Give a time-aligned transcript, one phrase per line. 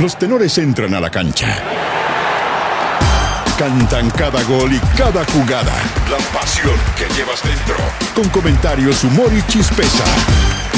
[0.00, 1.62] Los tenores entran a la cancha.
[3.58, 5.74] Cantan cada gol y cada jugada.
[6.10, 7.76] La pasión que llevas dentro.
[8.14, 10.04] Con comentarios, humor y chispeza.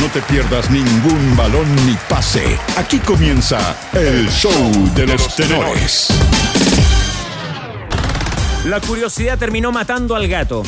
[0.00, 2.58] No te pierdas ningún balón ni pase.
[2.77, 6.09] Aquí comienza el show de los tenores.
[8.64, 10.64] La curiosidad terminó matando al gato.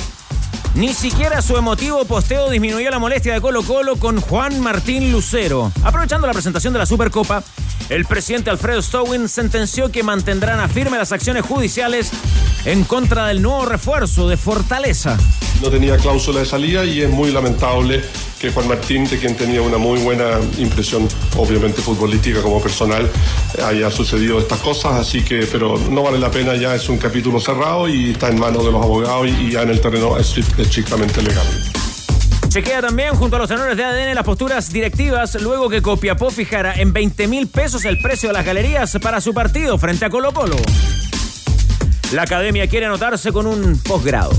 [0.75, 5.70] Ni siquiera su emotivo posteo disminuyó la molestia de Colo Colo con Juan Martín Lucero.
[5.84, 7.45] Aprovechando la presentación de la Supercopa,
[7.91, 12.10] el presidente Alfredo Stowin sentenció que mantendrán a firme las acciones judiciales
[12.64, 15.18] en contra del nuevo refuerzo de Fortaleza.
[15.62, 18.02] No tenía cláusula de salida y es muy lamentable
[18.41, 23.10] que Juan Martín, de quien tenía una muy buena impresión, obviamente futbolística como personal,
[23.64, 27.41] haya sucedido estas cosas, así que, pero no vale la pena, ya es un capítulo
[27.41, 31.22] cerrado y está en manos de los abogados y, ya en el terreno es estrictamente
[31.22, 31.46] legal.
[32.48, 36.74] Chequea también junto a los tenores de ADN las posturas directivas luego que Copiapó fijara
[36.74, 40.33] en 20 mil pesos el precio de las galerías para su partido frente a Colo
[40.33, 40.56] Colo.
[42.15, 44.31] La academia quiere anotarse con un posgrado.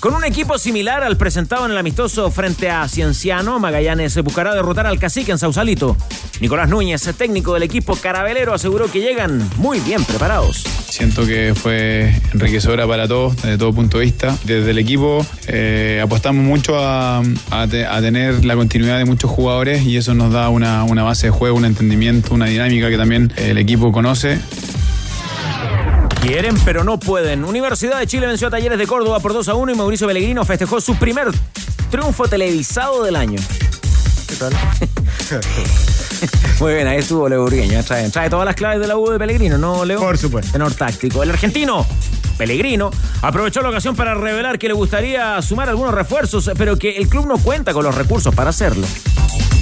[0.00, 4.86] Con un equipo similar al presentado en el amistoso frente a Cienciano, Magallanes buscará derrotar
[4.86, 5.94] al cacique en Sausalito.
[6.40, 10.64] Nicolás Núñez, técnico del equipo carabelero, aseguró que llegan muy bien preparados.
[10.88, 14.34] Siento que fue enriquecedora para todos, desde todo punto de vista.
[14.44, 17.22] Desde el equipo eh, apostamos mucho a,
[17.68, 21.58] tener la continuidad de muchos jugadores y eso nos da una, una base de juego,
[21.58, 24.40] un entendimiento, una dinámica que también el equipo conoce.
[26.22, 27.44] Quieren, pero no pueden.
[27.44, 30.44] Universidad de Chile venció a Talleres de Córdoba por 2 a 1 y Mauricio Pellegrino
[30.44, 31.26] festejó su primer
[31.90, 33.40] triunfo televisado del año.
[34.28, 34.52] ¿Qué tal?
[36.60, 37.82] Muy bien, ahí estuvo Leo Urgueño.
[37.82, 39.98] Trae, trae, todas las claves de la U de Pellegrino, ¿no, Leo?
[39.98, 40.52] Por supuesto.
[40.52, 41.24] Tenor táctico.
[41.24, 41.84] El argentino,
[42.38, 47.08] Pellegrino, aprovechó la ocasión para revelar que le gustaría sumar algunos refuerzos, pero que el
[47.08, 48.86] club no cuenta con los recursos para hacerlo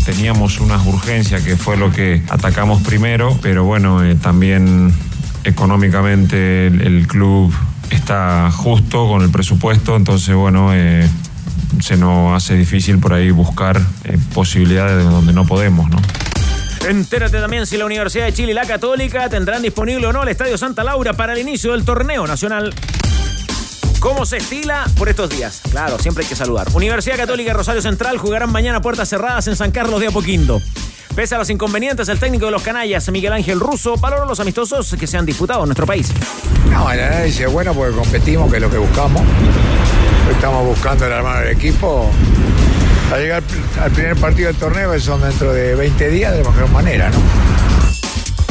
[0.04, 4.92] teníamos unas urgencias que fue lo que atacamos primero, pero bueno, eh, también
[5.44, 7.52] económicamente el, club
[7.90, 11.08] está justo con el presupuesto, entonces bueno, eh,
[11.80, 15.98] se nos hace difícil por ahí buscar eh, posibilidades de donde no podemos, ¿no?
[16.88, 20.30] Entérate también si la Universidad de Chile y la Católica tendrán disponible o no el
[20.30, 22.74] Estadio Santa Laura para el inicio del torneo nacional.
[24.00, 25.60] ¿Cómo se estila por estos días?
[25.70, 26.68] Claro, siempre hay que saludar.
[26.72, 30.62] Universidad Católica Rosario Central jugarán mañana puertas cerradas en San Carlos de Apoquindo.
[31.14, 34.94] Pese a los inconvenientes, el técnico de los canallas, Miguel Ángel Russo, valoró los amistosos
[34.98, 36.12] que se han disputado en nuestro país.
[36.70, 39.22] No, el análisis es bueno porque competimos, que es lo que buscamos.
[40.30, 42.10] Estamos buscando el armar el equipo.
[43.12, 43.42] A llegar
[43.80, 47.10] al primer partido del torneo, que son dentro de 20 días, de la mejor manera,
[47.10, 47.18] ¿no?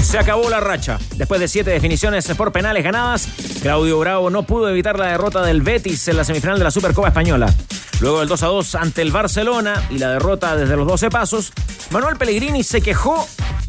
[0.04, 1.00] Se acabó la racha.
[1.16, 3.28] Después de siete definiciones por penales ganadas,
[3.62, 7.08] Claudio Bravo no pudo evitar la derrota del Betis en la semifinal de la Supercopa
[7.08, 7.54] Española.
[8.00, 11.52] Luego del 2 a 2 ante el Barcelona y la derrota desde los 12 pasos,
[11.92, 13.28] Manuel Pellegrini se quejó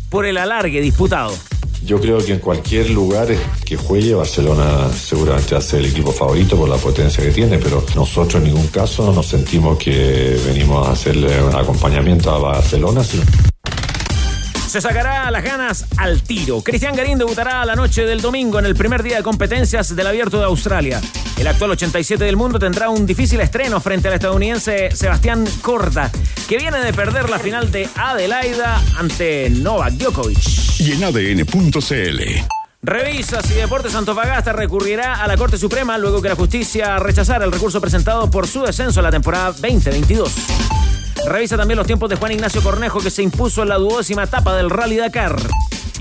[0.09, 1.33] por el alargue disputado.
[1.85, 3.29] Yo creo que en cualquier lugar
[3.65, 8.43] que juegue Barcelona seguramente ser el equipo favorito por la potencia que tiene, pero nosotros
[8.43, 13.25] en ningún caso nos sentimos que venimos a hacerle un acompañamiento a Barcelona, sino
[14.71, 16.63] se sacará las ganas al tiro.
[16.63, 20.39] Cristian Garín debutará la noche del domingo en el primer día de competencias del Abierto
[20.39, 21.01] de Australia.
[21.41, 26.13] El actual 87 del mundo tendrá un difícil estreno frente al estadounidense Sebastián Corda,
[26.49, 30.39] que viene de perder la final de Adelaida ante Novak Djokovic.
[30.79, 32.21] Y en ADN.cl.
[32.83, 37.51] Revisa si Deportes Antofagasta recurrirá a la Corte Suprema luego que la justicia rechazara el
[37.51, 40.33] recurso presentado por su descenso a la temporada 2022.
[41.27, 44.57] Revisa también los tiempos de Juan Ignacio Cornejo que se impuso en la duodécima etapa
[44.57, 45.37] del Rally Dakar.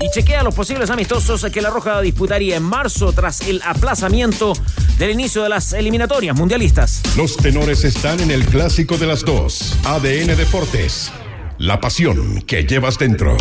[0.00, 4.54] Y chequea los posibles amistosos que La Roja disputaría en marzo tras el aplazamiento
[4.98, 7.02] del inicio de las eliminatorias mundialistas.
[7.16, 9.76] Los tenores están en el clásico de las dos.
[9.84, 11.12] ADN Deportes.
[11.58, 13.36] La pasión que llevas dentro.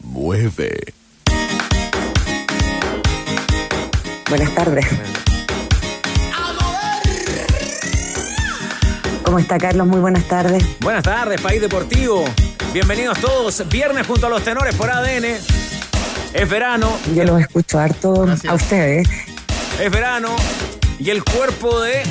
[0.00, 0.94] Mueve.
[4.28, 4.86] Buenas tardes.
[9.24, 9.86] ¿Cómo está Carlos?
[9.86, 10.62] Muy buenas tardes.
[10.80, 12.24] Buenas tardes, País Deportivo.
[12.72, 13.66] Bienvenidos todos.
[13.68, 15.24] Viernes junto a los tenores por ADN.
[16.34, 16.92] Es verano.
[17.14, 19.08] Yo los escucho harto a ustedes.
[19.80, 20.36] Es verano
[20.98, 22.02] y el cuerpo de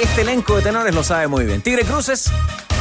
[0.00, 1.62] este elenco de tenores lo sabe muy bien.
[1.62, 2.30] Tigre Cruces,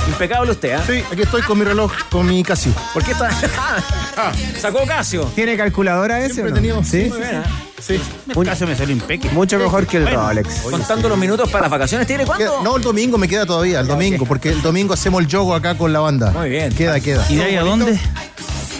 [0.08, 0.84] impecable usted, ¿ah?
[0.86, 2.72] Sí, aquí estoy con mi reloj, con mi Casio.
[2.94, 3.30] ¿Por qué está?
[4.60, 5.26] Sacó Casio.
[5.36, 6.36] ¿Tiene calculadora ese?
[6.36, 6.84] Siempre he tenido.
[6.84, 7.08] Sí.
[7.10, 7.73] Muy bien, ¿ah?
[7.86, 8.00] Sí.
[8.34, 9.34] Un caso me salió impecable.
[9.34, 10.62] Mucho mejor que el Rolex.
[10.62, 12.62] Contando los minutos para las vacaciones, ¿tiene cuándo?
[12.64, 15.76] No, el domingo me queda todavía, el domingo, porque el domingo hacemos el yogo acá
[15.78, 16.32] con la banda.
[16.32, 16.74] Muy bien.
[16.74, 17.26] Queda, queda.
[17.30, 18.00] ¿Y de ahí a dónde?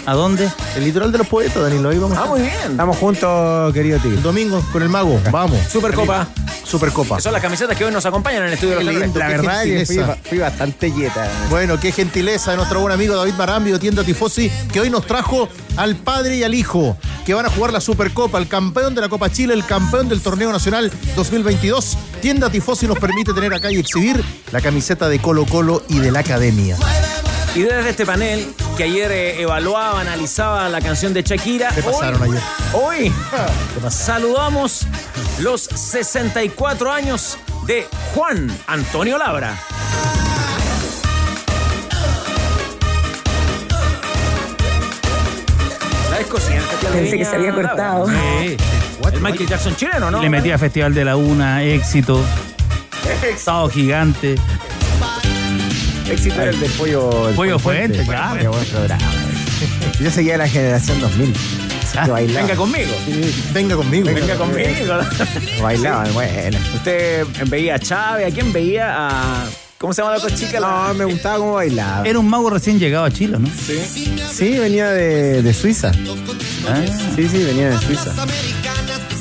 [0.06, 0.50] ¿A dónde?
[0.76, 1.88] El litoral de los poetas, Danilo.
[1.88, 2.18] Ahí vamos.
[2.18, 2.72] Ah, muy bien.
[2.72, 4.20] Estamos juntos, querido tío.
[4.20, 5.18] Domingo con el mago.
[5.30, 5.58] Vamos.
[5.70, 6.28] Supercopa.
[6.62, 7.16] Supercopa.
[7.16, 9.28] Que son las camisetas que hoy nos acompañan en el estudio de los lindo, La
[9.28, 9.86] verdad que
[10.24, 11.28] fui bastante yeta.
[11.48, 15.48] Bueno, qué gentileza de nuestro buen amigo David Marambio, tienda Tifosi, que hoy nos trajo
[15.76, 19.08] al padre y al hijo, que van a jugar la Supercopa, el campeón de la
[19.08, 21.96] Copa Chile, el campeón del Torneo Nacional 2022.
[22.20, 24.22] Tienda Tifosi nos permite tener acá y exhibir
[24.52, 26.76] la camiseta de Colo Colo y de la Academia.
[27.54, 32.20] Y desde este panel, que ayer eh, evaluaba, analizaba la canción de Shakira, ¿Qué pasaron
[32.20, 32.42] hoy, ayer?
[32.72, 33.12] hoy
[33.90, 34.86] saludamos
[35.38, 39.56] los 64 años de Juan Antonio Labra.
[46.10, 46.62] ¿Sabes cocina?
[46.92, 48.06] Pensé que se había cortado.
[48.06, 48.56] Sí.
[49.12, 50.22] El Michael Jackson chileno, ¿no?
[50.22, 52.20] Le metía Festival de la Una, éxito.
[53.36, 54.36] Sábado gigante.
[56.10, 57.28] Éxito era el del pollo.
[57.28, 58.40] el Pollo Fuente, claro.
[58.40, 59.12] Qué buen programa.
[60.00, 61.32] Yo seguía la generación 2000.
[61.96, 62.06] Ah.
[62.08, 62.90] Venga conmigo.
[63.52, 64.06] Venga conmigo.
[64.06, 64.94] Venga conmigo.
[65.62, 66.58] Bailaban, bueno.
[66.74, 69.08] Usted veía a Chávez, ¿a quién veía?
[69.08, 69.46] A.
[69.78, 70.60] ¿Cómo se llama la otra chica?
[70.60, 72.06] No, me gustaba cómo bailaba.
[72.08, 73.48] Era un mago recién llegado a Chile, ¿no?
[74.32, 75.92] Sí, venía de, de Suiza.
[76.68, 76.80] Ah,
[77.14, 78.10] Sí, sí, venía de Suiza.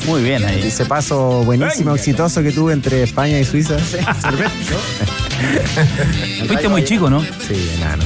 [0.07, 0.61] muy bien ahí.
[0.65, 1.95] Ese paso buenísimo, Venga.
[1.99, 3.75] exitoso que tuve entre España y Suiza.
[6.47, 7.21] Fuiste muy chico, ¿no?
[7.21, 8.03] Sí, enano.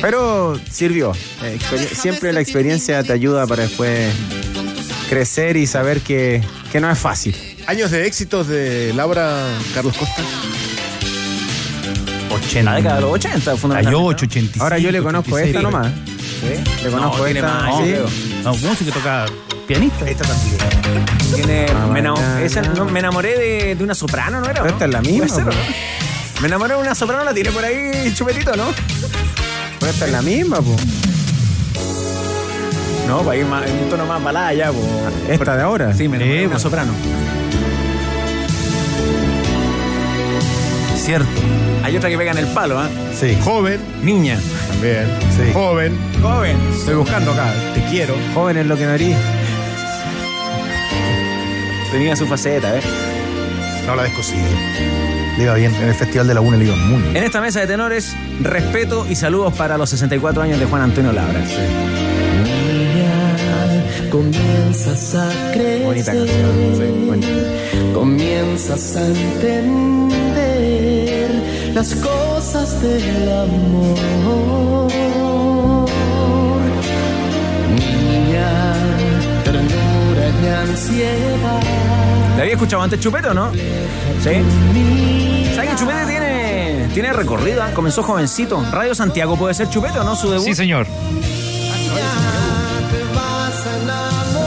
[0.00, 1.12] Pero sirvió.
[1.94, 4.12] Siempre la experiencia te ayuda para después
[5.08, 7.34] crecer y saber que, que no es fácil.
[7.66, 9.42] Años de éxitos de Laura
[9.74, 10.22] Carlos Costa.
[12.30, 12.70] 80.
[12.70, 13.96] La década de los 80, fundamentalmente.
[14.06, 14.62] 88, 85.
[14.64, 15.92] Ahora yo le conozco 86, esta nomás.
[16.84, 17.52] Le conozco No, tiene esta.
[17.52, 17.94] más, sí.
[18.44, 19.26] No, músico que toca
[19.66, 20.08] pianista.
[20.08, 20.56] Esta también.
[21.34, 24.54] Tiene, Ah, me, esa- no, me enamoré de, de una soprano, ¿no era?
[24.62, 24.70] Pero no?
[24.70, 25.56] esta es la misma, Puede ser, ¿o pues.
[25.56, 26.40] no?
[26.42, 28.64] Me enamoré de una soprano, la tiré por ahí, chupetito, ¿no?
[29.80, 30.76] Pero esta es la misma, pues.
[33.08, 34.78] No, para ir más, en un tono más balada ya, po.
[35.28, 35.94] Esta de ahora.
[35.94, 36.62] Sí, me enamoré de una pues.
[36.62, 36.92] soprano.
[40.96, 41.28] Cierto.
[41.84, 42.88] Hay otra que pega en el palo, ¿ah?
[43.18, 43.38] Sí.
[43.44, 43.78] Joven.
[44.02, 44.38] Niña.
[44.68, 45.06] También.
[45.36, 45.52] Sí.
[45.52, 45.96] Joven.
[46.20, 46.56] Joven.
[46.76, 47.52] Estoy buscando acá.
[47.74, 48.14] Te quiero.
[48.34, 49.16] Joven es lo que no haría.
[51.90, 52.80] Tenía su faceta, ¿eh?
[53.86, 54.42] No la descosigue.
[55.38, 55.74] Le iba bien.
[55.74, 57.16] En el Festival de la UNE le iba muy bien.
[57.16, 61.12] En esta mesa de tenores, respeto y saludos para los 64 años de Juan Antonio
[61.12, 61.42] Labra.
[64.10, 65.84] Comienzas a crecer.
[65.84, 66.52] Bonita canción.
[66.76, 67.28] Sí, bonita.
[67.92, 70.16] Comienzas a entender
[71.74, 74.90] las cosas del amor.
[77.74, 78.75] Niña,
[82.36, 83.50] ¿Le había escuchado antes Chupete o no?
[83.52, 84.30] Sí.
[85.54, 87.62] ¿Sabes que Chupete tiene, tiene recorrido?
[87.62, 87.70] ah?
[87.74, 88.62] Comenzó jovencito.
[88.72, 90.44] Radio Santiago puede ser Chupete o no su debut.
[90.44, 90.86] Sí, señor.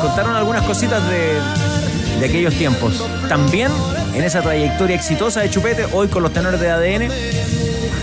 [0.01, 3.03] Contaron algunas cositas de, de aquellos tiempos.
[3.27, 3.71] También
[4.13, 7.09] en esa trayectoria exitosa de Chupete, hoy con los tenores de ADN,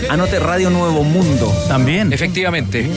[0.09, 1.51] anote Radio Nuevo Mundo.
[1.67, 2.11] También.
[2.11, 2.89] Efectivamente.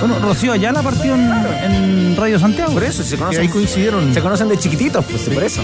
[0.00, 2.72] Bueno, Rocío Ayala partió en, en Radio Santiago.
[2.72, 4.12] Por eso, se conocen, ahí coincidieron.
[4.12, 5.62] se conocen de chiquititos, pues por eso.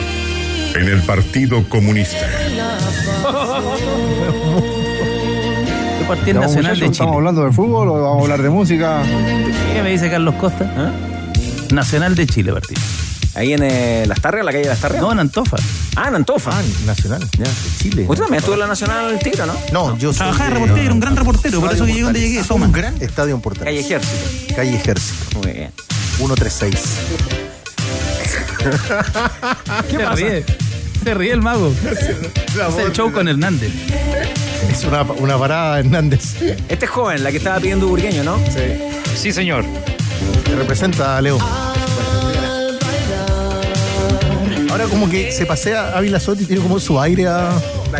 [0.74, 2.26] En el Partido Comunista.
[6.00, 7.10] Yo partí en Nacional de Chile.
[7.12, 9.02] hablando de fútbol o vamos a hablar de música?
[9.74, 10.72] ¿Qué me dice Carlos Costa?
[10.76, 10.90] ¿Ah?
[11.72, 12.74] Nacional de Chile partí.
[13.34, 15.00] Ahí en eh, Las Tarrias, la calle de Las Tarrias.
[15.02, 15.56] No, en Antofa.
[15.96, 16.50] Ah, en Antofa.
[16.54, 17.26] Ah, nacional.
[17.38, 18.04] Ya, de Chile.
[18.06, 19.54] Usted también estuvo en la Nacional Tigre, ¿no?
[19.72, 20.18] No, yo soy.
[20.18, 22.40] Trabajaba de reportero, era un gran reportero, por eso que llegué donde llegué.
[22.40, 22.66] Ah, Toma.
[22.66, 23.64] Un gran estadio en Portales.
[23.72, 24.54] Calle Ejército.
[24.54, 25.38] Calle Ejército.
[25.38, 25.72] Muy bien.
[26.18, 26.98] 136.
[29.90, 30.14] ¿Qué Se pasa?
[30.14, 30.44] ríe.
[31.02, 31.72] Se ríe el mago.
[32.52, 33.72] Es el show con Hernández.
[34.70, 36.40] Es una, una parada Hernández.
[36.68, 38.38] Este es joven, la que estaba pidiendo burgueño, ¿no?
[39.16, 39.64] Sí, señor.
[40.44, 41.38] Te representa a Leo.
[44.72, 47.50] Ahora como que se pasea Ávila Soto y tiene como su aire a...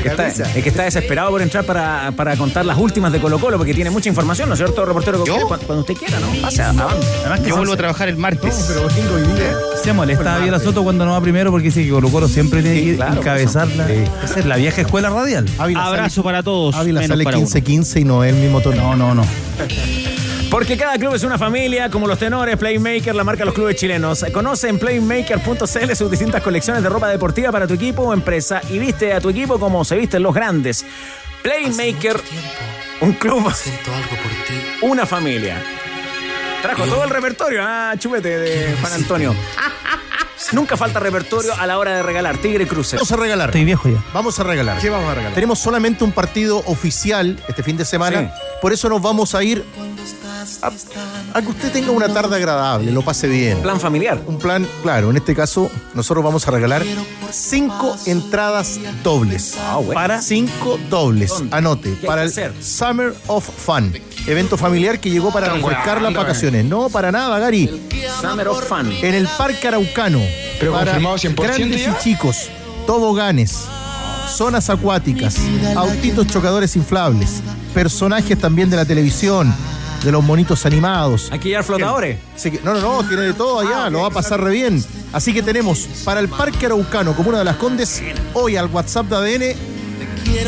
[0.03, 3.39] Que está- es que está desesperado por entrar para, para contar las últimas de Colo
[3.39, 5.23] Colo porque tiene mucha información, ¿no es cierto, reportero?
[5.27, 5.47] ¿Yo?
[5.47, 6.29] Cuando, cuando usted quiera, ¿no?
[6.41, 7.07] Pase, avance.
[7.21, 8.65] Además que Yo vuelvo a trabajar el martes.
[8.69, 9.55] pero vengo hoy día.
[9.83, 12.63] se molesta a Javier Soto cuando no va primero porque dice que Colo Colo siempre
[12.63, 13.87] tiene Sí, que claro, encabezarla.
[13.87, 13.95] Sí.
[14.25, 15.47] Esa es la vieja escuela radial.
[15.59, 16.75] Ávila Abrazo para todos.
[16.75, 17.47] sale, Ávila menos sale para uno.
[17.47, 18.97] 15-15 y no es el mismo tono.
[18.97, 19.27] No, no, no.
[20.53, 23.75] Porque cada club es una familia, como los tenores, Playmaker, la marca de los clubes
[23.75, 24.23] chilenos.
[24.35, 28.79] Conoce en playmaker.cl sus distintas colecciones de ropa deportiva para tu equipo o empresa y
[28.79, 30.85] viste a tu equipo como se visten los grandes.
[31.43, 32.21] Playmaker,
[33.01, 34.63] un club, Siento algo por ti.
[34.83, 35.57] una familia.
[36.61, 39.35] Trajo todo el repertorio, ah, chupete de Juan Antonio.
[40.53, 42.37] Nunca falta repertorio a la hora de regalar.
[42.37, 43.01] Tigre Cruces.
[43.01, 43.49] Vamos a regalar.
[43.49, 44.05] Estoy viejo ya.
[44.13, 44.83] Vamos a regalar.
[44.83, 45.35] ¿Qué vamos a regalar?
[45.35, 48.21] Tenemos solamente un partido oficial este fin de semana.
[48.21, 48.29] Sí.
[48.61, 49.65] Por eso nos vamos a ir
[50.63, 53.61] a, a que usted tenga una tarde agradable, lo pase bien.
[53.63, 54.21] Plan familiar.
[54.27, 56.83] Un plan, claro, en este caso nosotros vamos a regalar
[57.31, 59.57] cinco entradas dobles.
[59.93, 61.31] Para cinco dobles.
[61.31, 61.57] ¿Dónde?
[61.57, 62.53] Anote, ¿Qué hay para el hacer?
[62.61, 63.93] Summer of Fun.
[64.27, 66.65] Evento familiar que llegó para refrescar las weando, vacaciones.
[66.65, 67.69] No, para nada, Gary.
[68.21, 68.93] Summer of Fun.
[69.03, 70.21] En el Parque Araucano.
[70.59, 71.91] Pero para confirmado 100% grandes ya.
[71.99, 72.49] y chicos.
[72.87, 73.65] Toboganes.
[74.29, 75.37] Zonas acuáticas.
[75.77, 77.43] Autitos chocadores inflables.
[77.75, 79.53] Personajes también de la televisión.
[80.05, 81.29] De los monitos animados.
[81.31, 82.19] Hay que llevar flotadores.
[82.43, 84.85] Que- no, no, no, tiene de todo allá, lo va a pasar re bien.
[85.13, 88.03] Así que tenemos para el Parque Araucano, Comuna de las Condes,
[88.35, 89.57] hoy al WhatsApp de ADN,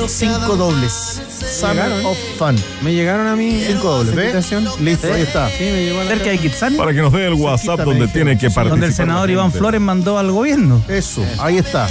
[0.08, 1.20] cinco dobles.
[1.61, 2.06] Summer Llegaron.
[2.06, 2.56] of Fun.
[2.82, 3.62] Me llegaron a mí.
[3.66, 4.44] Cinco dobles.
[4.80, 5.49] Listo, ahí está.
[5.50, 8.08] Sí, me llegó a la Cerca de Kitsani, Para que nos dé el WhatsApp donde
[8.08, 8.68] tiene que participar.
[8.70, 9.52] donde el senador Iván.
[9.52, 10.82] Flores mandó al gobierno.
[10.88, 11.87] Eso, ahí está.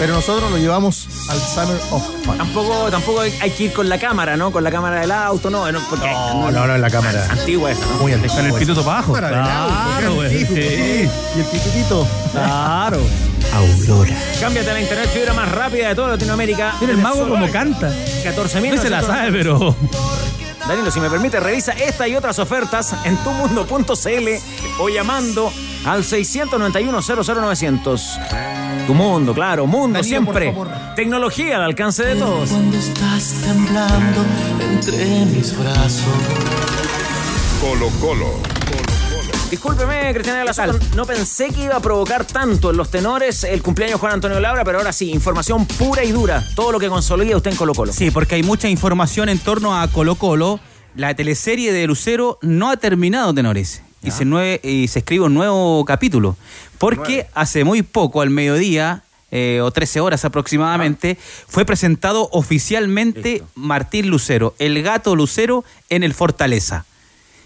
[0.00, 2.38] Pero nosotros lo llevamos al Summer of Fun.
[2.38, 4.50] Tampoco, tampoco hay que ir con la cámara, ¿no?
[4.50, 5.70] Con la cámara del auto, no.
[5.70, 7.26] no, porque, No, no, no, en la cámara.
[7.28, 7.98] Antigua esa, ¿no?
[7.98, 8.34] Muy antiguo.
[8.34, 9.12] Con el pituto para abajo.
[9.12, 10.38] Para del auto, Claro, qué güey.
[10.38, 10.46] Sí.
[10.46, 11.10] sí.
[11.36, 12.06] Y el pitutito.
[12.32, 12.98] Claro.
[13.52, 14.14] Aurora.
[14.40, 16.72] Cámbiate a la internet fibra más rápida de toda Latinoamérica.
[16.80, 17.90] Mira el mago como canta.
[18.24, 18.76] 14.000.
[18.76, 19.76] No se la sabe, pero.
[20.66, 24.28] Danilo, si me permite, revisa esta y otras ofertas en tumundo.cl
[24.78, 25.52] o llamando
[25.84, 28.00] al 691-00900.
[28.90, 30.52] Tu mundo, claro, mundo siempre.
[30.96, 32.50] Tecnología al alcance de todos.
[32.50, 34.24] Cuando estás temblando
[34.68, 36.08] entre mis brazos.
[37.60, 38.32] Colo Colo.
[39.48, 43.44] Discúlpeme, Cristiana de la Soto, no pensé que iba a provocar tanto en los tenores
[43.44, 46.44] el cumpleaños de Juan Antonio Labra, pero ahora sí, información pura y dura.
[46.56, 47.92] Todo lo que consolida usted en Colo Colo.
[47.92, 50.58] Sí, porque hay mucha información en torno a Colo Colo.
[50.96, 53.84] La teleserie de Lucero no ha terminado, tenores.
[54.02, 56.36] Y se, nue- y se escribe un nuevo capítulo.
[56.78, 64.08] Porque hace muy poco, al mediodía, eh, o 13 horas aproximadamente, fue presentado oficialmente Martín
[64.08, 66.84] Lucero, el gato Lucero en el Fortaleza.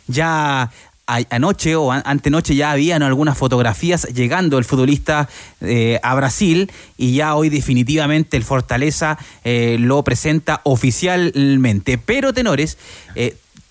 [0.07, 0.71] Ya
[1.07, 5.29] a- anoche o an- antenoche ya habían algunas fotografías llegando el futbolista
[5.61, 11.99] eh, a Brasil y ya hoy definitivamente el Fortaleza eh, lo presenta oficialmente.
[11.99, 12.79] Pero, tenores,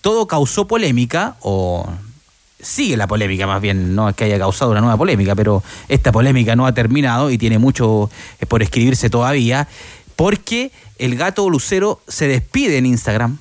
[0.01, 1.89] todo causó polémica o
[2.63, 6.11] sigue la polémica más bien, no es que haya causado una nueva polémica, pero esta
[6.11, 9.67] polémica no ha terminado y tiene mucho eh, por escribirse todavía,
[10.15, 13.37] porque el gato Lucero se despide en Instagram,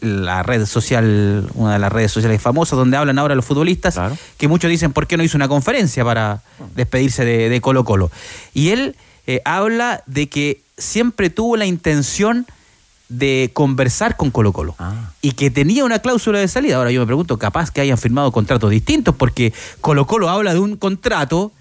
[0.00, 3.98] la red social, una de las redes sociales famosas donde hablan ahora los futbolistas,
[4.36, 6.42] que muchos dicen por qué no hizo una conferencia para
[6.74, 8.10] despedirse de, de Colo Colo.
[8.52, 12.46] Y él eh, habla de que siempre tuvo la intención
[13.12, 14.74] de conversar con Colo Colo
[15.20, 16.76] y que tenía una cláusula de salida.
[16.76, 20.60] Ahora yo me pregunto, capaz que hayan firmado contratos distintos porque Colo Colo habla de
[20.60, 21.52] un contrato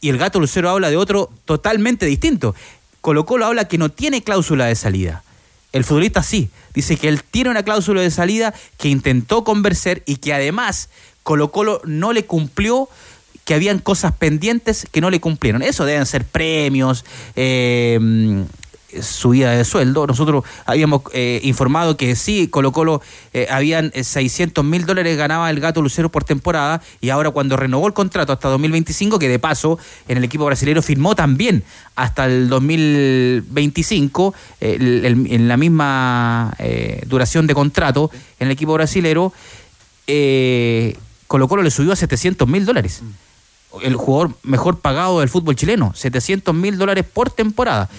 [0.00, 2.54] y el gato Lucero habla de otro totalmente distinto.
[3.00, 5.22] Colo Colo habla que no tiene cláusula de salida.
[5.72, 10.16] El futbolista sí, dice que él tiene una cláusula de salida que intentó convencer y
[10.16, 10.88] que además
[11.22, 12.88] Colo Colo no le cumplió,
[13.44, 15.62] que habían cosas pendientes que no le cumplieron.
[15.62, 17.04] Eso deben ser premios,
[17.36, 17.98] eh,
[19.02, 20.06] subida de sueldo.
[20.06, 23.02] Nosotros habíamos eh, informado que sí, Colo Colo
[23.32, 27.56] eh, habían eh, 600 mil dólares ganaba el gato Lucero por temporada y ahora cuando
[27.56, 29.78] renovó el contrato hasta 2025, que de paso
[30.08, 31.64] en el equipo brasileño firmó también
[31.96, 38.52] hasta el 2025 eh, el- el- en la misma eh, duración de contrato en el
[38.52, 39.32] equipo brasilero,
[40.06, 43.02] eh, Colo Colo le subió a 700 mil dólares
[43.82, 47.90] el jugador mejor pagado del fútbol chileno, 700 mil dólares por temporada.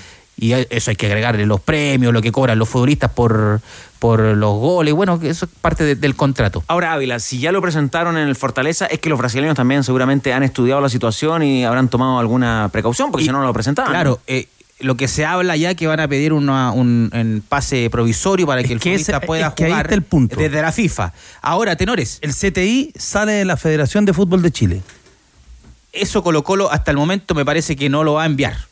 [0.41, 3.59] Y a- eso hay que agregarle los premios, lo que cobran los futbolistas por,
[3.99, 6.63] por los goles, bueno, que eso es parte de- del contrato.
[6.67, 10.31] Ahora, Ávila, si ya lo presentaron en el Fortaleza, es que los brasileños también seguramente
[10.31, 13.91] han estudiado la situación y habrán tomado alguna precaución, porque si no, no lo presentaban.
[13.91, 14.47] Claro, eh,
[14.79, 18.63] lo que se habla ya que van a pedir una- un, un pase provisorio para
[18.63, 20.35] que el que futbolista ese- pueda es que ahí jugar está el punto.
[20.37, 21.11] desde la FIFA.
[21.41, 22.19] Ahora, tenores.
[22.21, 24.81] El CTI sale de la Federación de Fútbol de Chile.
[25.91, 28.68] Eso Colo Colo hasta el momento me parece que no lo va a enviar.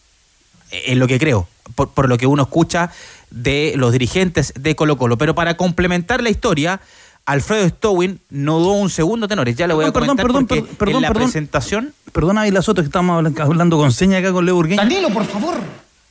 [0.72, 2.92] Es lo que creo, por, por lo que uno escucha
[3.30, 5.18] de los dirigentes de Colo Colo.
[5.18, 6.80] Pero para complementar la historia,
[7.26, 9.56] Alfredo Stowin no dudó un segundo, tenores.
[9.56, 11.24] Ya le voy a comentar perdón, porque perdón, perdón, en la perdón.
[11.24, 11.94] presentación...
[12.14, 14.82] Perdona, Ávila Soto, que estamos hablan- hablando con seña acá con Leo Urgueña.
[14.84, 15.56] Danilo, por favor.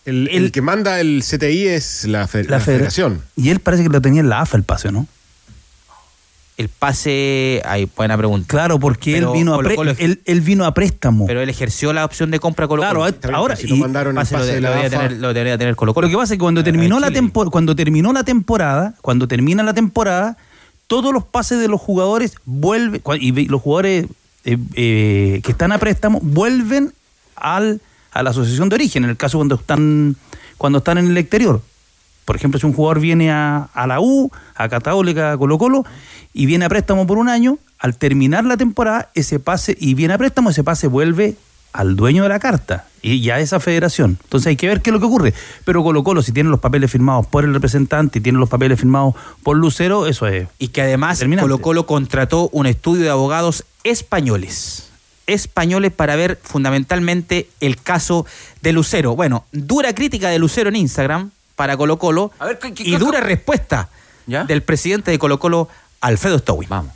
[0.04, 3.22] El, el que manda el CTI es la, fe- la La federa- federación.
[3.34, 5.06] Y él parece que lo tenía en la AFA el pase, ¿no?
[6.56, 8.46] El pase, hay buena pregunta.
[8.48, 9.60] Claro, porque Pero él vino, a
[9.98, 11.26] él, él vino a préstamo.
[11.26, 13.36] Pero él ejerció la opción de compra Colo Claro, Colo.
[13.36, 15.58] ahora si no mandaron Pase lo pase de- de lo la debería tener- lo debería
[15.58, 16.06] tener Colo Colo.
[16.06, 19.62] Lo que pasa es que cuando terminó la tempo- cuando terminó la temporada, cuando termina
[19.62, 20.38] la temporada,
[20.86, 24.06] todos los pases de los jugadores vuelven y los jugadores
[24.44, 26.92] eh, eh, que están a préstamo vuelven
[27.34, 27.80] al
[28.12, 30.16] a la asociación de origen, en el caso cuando están
[30.56, 31.60] cuando están en el exterior.
[32.26, 35.86] Por ejemplo, si un jugador viene a, a la U, a Católica, a Colo Colo,
[36.34, 40.12] y viene a préstamo por un año, al terminar la temporada, ese pase, y viene
[40.12, 41.36] a préstamo, ese pase vuelve
[41.76, 44.18] al dueño de la carta y ya a esa federación.
[44.24, 45.34] Entonces hay que ver qué es lo que ocurre.
[45.64, 48.80] Pero Colo Colo, si tiene los papeles firmados por el representante y tiene los papeles
[48.80, 50.48] firmados por Lucero, eso es.
[50.58, 51.22] Y que además.
[51.40, 54.90] Colo Colo contrató un estudio de abogados españoles.
[55.26, 58.26] Españoles para ver fundamentalmente el caso
[58.62, 59.14] de Lucero.
[59.14, 62.92] Bueno, dura crítica de Lucero en Instagram para Colo Colo A ver, ¿qué- qué- y
[62.92, 63.88] qué- dura respuesta
[64.26, 64.44] ¿Ya?
[64.44, 65.68] del presidente de Colo Colo,
[66.00, 66.68] Alfredo Stowin.
[66.68, 66.92] Vamos.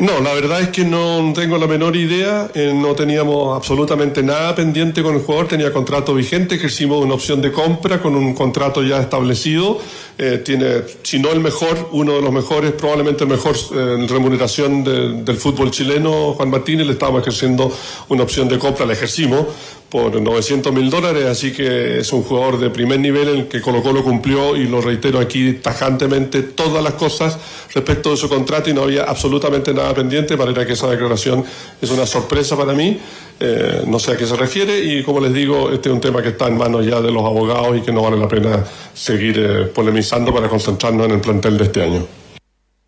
[0.00, 2.50] No, la verdad es que no tengo la menor idea.
[2.52, 5.46] eh, no teníamos absolutamente nada pendiente con el jugador.
[5.46, 9.78] Tenía contrato vigente, ejercimos una opción de compra con un contrato ya establecido.
[10.18, 14.82] Eh, tiene, si no el mejor, uno de los mejores, probablemente el mejor eh, remuneración
[14.82, 16.86] de- del fútbol chileno, Juan Martínez.
[16.88, 17.72] Le estábamos ejerciendo
[18.08, 19.46] una opción de compra, la ejercimos
[19.94, 23.60] por 900 mil dólares, así que es un jugador de primer nivel en el que
[23.60, 27.38] Colo Colo cumplió, y lo reitero aquí tajantemente, todas las cosas
[27.72, 31.44] respecto de su contrato y no había absolutamente nada pendiente, para que esa declaración
[31.80, 32.98] es una sorpresa para mí,
[33.38, 36.20] eh, no sé a qué se refiere y como les digo, este es un tema
[36.20, 39.38] que está en manos ya de los abogados y que no vale la pena seguir
[39.38, 42.04] eh, polemizando para concentrarnos en el plantel de este año.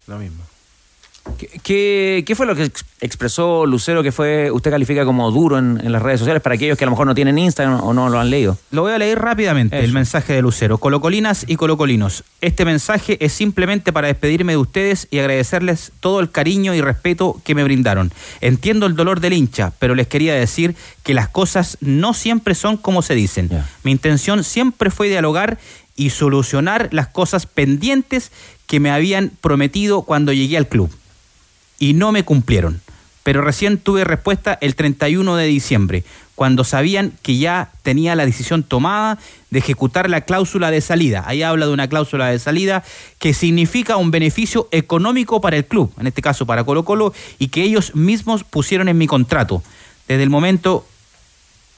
[0.08, 0.45] Lo mismo.
[1.38, 5.58] ¿Qué, qué, qué fue lo que ex- expresó Lucero que fue usted califica como duro
[5.58, 7.92] en, en las redes sociales para aquellos que a lo mejor no tienen Instagram o
[7.92, 8.56] no lo han leído?
[8.70, 9.84] Lo voy a leer rápidamente, Eso.
[9.84, 10.78] el mensaje de Lucero.
[10.78, 16.30] Colocolinas y colocolinos, este mensaje es simplemente para despedirme de ustedes y agradecerles todo el
[16.30, 18.12] cariño y respeto que me brindaron.
[18.40, 22.76] Entiendo el dolor del hincha, pero les quería decir que las cosas no siempre son
[22.76, 23.50] como se dicen.
[23.82, 25.58] Mi intención siempre fue dialogar
[25.96, 28.30] y solucionar las cosas pendientes
[28.66, 30.90] que me habían prometido cuando llegué al club
[31.78, 32.80] y no me cumplieron.
[33.22, 36.04] Pero recién tuve respuesta el 31 de diciembre,
[36.36, 39.18] cuando sabían que ya tenía la decisión tomada
[39.50, 41.24] de ejecutar la cláusula de salida.
[41.26, 42.84] Ahí habla de una cláusula de salida
[43.18, 47.48] que significa un beneficio económico para el club, en este caso para Colo Colo, y
[47.48, 49.62] que ellos mismos pusieron en mi contrato.
[50.06, 50.86] Desde el momento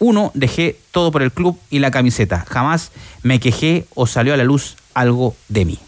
[0.00, 2.44] uno, dejé todo por el club y la camiseta.
[2.48, 5.78] Jamás me quejé o salió a la luz algo de mí.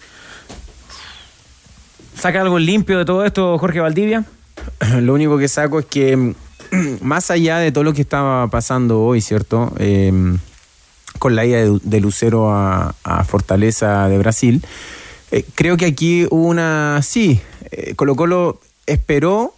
[2.20, 4.26] ¿Saca algo limpio de todo esto, Jorge Valdivia?
[5.00, 6.34] Lo único que saco es que,
[7.00, 9.72] más allá de todo lo que estaba pasando hoy, ¿cierto?
[9.78, 10.12] Eh,
[11.18, 14.62] con la ida de, de Lucero a, a Fortaleza de Brasil,
[15.30, 17.00] eh, creo que aquí hubo una.
[17.02, 17.40] Sí,
[17.70, 19.54] eh, Colo Colo esperó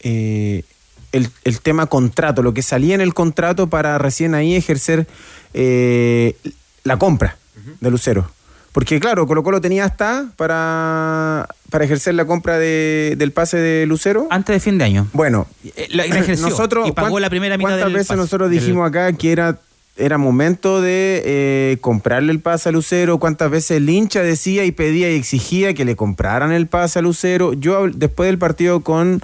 [0.00, 0.64] eh,
[1.12, 5.06] el, el tema contrato, lo que salía en el contrato para recién ahí ejercer
[5.54, 6.34] eh,
[6.82, 7.36] la compra
[7.80, 8.28] de Lucero.
[8.72, 13.84] Porque claro, Colo Colo tenía hasta para, para ejercer la compra de- del pase de
[13.86, 14.26] Lucero.
[14.30, 15.08] Antes de fin de año.
[15.12, 18.08] Bueno, Eh, la- la ejerció nosotros, y pagó ¿cuán- la primera mitad ¿Cuántas del veces
[18.08, 18.16] pase?
[18.18, 19.58] nosotros dijimos acá que era,
[19.98, 23.18] era momento de eh, comprarle el pase a Lucero?
[23.18, 27.02] ¿Cuántas veces el hincha decía y pedía y exigía que le compraran el pase a
[27.02, 27.52] Lucero?
[27.52, 29.20] Yo después del partido con...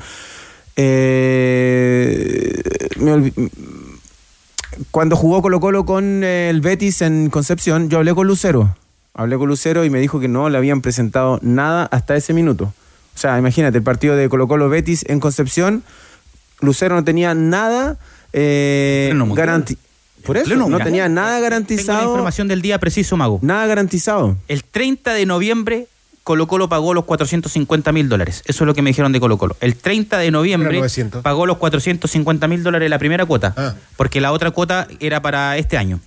[0.76, 2.62] eh,
[2.98, 3.50] me olvi-
[4.90, 8.76] cuando jugó Colo Colo con el Betis en Concepción, yo hablé con Lucero.
[9.18, 12.72] Hablé con Lucero y me dijo que no le habían presentado nada hasta ese minuto.
[13.14, 15.83] O sea, imagínate, el partido de Colo Colo Betis en Concepción,
[16.61, 17.96] Lucero no tenía nada
[18.33, 19.48] eh, Pleno mundial.
[19.48, 19.76] garanti-
[20.24, 22.11] Por eso, Pleno no tenía nada Tengo la garantizado.
[22.12, 23.40] información del día preciso, Mago.
[23.42, 24.37] Nada garantizado.
[24.46, 25.88] El 30 de noviembre,
[26.22, 28.42] Colo Colo pagó los 450 mil dólares.
[28.46, 29.57] Eso es lo que me dijeron de Colo Colo.
[29.61, 31.22] El 30 de noviembre Era 900.
[31.22, 33.74] pagó los 450 mil dólares la primera cuota, Ah.
[33.96, 35.98] porque la otra cuota era para este año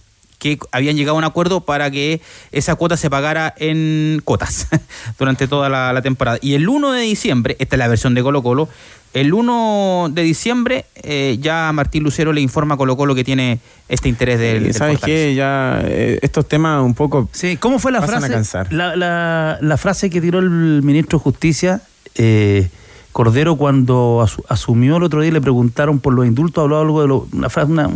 [0.41, 2.19] que habían llegado a un acuerdo para que
[2.51, 4.67] esa cuota se pagara en cuotas
[5.19, 6.39] durante toda la, la temporada.
[6.41, 8.67] Y el 1 de diciembre, esta es la versión de Colo Colo,
[9.13, 13.59] el 1 de diciembre eh, ya Martín Lucero le informa a Colo Colo que tiene
[13.87, 15.35] este interés del, del ¿Sabes qué?
[15.35, 18.29] Ya eh, estos temas un poco Sí, ¿cómo fue la frase?
[18.29, 18.71] cansar.
[18.73, 21.81] La, la- la frase que tiró el ministro de Justicia,
[22.15, 22.69] eh,
[23.11, 27.07] Cordero, cuando asu- asumió el otro día le preguntaron por los indultos, habló algo de
[27.07, 27.89] lo- una, frase, una,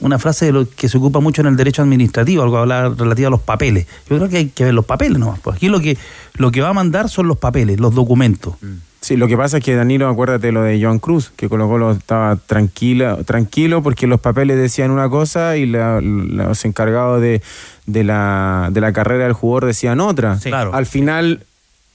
[0.00, 3.28] una frase de lo que se ocupa mucho en el derecho administrativo, algo hablaba relativo
[3.28, 3.86] a los papeles.
[4.08, 5.40] Yo creo que hay que ver los papeles nomás.
[5.40, 5.96] Pues aquí lo que,
[6.34, 8.54] lo que va a mandar son los papeles, los documentos.
[9.00, 11.92] Sí, lo que pasa es que Danilo, acuérdate lo de Joan Cruz, que Colo Colo
[11.92, 17.40] estaba tranquila, tranquilo porque los papeles decían una cosa y la- los encargados de,
[17.86, 20.38] de, la, de la carrera del jugador decían otra.
[20.40, 20.48] Sí.
[20.50, 20.74] Claro.
[20.74, 21.44] Al final,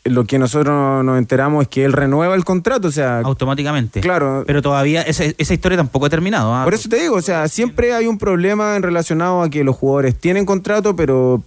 [0.05, 4.01] lo que nosotros nos enteramos es que él renueva el contrato, o sea, automáticamente.
[4.01, 4.43] Claro.
[4.45, 6.53] Pero todavía esa, esa historia tampoco ha terminado.
[6.53, 6.63] ¿ah?
[6.65, 9.75] por eso te digo, o sea, siempre hay un problema en relacionado a que los
[9.75, 11.41] jugadores tienen contrato, pero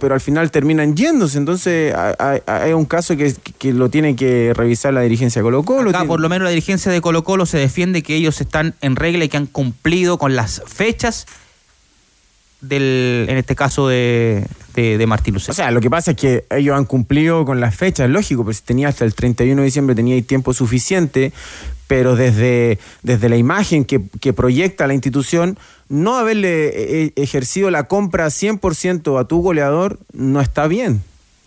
[0.00, 4.52] pero al final terminan yéndose, entonces hay, hay- un caso que, que lo tiene que
[4.52, 5.90] revisar la dirigencia de Colo Colo.
[5.90, 8.96] Acá, por lo menos la dirigencia de Colo Colo se defiende que ellos están en
[8.96, 11.26] regla y que han cumplido con las fechas
[12.68, 15.52] del, en este caso de, de, de Martín Lucero.
[15.52, 18.58] O sea, lo que pasa es que ellos han cumplido con las fechas, lógico, pues
[18.58, 21.32] si tenía hasta el 31 de diciembre, tenía ahí tiempo suficiente,
[21.86, 27.84] pero desde, desde la imagen que, que proyecta la institución, no haberle eh, ejercido la
[27.84, 31.02] compra 100% a tu goleador no está bien.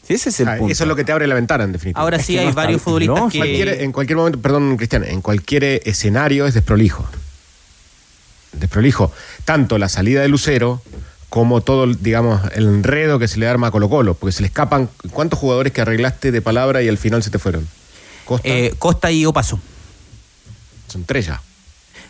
[0.08, 0.72] Sí, ese es el Ah, punto.
[0.72, 2.00] Eso es lo que te abre la ventana, en definitiva.
[2.02, 3.40] Ahora Es sí que hay no varios futbolistas no, que...
[3.40, 7.06] Cualquier- en cualquier momento, perdón, Cristian, en cualquier escenario es desprolijo.
[8.60, 9.12] Desprolijo.
[9.46, 10.82] Tanto la salida de Lucero
[11.30, 14.48] como todo, digamos, el enredo que se le arma a Colo Colo, porque se le
[14.48, 14.90] escapan.
[15.12, 17.68] ¿Cuántos jugadores que arreglaste de palabra y al final se te fueron?
[18.26, 19.60] Costa, eh, Costa y Opaso.
[20.88, 21.42] son tres ya.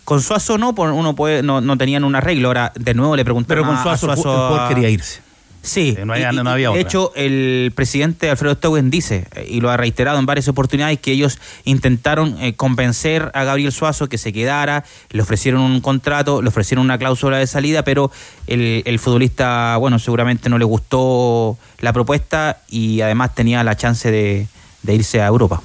[0.04, 2.48] Con Suazo no, por- uno puede, no, no tenían un arreglo.
[2.48, 5.22] Ahora, de nuevo le preguntaron Pero con a Suazo, el el a- quería irse.
[5.64, 9.28] Sí, Eh, no había- y- no había y de hecho el presidente Alfredo Stoguen dice,
[9.36, 13.72] eh, y lo ha reiterado en varias oportunidades, que ellos intentaron eh, convencer a Gabriel
[13.74, 18.12] Suazo que se quedara, le ofrecieron un contrato, le ofrecieron una cláusula de salida, pero
[18.48, 24.10] el, el futbolista, bueno, seguramente no le gustó la propuesta y además tenía la chance
[24.10, 24.48] de,
[24.84, 25.62] de irse a Europa.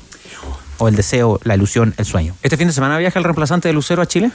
[0.79, 2.35] O el deseo, la ilusión, el sueño.
[2.43, 4.33] ¿Este fin de semana viaja el reemplazante de Lucero a Chile?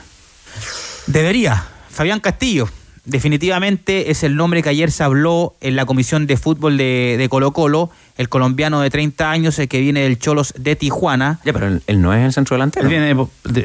[1.08, 1.65] Debería.
[1.89, 2.70] Fabián Castillo.
[3.08, 7.30] Definitivamente es el nombre que ayer se habló en la comisión de fútbol de, de
[7.30, 11.39] Colo Colo, el colombiano de 30 años, el que viene del Cholos de Tijuana.
[11.46, 12.86] Ya, pero él, él no es el centro delantero.
[12.88, 13.15] Él viene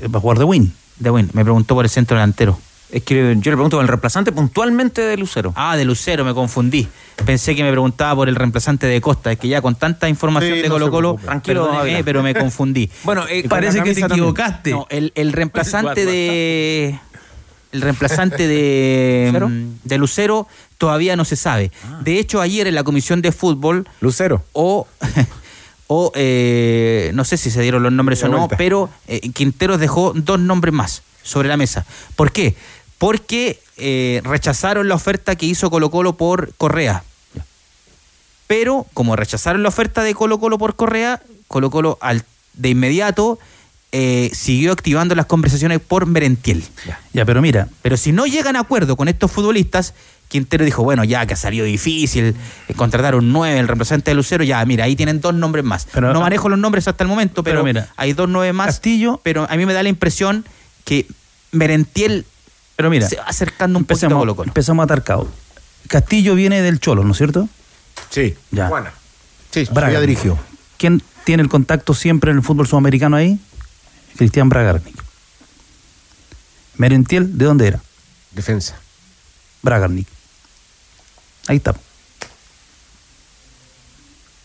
[0.09, 0.73] para jugar de win.
[0.99, 2.59] De Win, me preguntó por el centro delantero.
[2.93, 5.53] Es que yo le pregunto por el reemplazante puntualmente de Lucero.
[5.57, 6.87] Ah, de Lucero, me confundí.
[7.25, 9.33] Pensé que me preguntaba por el reemplazante de Costa.
[9.33, 11.27] Es que ya con tanta información Sí, de no Colo Colo, preocupe.
[11.27, 11.71] Tranquilo,
[12.05, 12.89] pero me confundí.
[13.05, 14.21] Bueno, eh, Parece que te también.
[14.21, 14.71] equivocaste.
[14.73, 16.99] No, el, el reemplazante de.
[17.73, 19.49] El reemplazante de, ¿Lucero?
[19.49, 20.47] mm, de Lucero
[20.79, 21.73] todavía no se sabe.
[22.03, 24.45] De hecho, ayer en la comisión de fútbol, Lucero.
[24.53, 24.87] o,
[25.89, 28.57] o eh, no sé si se dieron los nombres o no, vuelta.
[28.57, 31.85] pero eh, Quinteros dejó dos nombres más sobre la mesa.
[32.17, 32.55] ¿Por qué?
[32.99, 37.05] Porque eh, rechazaron la oferta que hizo Colo Colo por Correa.
[38.47, 43.39] Pero como rechazaron la oferta de Colo Colo por Correa, Colo Colo al, de inmediato
[43.93, 46.65] eh, siguió activando las conversaciones por Merentiel.
[47.13, 49.95] Ya, pero mira, Pero si no llegan a acuerdo con estos futbolistas,
[50.29, 52.35] Quintero dijo, bueno, ya que ha salido difícil,
[52.69, 55.87] eh, contratar un 9, el representante de Lucero, ya, mira, ahí tienen dos nombres más.
[55.93, 58.67] Pero- no manejo los nombres hasta el momento, pero, Pero mira, hay dos nueve más.
[58.69, 60.45] Castillo- Pero a mí me da la impresión
[60.85, 61.07] que
[61.53, 62.25] Merentiel
[62.77, 64.49] pero mira, se va acercando un poquito a Colo Colo.
[64.49, 65.29] empezamos a atar caos.
[65.89, 67.49] Castillo viene del Cholo, ¿no es cierto?
[68.09, 68.35] Sí.
[68.51, 68.71] Ya.
[69.51, 69.93] Sí, Braga.
[69.93, 70.39] Ya dirigió.
[70.79, 73.39] ¿Quién tiene el contacto siempre en el fútbol sudamericano ahí?
[74.17, 74.97] Cristian Bragarnik.
[76.77, 77.81] Merentiel, ¿de dónde era?
[78.33, 78.75] defensa.
[79.63, 80.07] Bragarnik.
[81.47, 81.75] Ahí está.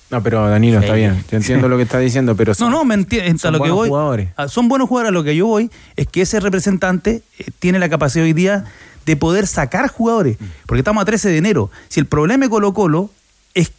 [0.10, 1.24] No, pero Danilo, está bien.
[1.30, 3.36] Yo entiendo lo que está diciendo, pero No, son- no, me entiendes.
[3.44, 3.90] A son lo que buenos voy.
[3.90, 4.30] jugadores.
[4.38, 5.10] a- Son buenos jugadores.
[5.10, 8.66] A lo que yo voy es que ese representante eh, tiene la capacidad hoy día
[9.06, 10.38] de poder sacar jugadores.
[10.66, 11.72] Porque estamos a 13 de enero.
[11.90, 13.10] Si el problema de Colo Colo
[13.54, 13.72] es,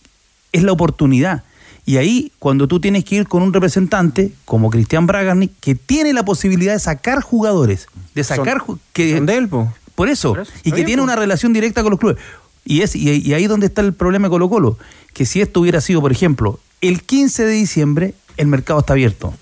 [0.52, 1.44] es la oportunidad.
[1.88, 6.12] Y ahí, cuando tú tienes que ir con un representante como Cristian Bragarnik, que tiene
[6.12, 9.72] la posibilidad de sacar jugadores, de sacar ju- que son de él, po.
[9.94, 10.52] por eso, Por eso.
[10.64, 11.04] y que tiene po.
[11.04, 12.18] una relación directa con los clubes.
[12.66, 14.78] Y, es, y, y ahí donde está el problema de Colo Colo,
[15.14, 19.32] que si esto hubiera sido, por ejemplo, el 15 de diciembre, el mercado está abierto.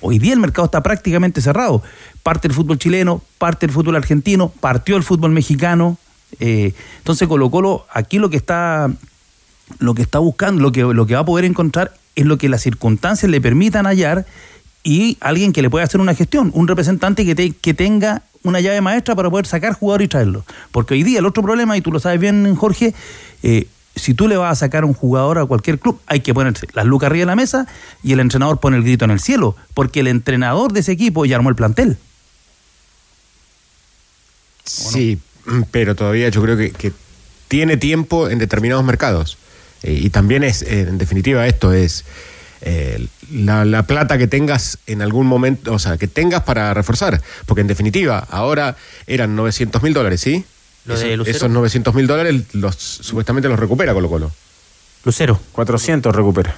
[0.00, 1.82] Hoy día el mercado está prácticamente cerrado.
[2.22, 5.98] Parte el fútbol chileno, parte el fútbol argentino, partió el fútbol mexicano.
[6.38, 8.92] eh, entonces Colo Colo, aquí lo que está
[9.78, 12.48] lo que está buscando, lo que, lo que va a poder encontrar es lo que
[12.48, 14.26] las circunstancias le permitan hallar
[14.82, 18.60] y alguien que le pueda hacer una gestión, un representante que, te- que tenga una
[18.60, 20.44] llave maestra para poder sacar jugador y traerlo.
[20.70, 22.94] Porque hoy día el otro problema, y tú lo sabes bien, Jorge,
[23.42, 26.54] eh, si tú le vas a sacar un jugador a cualquier club, hay que poner
[26.74, 27.66] las lucas arriba de la mesa
[28.04, 31.24] y el entrenador pone el grito en el cielo, porque el entrenador de ese equipo
[31.24, 31.96] ya armó el plantel.
[34.64, 35.18] Sí,
[35.70, 36.92] pero todavía yo creo que
[37.48, 39.38] tiene tiempo en determinados mercados.
[39.82, 42.04] Eh, y también es, eh, en definitiva, esto es
[42.62, 47.20] eh, la, la plata que tengas en algún momento, o sea, que tengas para reforzar.
[47.46, 50.44] Porque en definitiva, ahora eran 900 mil dólares, ¿sí?
[50.86, 51.36] Lo de Esos- Lucero.
[51.36, 54.32] esos 900 mil dólares los, supuestamente los recupera Colo Colo.
[55.04, 55.38] Lucero.
[55.52, 56.54] 400 recupera.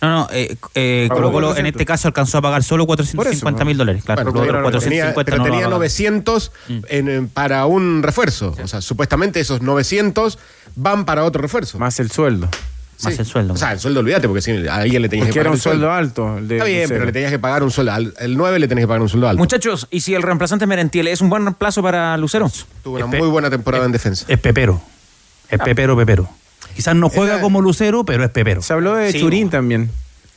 [0.00, 1.68] No, no, eh, eh, Colo Colo en 400.
[1.80, 4.04] este caso alcanzó a pagar solo 450 mil dólares.
[4.04, 5.78] Claro, Bueno, pero otros tenía, 450 pero no lo tenía va a pagar.
[5.78, 6.52] 900
[6.88, 8.54] en- en- para un refuerzo.
[8.62, 10.38] O sea, supuestamente esos 900
[10.76, 11.78] van para otro refuerzo.
[11.78, 12.48] Más el sueldo.
[13.02, 13.54] Más el sueldo.
[13.54, 15.52] O sea, el sueldo olvídate, porque si a alguien le tenías Porque que era pagar
[15.52, 15.86] un el sueldo.
[15.86, 16.38] sueldo alto.
[16.38, 16.94] el de Está bien, Lucero.
[16.96, 17.92] pero le tenías que pagar un sueldo.
[17.92, 19.38] Al el 9 le tenés que pagar un sueldo alto.
[19.38, 22.50] Muchachos, ¿y si el reemplazante es Merentiel es un buen reemplazo para Lucero?
[22.82, 24.24] Tuvo una Espe- muy buena temporada en defensa.
[24.28, 24.80] Es Pepero.
[25.50, 26.28] Es Pepero, Pepero.
[26.74, 28.62] Quizás no juega Era- como Lucero, pero es Pepero.
[28.62, 29.90] Se habló de Sí, Churín también.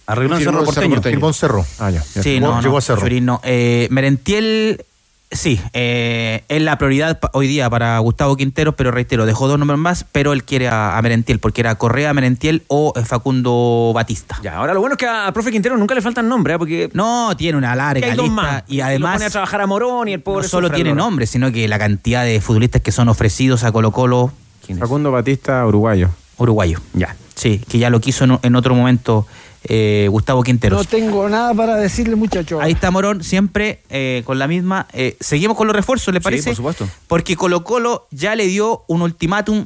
[0.07, 1.01] Arregló en Cerro Porteño.
[1.01, 1.65] Firmó Cerro.
[1.79, 2.03] Ah, ya.
[2.15, 2.23] ya.
[2.23, 3.01] Sí, Llegó- no, llegó a Cerro.
[3.01, 3.39] Churín no.
[3.43, 4.83] Eh, Merentiel
[5.29, 9.77] Sí, eh, es la prioridad hoy día para Gustavo Quinteros, pero reitero, dejó dos nombres
[9.77, 14.39] más, pero él quiere a, a Merentiel, porque era Correa, Merentiel o eh, Facundo Batista.
[14.41, 16.57] Ya, ahora lo bueno es que a- profe Quintero nunca le faltan nombres, ¿eh?
[16.57, 18.63] porque No, tiene una que larga hay dos lista más.
[18.69, 20.95] y lo además pone a trabajar a Morón y el pobre no solo tiene el
[20.95, 21.09] dolor.
[21.09, 24.31] nombre, sino que la cantidad de futbolistas que son ofrecidos a Colo Colo
[24.79, 26.09] Facundo Batista, uruguayo.
[26.37, 26.79] uruguayo.
[26.93, 27.15] Ya.
[27.35, 29.27] Sí, que ya lo quiso en, en otro momento
[29.69, 30.87] eh, Gustavo Quinteros.
[30.87, 32.59] tengo nada para decirle, muchachos.
[32.61, 34.87] Ahí está Morón, siempre eh, con la misma.
[34.93, 36.49] eh, seguimos con los refuerzos, ¿le parece?
[36.49, 36.89] por supuesto.
[37.07, 39.65] Porque Colo Colo ya le dio un ultimátum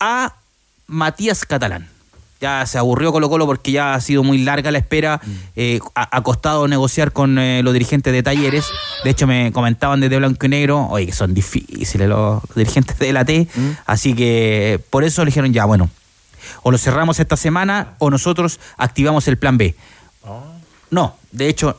[0.00, 0.34] a
[0.86, 1.88] Matías Catalán.
[2.38, 5.20] Ya se aburrió Colo Colo porque ya ha sido muy larga la espera.
[5.24, 5.30] Mm.
[5.56, 8.66] eh, ha, ha costado negociar con eh, los dirigentes de talleres.
[9.04, 13.12] De hecho, me comentaban desde Blanco y Negro, oye, que son difíciles los dirigentes de
[13.14, 13.48] la T.
[13.54, 13.70] Mm.
[13.86, 15.88] Así que por eso le dijeron, ya, bueno,
[16.62, 19.74] o lo cerramos esta semana o nosotros activamos el plan B.
[20.90, 21.78] No, de hecho,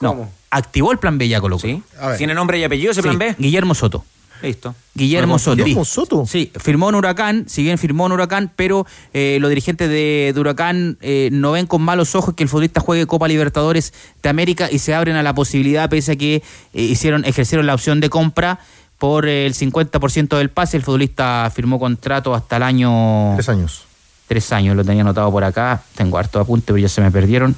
[0.00, 0.30] no.
[0.50, 1.74] Activó el plan B ya Colo Colo.
[1.74, 1.82] ¿Sí?
[2.16, 3.34] ¿Tiene nombre y apellido ese Sí, plan B?
[3.38, 4.04] Guillermo Soto.
[4.40, 4.74] Listo.
[4.94, 5.56] Guillermo Soto.
[5.64, 6.24] ¿Guillermo Soto?
[6.24, 10.40] Sí, firmó en Huracán, si bien firmó en Huracán, pero eh, los dirigentes de, de
[10.40, 13.92] Huracán eh, no ven con malos ojos que el futbolista juegue Copa Libertadores
[14.22, 16.42] de América y se abren a la posibilidad, pese a que eh,
[16.72, 18.60] hicieron, ejercieron la opción de compra
[18.98, 20.76] por eh, el 50% del pase.
[20.76, 23.32] El futbolista firmó contrato hasta el año...
[23.34, 23.84] Tres años.
[24.28, 25.82] Tres años, lo tenía anotado por acá.
[25.96, 27.56] Tengo harto apunte, pero ya se me perdieron.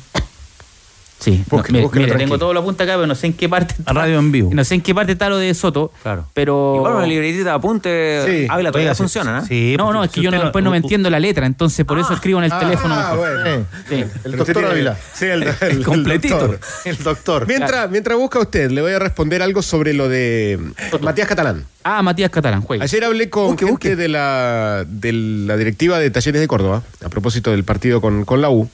[1.21, 3.75] Sí, no, mire, tengo todo lo apunte acá, pero no sé en qué parte.
[3.85, 4.51] A radio en vivo.
[4.55, 5.93] No sé en qué parte está lo de Soto.
[6.03, 6.27] Claro.
[6.33, 6.75] Pero.
[6.77, 8.47] Igual una libretita de apunte, Sí.
[8.49, 9.47] Ávila todavía sí, funciona, ¿no?
[9.47, 11.85] Sí, no, no, es si que yo no- después no me entiendo la letra, entonces
[11.85, 13.19] por eso escribo en el teléfono Ah, mejor.
[13.43, 13.67] bueno.
[13.89, 14.05] Sí.
[14.25, 14.97] El doctor Ávila.
[15.13, 16.39] Sí, el, el- el completito.
[16.39, 16.61] doctor.
[16.87, 17.47] El doctor.
[17.47, 20.59] Mientras, mientras busca usted, le voy a responder algo sobre lo de
[21.03, 21.67] Matías Catalán.
[21.85, 22.85] Ah, Matías Catalán, juega.
[22.85, 23.97] Ayer hablé con Busque, gente busque.
[23.97, 28.41] De, la, de la directiva de Talleres de Córdoba, a propósito del partido con, con
[28.41, 28.71] la U.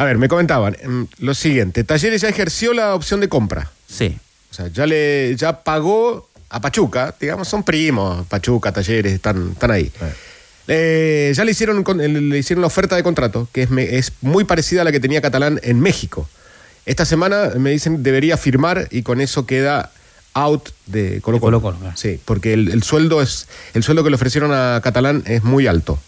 [0.00, 3.70] A ver, me comentaban mm, lo siguiente: Talleres ya ejerció la opción de compra.
[3.86, 4.16] Sí.
[4.50, 9.70] O sea, ya le ya pagó a Pachuca, digamos, son primos, Pachuca, Talleres, están, están
[9.70, 9.92] ahí.
[10.68, 14.84] Eh, ya le hicieron, le hicieron la oferta de contrato, que es, muy parecida a
[14.84, 16.26] la que tenía Catalán en México.
[16.86, 19.92] Esta semana me dicen debería firmar y con eso queda
[20.32, 21.60] out de Colo Colo.
[21.60, 21.92] Claro.
[21.94, 25.66] Sí, porque el, el sueldo es el sueldo que le ofrecieron a Catalán es muy
[25.66, 25.98] alto.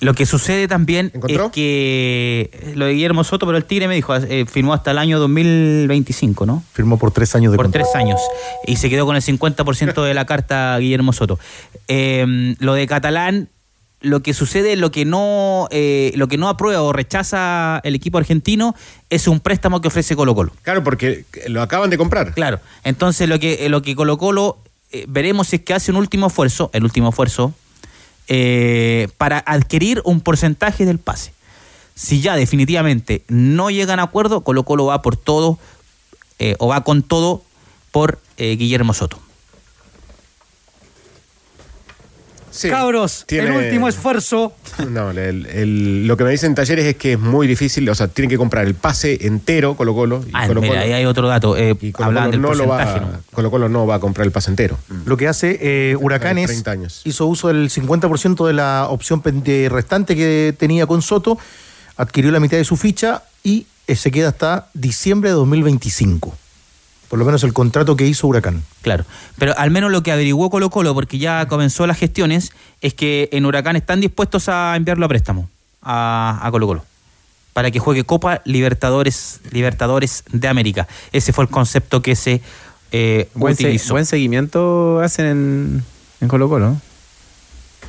[0.00, 1.46] Lo que sucede también ¿Encontró?
[1.46, 4.90] es que eh, lo de Guillermo Soto, pero el Tigre me dijo, eh, firmó hasta
[4.90, 6.62] el año 2025, ¿no?
[6.72, 7.88] Firmó por tres años de por contrato.
[7.90, 8.20] tres años
[8.66, 11.38] y se quedó con el 50% de la carta Guillermo Soto.
[11.88, 13.48] Eh, lo de Catalán,
[14.00, 18.18] lo que sucede, lo que no, eh, lo que no aprueba o rechaza el equipo
[18.18, 18.74] argentino
[19.10, 20.52] es un préstamo que ofrece Colo Colo.
[20.62, 22.34] Claro, porque lo acaban de comprar.
[22.34, 22.60] Claro.
[22.84, 24.58] Entonces lo que, lo que Colo Colo
[24.92, 27.54] eh, veremos si es que hace un último esfuerzo, el último esfuerzo,
[28.28, 31.32] eh, para adquirir un porcentaje del pase.
[31.94, 35.58] Si ya definitivamente no llegan a acuerdo, Colo Colo va por todo
[36.38, 37.42] eh, o va con todo
[37.90, 39.18] por eh, Guillermo Soto.
[42.56, 44.54] Sí, Cabros, tiene- el último esfuerzo.
[44.90, 48.08] No, el- el- lo que me dicen talleres es que es muy difícil, o sea,
[48.08, 50.24] tienen que comprar el pase entero Colo Colo.
[50.26, 51.56] Y Ah, Colo mira, Colo, ahí hay otro dato.
[51.56, 53.00] eh, y Colo Colo del no lo porcentaje.
[53.00, 53.18] va, ¿no?
[53.32, 54.78] Colo Colo no va a comprar el pase entero.
[55.04, 57.02] Lo que hace eh, Huracán es 30 años.
[57.04, 59.22] hizo uso del 50% de la opción
[59.70, 61.38] restante que tenía con Soto,
[61.96, 66.34] adquirió la mitad de su ficha y eh, se queda hasta diciembre de 2025.
[67.08, 68.62] Por lo menos el contrato que hizo Huracán.
[68.82, 69.04] Claro,
[69.38, 73.28] pero al menos lo que averiguó Colo Colo, porque ya comenzó las gestiones, es que
[73.32, 75.48] en Huracán están dispuestos a enviarlo a préstamo
[75.82, 76.84] a, a Colo Colo
[77.52, 80.88] para que juegue Copa Libertadores Libertadores de América.
[81.12, 82.42] Ese fue el concepto que se
[82.92, 83.94] eh, Buen, se- utilizó.
[83.94, 85.84] buen seguimiento hacen en,
[86.20, 86.76] en Colo Colo.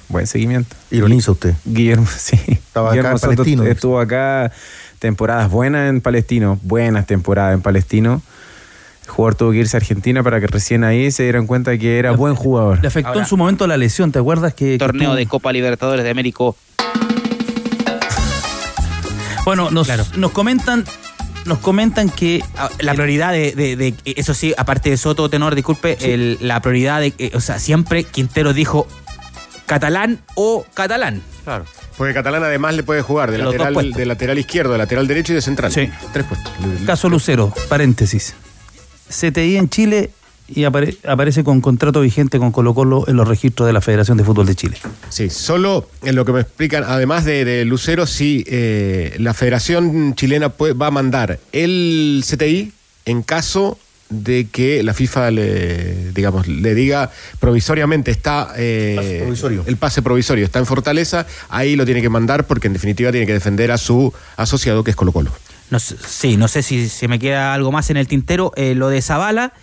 [0.10, 0.76] Buen seguimiento.
[0.90, 1.54] Ironiza usted.
[1.66, 2.40] Guillermo, sí.
[2.48, 3.64] Estaba acá Guillermo en Soto Palestino.
[3.66, 4.52] Estuvo acá
[5.00, 8.22] temporadas buenas en Palestino, buenas temporadas en Palestino.
[9.08, 11.98] El jugador tuvo que irse a Argentina para que recién ahí se dieran cuenta que
[11.98, 12.80] era buen jugador.
[12.82, 14.74] Le afectó Ahora- en su momento la lesión, ¿te acuerdas que...
[14.74, 16.44] que torneo de Copa Libertadores de América.
[19.46, 20.06] Bueno, nos, Claro.
[20.18, 20.84] nos comentan
[21.46, 25.56] nos comentan que Ah, La prioridad de, de- de- eso sí, aparte de Soto, Tenor,
[25.56, 28.86] disculpe, el- la prioridad de, eh, o sea, siempre Quintero dijo
[29.66, 31.22] catalán o catalán.
[31.46, 31.64] Claro.
[31.98, 35.32] Porque Catalán además le puede jugar de Los lateral, de lateral izquierdo, de lateral derecho
[35.32, 35.72] y de central.
[35.72, 35.90] Sí.
[36.14, 36.52] Tres puestos.
[36.86, 38.36] Caso Lucero, paréntesis.
[39.10, 40.12] CTI en Chile
[40.50, 44.18] y apare- aparece con contrato vigente con Colo Colo en los registros de la Federación
[44.18, 44.78] de Fútbol de Chile.
[45.10, 50.16] Sí, solo en lo que me explican, además de, de Lucero, sí, eh, la Federación
[50.16, 52.72] Chilena puede- va a mandar el CTI
[53.06, 53.78] en caso
[54.10, 59.64] de que la FIFA le, digamos, le diga provisoriamente está eh, Pase provisorio.
[59.68, 63.28] el pase provisorio está en Fortaleza, ahí lo tiene que mandar porque en definitiva tiene
[63.28, 65.32] que defender a su asociado que es Colo Colo.
[65.70, 68.52] No sé- sí, no sé si se me queda algo más en el tintero.
[68.56, 69.54] Eh, lo de Zavala,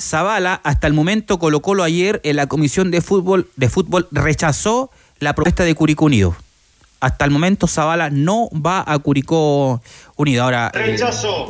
[0.00, 4.90] Zavala, hasta el momento Colo Colo ayer en la comisión de fútbol, de fútbol rechazó
[5.18, 6.36] la propuesta de Curicó Unido.
[7.00, 9.82] Hasta el momento Zavala no va a Curicó
[10.16, 10.44] Unido.
[10.44, 10.96] Ahora, eh,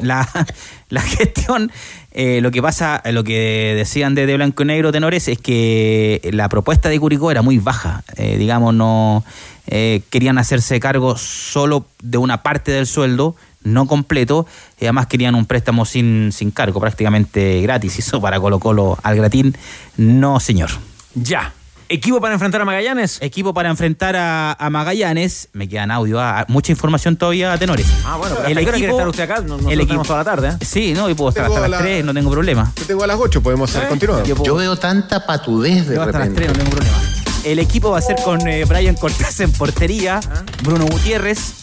[0.03, 0.29] la,
[0.89, 1.71] la gestión,
[2.13, 6.21] eh, lo que pasa, lo que decían de, de Blanco y Negro Tenores es que
[6.33, 8.03] la propuesta de Curicó era muy baja.
[8.17, 9.25] Digamos, no
[9.67, 13.35] eh, querían hacerse cargo solo de una parte del sueldo,
[13.73, 14.47] no completo,
[14.81, 17.95] y además querían un préstamo sin, sin cargo, prácticamente gratis.
[17.99, 19.57] Y eso para Colo Colo al gratín,
[19.97, 20.71] no señor.
[21.15, 21.53] Ya.
[21.91, 23.17] ¿Equipo para enfrentar a Magallanes?
[23.23, 25.49] Equipo para enfrentar a, a Magallanes.
[25.55, 27.87] Me quedan audio, ah, mucha información todavía, tenores.
[28.05, 29.37] Ah, bueno, pero ¿hasta qué hora quiere estar usted acá?
[29.37, 30.65] No- nosotros el equipo toda la tarde, ¿eh?
[30.67, 32.71] Sí, no, y puedo estar hasta la- las 3, no tengo problema.
[32.77, 34.23] Yo tengo a las 8, podemos hacer continuado.
[34.45, 36.43] Yo veo tanta patudez de Yo hasta las repente.
[36.43, 36.99] 3, no tengo problema.
[37.45, 40.21] El equipo va a ser con eh, Brian Cortés en portería,
[40.63, 41.55] Bruno Gutiérrez,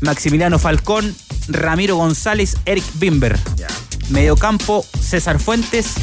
[0.00, 1.14] Maximiliano Falcón,
[1.48, 3.38] Ramiro González, Eric Bimber.
[4.10, 5.94] Mediocampo, César Fuentes,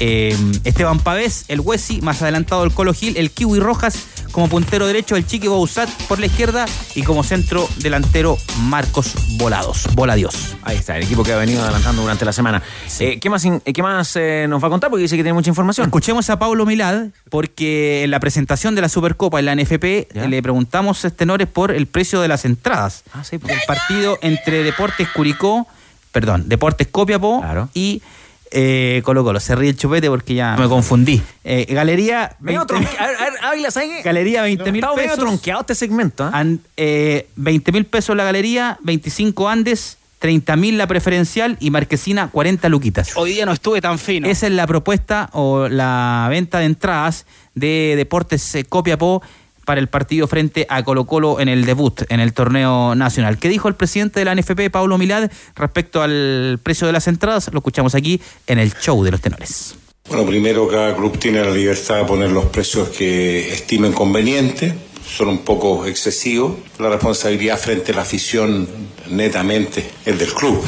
[0.00, 3.94] eh, Esteban Pavés, el Huesi, más adelantado el Colo Gil, el Kiwi Rojas,
[4.34, 6.66] como puntero derecho el Chiqui Bouzat por la izquierda
[6.96, 9.86] y como centro delantero Marcos Volados.
[9.94, 10.56] Bola Dios.
[10.62, 12.60] Ahí está, el equipo que ha venido adelantando durante la semana.
[12.98, 14.90] Eh, ¿Qué más, eh, qué más eh, nos va a contar?
[14.90, 15.86] Porque dice que tiene mucha información.
[15.86, 20.42] Escuchemos a Pablo Milad, porque en la presentación de la Supercopa en la NFP le
[20.42, 23.04] preguntamos a Tenores por el precio de las entradas.
[23.12, 25.68] Ah, sí, El partido entre Deportes Curicó,
[26.10, 28.02] perdón, Deportes Copiapó y
[28.50, 29.40] eh, Colo Colo.
[29.40, 31.20] Se ríe el chupete porque ya me confundí.
[31.44, 34.02] Eh, Galería Medio 20 tronque- A ver, a ver, Ávila, ¿sabes qué?
[34.02, 35.18] Galería 20 mil medio pesos.
[35.18, 36.26] tronqueado este segmento.
[36.26, 36.30] ¿eh?
[36.32, 42.28] An- eh, 20 mil pesos la galería, 25 Andes, 30 mil la preferencial y Marquesina
[42.30, 43.12] 40 luquitas.
[43.16, 44.26] Hoy día no estuve tan fino.
[44.28, 49.22] Esa es la propuesta o la venta de entradas de Deportes eh, Copiapó
[49.64, 53.38] para el partido frente a Colo Colo en el debut en el torneo nacional.
[53.38, 57.50] ¿Qué dijo el presidente de la NFP, Pablo Milad, respecto al precio de las entradas?
[57.52, 59.76] Lo escuchamos aquí en el show de los tenores.
[60.08, 64.74] Bueno, primero cada club tiene la libertad de poner los precios que estimen conveniente.
[65.06, 66.56] Son un poco excesivos.
[66.78, 68.68] La responsabilidad frente a la afición
[69.10, 70.62] netamente es del club,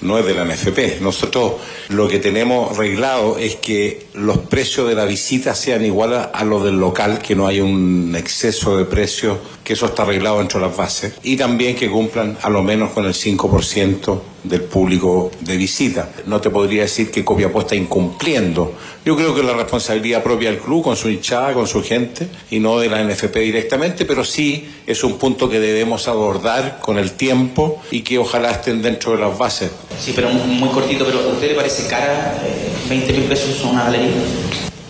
[0.00, 1.00] no es de la NFP.
[1.00, 1.54] Nosotros
[1.88, 6.64] lo que tenemos arreglado es que los precios de la visita sean iguales a los
[6.64, 10.66] del local, que no haya un exceso de precios, que eso está arreglado dentro de
[10.66, 11.14] las bases.
[11.22, 16.10] Y también que cumplan a lo menos con el 5% del público de visita.
[16.26, 18.74] No te podría decir que Copiapó está incumpliendo.
[19.04, 22.60] Yo creo que la responsabilidad propia del club, con su hinchada, con su gente, y
[22.60, 27.12] no de la NFP directamente, pero sí es un punto que debemos abordar con el
[27.12, 29.70] tiempo y que ojalá estén dentro de las bases.
[29.98, 32.40] Sí, pero muy cortito, pero ¿a usted le parece cara
[32.88, 34.10] 20 mil pesos una galería?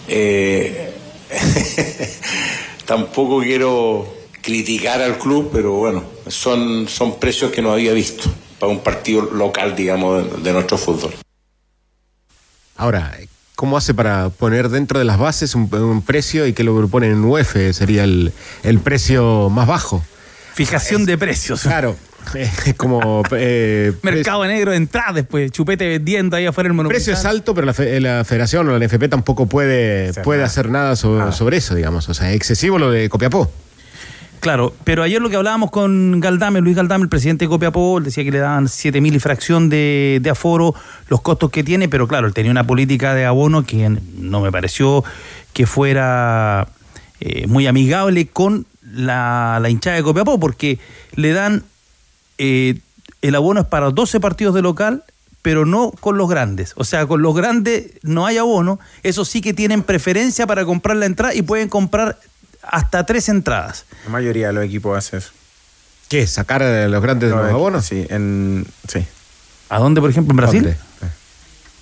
[0.08, 0.92] Eh,
[2.86, 4.06] tampoco quiero
[4.40, 9.22] criticar al club, pero bueno, son, son precios que no había visto para un partido
[9.22, 11.12] local, digamos, de, de nuestro fútbol.
[12.76, 13.16] Ahora,
[13.56, 17.12] ¿cómo hace para poner dentro de las bases un, un precio y que lo ponen
[17.12, 17.56] en UF?
[17.72, 20.04] Sería el, el precio más bajo.
[20.54, 21.62] Fijación de precios.
[21.62, 21.96] Claro.
[22.34, 23.22] Es como.
[23.30, 26.96] eh, Mercado negro de entrada después, chupete vendiendo ahí afuera el El monumental.
[27.02, 30.38] precio es alto, pero la, fe- la federación o la NFP tampoco puede, Hacer puede
[30.40, 30.46] nada.
[30.46, 32.06] hacer nada so- sobre eso, digamos.
[32.10, 33.50] O sea, es excesivo lo de Copiapó.
[34.40, 38.04] Claro, pero ayer lo que hablábamos con Galdame, Luis Galdame, el presidente de Copiapó, él
[38.04, 40.74] decía que le daban 7 mil y fracción de, aforo,
[41.08, 44.52] los costos que tiene, pero claro, él tenía una política de abono que no me
[44.52, 45.02] pareció
[45.52, 46.68] que fuera
[47.20, 50.78] eh, muy amigable con la, la hinchada de Copiapó, porque
[51.14, 51.64] le dan,
[52.38, 52.78] eh,
[53.22, 55.02] el abono es para 12 partidos de local,
[55.42, 56.74] pero no con los grandes.
[56.76, 60.96] O sea, con los grandes no hay abono, eso sí que tienen preferencia para comprar
[60.96, 62.18] la entrada y pueden comprar
[62.62, 63.84] hasta tres entradas.
[64.04, 65.30] La mayoría de los equipos hace eso.
[66.08, 66.26] ¿Qué?
[66.26, 67.84] ¿Sacar a los grandes de los abonos?
[67.84, 69.04] Sí, en, sí.
[69.68, 70.62] ¿A dónde, por ejemplo, en Brasil?
[70.62, 70.78] ¿Dónde?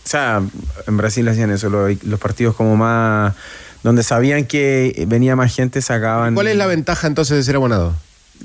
[0.05, 0.43] O sea,
[0.87, 3.35] en Brasil hacían eso, los, los partidos como más...
[3.83, 6.35] Donde sabían que venía más gente, sacaban...
[6.35, 7.95] ¿Cuál es la ventaja entonces de ser abonado?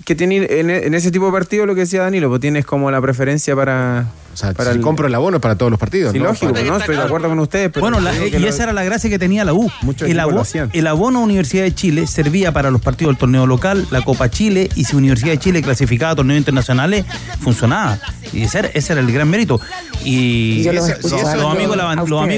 [0.06, 2.92] Que tiene, en, en ese tipo de partido, lo que decía Danilo, pues tienes como
[2.92, 4.06] la preferencia para...
[4.34, 6.14] O sea, para si compro el abono para todos los partidos.
[6.14, 6.26] Sí, ¿no?
[6.26, 7.82] lógico, Para- no estoy de acuerdo con ustedes, pero...
[7.82, 9.70] bueno, la- y lo- esa era la gracia que tenía la U.
[9.82, 10.70] Muchos El, equipos lo abo- hacían.
[10.74, 14.70] el abono Universidad de Chile servía para los partidos del torneo local, la Copa Chile,
[14.76, 17.06] y si Universidad de Chile clasificaba a torneos internacionales,
[17.42, 18.00] funcionaba.
[18.34, 19.60] Y ese era, ese era el gran mérito.
[20.04, 21.72] Y los ese- la, amigos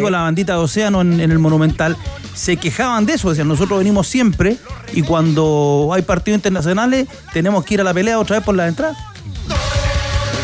[0.08, 1.96] de la bandita de Océano en, en el Monumental
[2.34, 3.30] se quejaban de eso.
[3.30, 4.58] Decían, nosotros venimos siempre
[4.94, 8.68] y cuando hay partidos internacionales tenemos que ir a la pelea otra vez por la
[8.68, 8.96] entrada.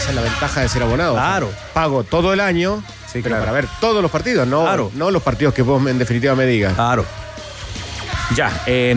[0.09, 1.13] Esa es la ventaja de ser abonado.
[1.13, 1.47] Claro.
[1.47, 3.41] O sea, pago todo el año Sí, pero claro.
[3.43, 4.91] para ver todos los partidos, no, Claro.
[4.95, 6.73] no los partidos que vos en definitiva me digas.
[6.73, 7.05] Claro.
[8.35, 8.95] Ya, eh,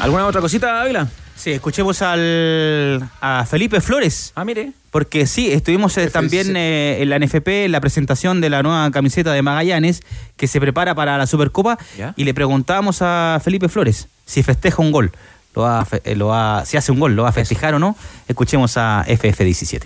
[0.00, 1.08] ¿alguna otra cosita, Ávila?
[1.36, 4.32] Sí, escuchemos al, a Felipe Flores.
[4.34, 4.72] Ah, mire.
[4.90, 8.90] Porque sí, estuvimos eh, también eh, en la NFP en la presentación de la nueva
[8.90, 10.02] camiseta de Magallanes
[10.36, 12.12] que se prepara para la Supercopa Ya.
[12.16, 15.12] y le preguntábamos a Felipe Flores si festeja un gol,
[15.54, 17.96] lo va eh, lo va- si hace un gol, lo va a festejar o no.
[18.28, 19.84] Escuchemos a FF17.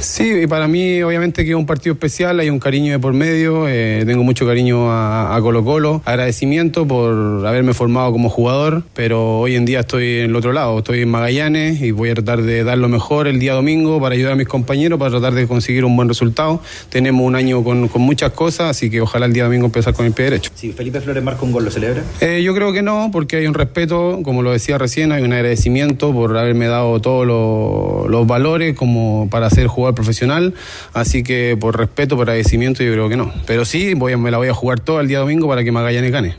[0.00, 3.14] Sí, y para mí obviamente que es un partido especial, hay un cariño de por
[3.14, 8.82] medio, eh, tengo mucho cariño a, a Colo Colo, agradecimiento por haberme formado como jugador,
[8.94, 12.14] pero hoy en día estoy en el otro lado, estoy en Magallanes y voy a
[12.14, 15.32] tratar de dar lo mejor el día domingo para ayudar a mis compañeros, para tratar
[15.34, 16.60] de conseguir un buen resultado.
[16.90, 20.06] Tenemos un año con, con muchas cosas, así que ojalá el día domingo empezar con
[20.06, 20.50] el pie derecho.
[20.54, 22.02] Si Felipe Flores marca un gol, ¿lo celebra?
[22.20, 25.32] Eh, yo creo que no, porque hay un respeto, como lo decía recién, hay un
[25.32, 30.54] agradecimiento por haberme dado todos los, los valores como para ser jugador profesional,
[30.92, 33.32] así que por respeto, por agradecimiento, yo creo que no.
[33.46, 35.72] Pero sí, voy a- me la voy a jugar todo el día domingo para que
[35.72, 36.36] Magallanes gane.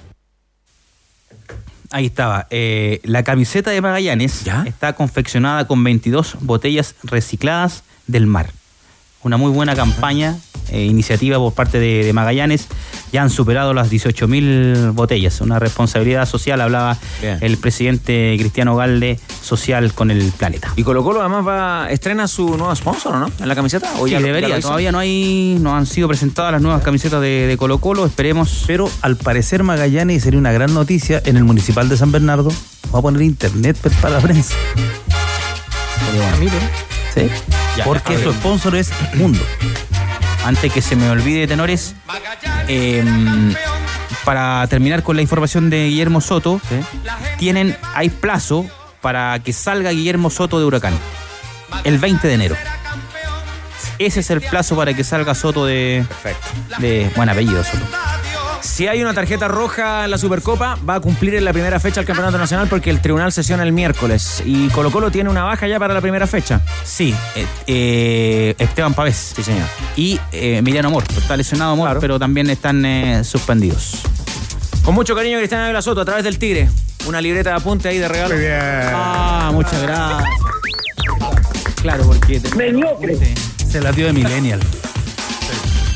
[1.91, 2.48] Ahí estaba.
[2.50, 8.50] Eh, la camiseta de Magallanes está confeccionada con 22 botellas recicladas del mar.
[9.26, 10.38] Una muy buena campaña,
[10.70, 12.68] eh, iniciativa por parte de, de Magallanes.
[13.12, 15.42] Ya han superado las 18.000 botellas.
[15.42, 17.40] Una responsabilidad social, hablaba Bien.
[17.42, 20.72] el presidente Cristiano Galde, social con el planeta.
[20.76, 23.32] Y Colo Colo además va, estrena su nuevo sponsor, ¿no?
[23.40, 23.94] En la camiseta.
[24.00, 24.60] ¿O Sí, ya lo- ya debería.
[24.60, 28.06] Todavía no hay, no han sido presentadas las nuevas camisetas de, de Colo Colo.
[28.06, 28.66] Esperemos.
[28.68, 32.52] Pero al parecer Magallanes y sería una gran noticia en el municipal de San Bernardo.
[32.94, 34.54] Va a poner internet pues, para la prensa.
[37.16, 37.28] Sí.
[37.84, 39.40] Porque su sponsor es Mundo.
[40.46, 41.96] Antes que se me olvide, tenores,
[42.68, 43.04] eh,
[44.24, 46.62] para terminar con la información de Guillermo Soto,
[47.38, 48.66] tienen, hay plazo
[49.02, 50.94] para que salga Guillermo Soto de Huracán.
[51.84, 52.56] El 20 de enero.
[53.98, 56.06] Ese es el plazo para que salga Soto de.
[56.80, 57.86] De buen apellido, Soto.
[58.76, 62.02] Si hay una tarjeta roja en la Supercopa, va a cumplir en la primera fecha
[62.02, 64.44] el Campeonato Nacional porque el tribunal sesiona el miércoles.
[64.46, 66.60] Y Colo Colo tiene una baja ya para la primera fecha.
[66.84, 69.32] Sí, eh, eh, Esteban Pavés.
[69.34, 69.66] Sí, señor.
[69.96, 71.06] Y eh, Emiliano Amor.
[71.16, 74.02] Está lesionado Amor, pero también están eh, suspendidos.
[74.84, 76.70] Con mucho cariño, Cristiano Ávila Soto, a través del Tigre.
[77.08, 78.36] Una libreta de apunte ahí de regalo.
[78.94, 80.30] Ah, muchas gracias.
[81.82, 82.42] Claro, porque.
[83.72, 84.60] Se la dio de Millennial.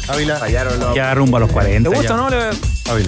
[0.10, 0.39] Ávila.
[0.95, 1.89] Ya rumbo a los 40.
[1.89, 2.20] ¿Te gusta ya.
[2.22, 2.30] o no?
[2.30, 2.49] Le-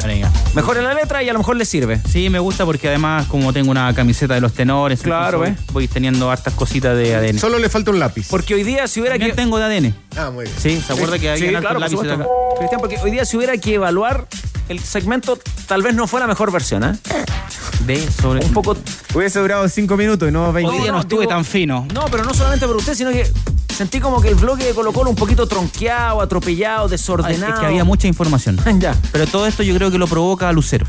[0.06, 0.32] Venga.
[0.54, 2.00] Mejore la letra y a lo mejor le sirve.
[2.08, 5.88] Sí, me gusta porque además, como tengo una camiseta de los tenores, Claro, entonces voy
[5.88, 7.40] teniendo hartas cositas de ADN.
[7.40, 8.28] Solo le falta un lápiz.
[8.30, 9.42] Porque hoy día, si hubiera También que.
[9.42, 9.96] tengo de ADN.
[10.16, 10.56] Ah, muy bien.
[10.60, 12.24] Sí, ¿se acuerda que había Sí, claro, por lápices supuesto.
[12.24, 12.58] acá?
[12.60, 14.28] Cristian, porque hoy día si hubiera que evaluar
[14.70, 16.94] el segmento, tal vez no fue la mejor versión, ¿eh?
[17.88, 18.46] De sobre.
[18.46, 18.78] Un poco.
[19.16, 20.72] Hubiese durado 5 minutos y no 20.
[20.72, 21.88] Hoy día no, no, estuve digo- tan fino.
[21.92, 23.26] No, pero no solamente por usted, sino que
[23.72, 27.54] sentí como que el bloque de Colo Colo un poquito tronqueado, atropellado, Ay, desordenado.
[27.54, 28.58] es que había mucha información.
[28.80, 30.86] ya, Pero todo esto yo creo que lo provoca Lucero.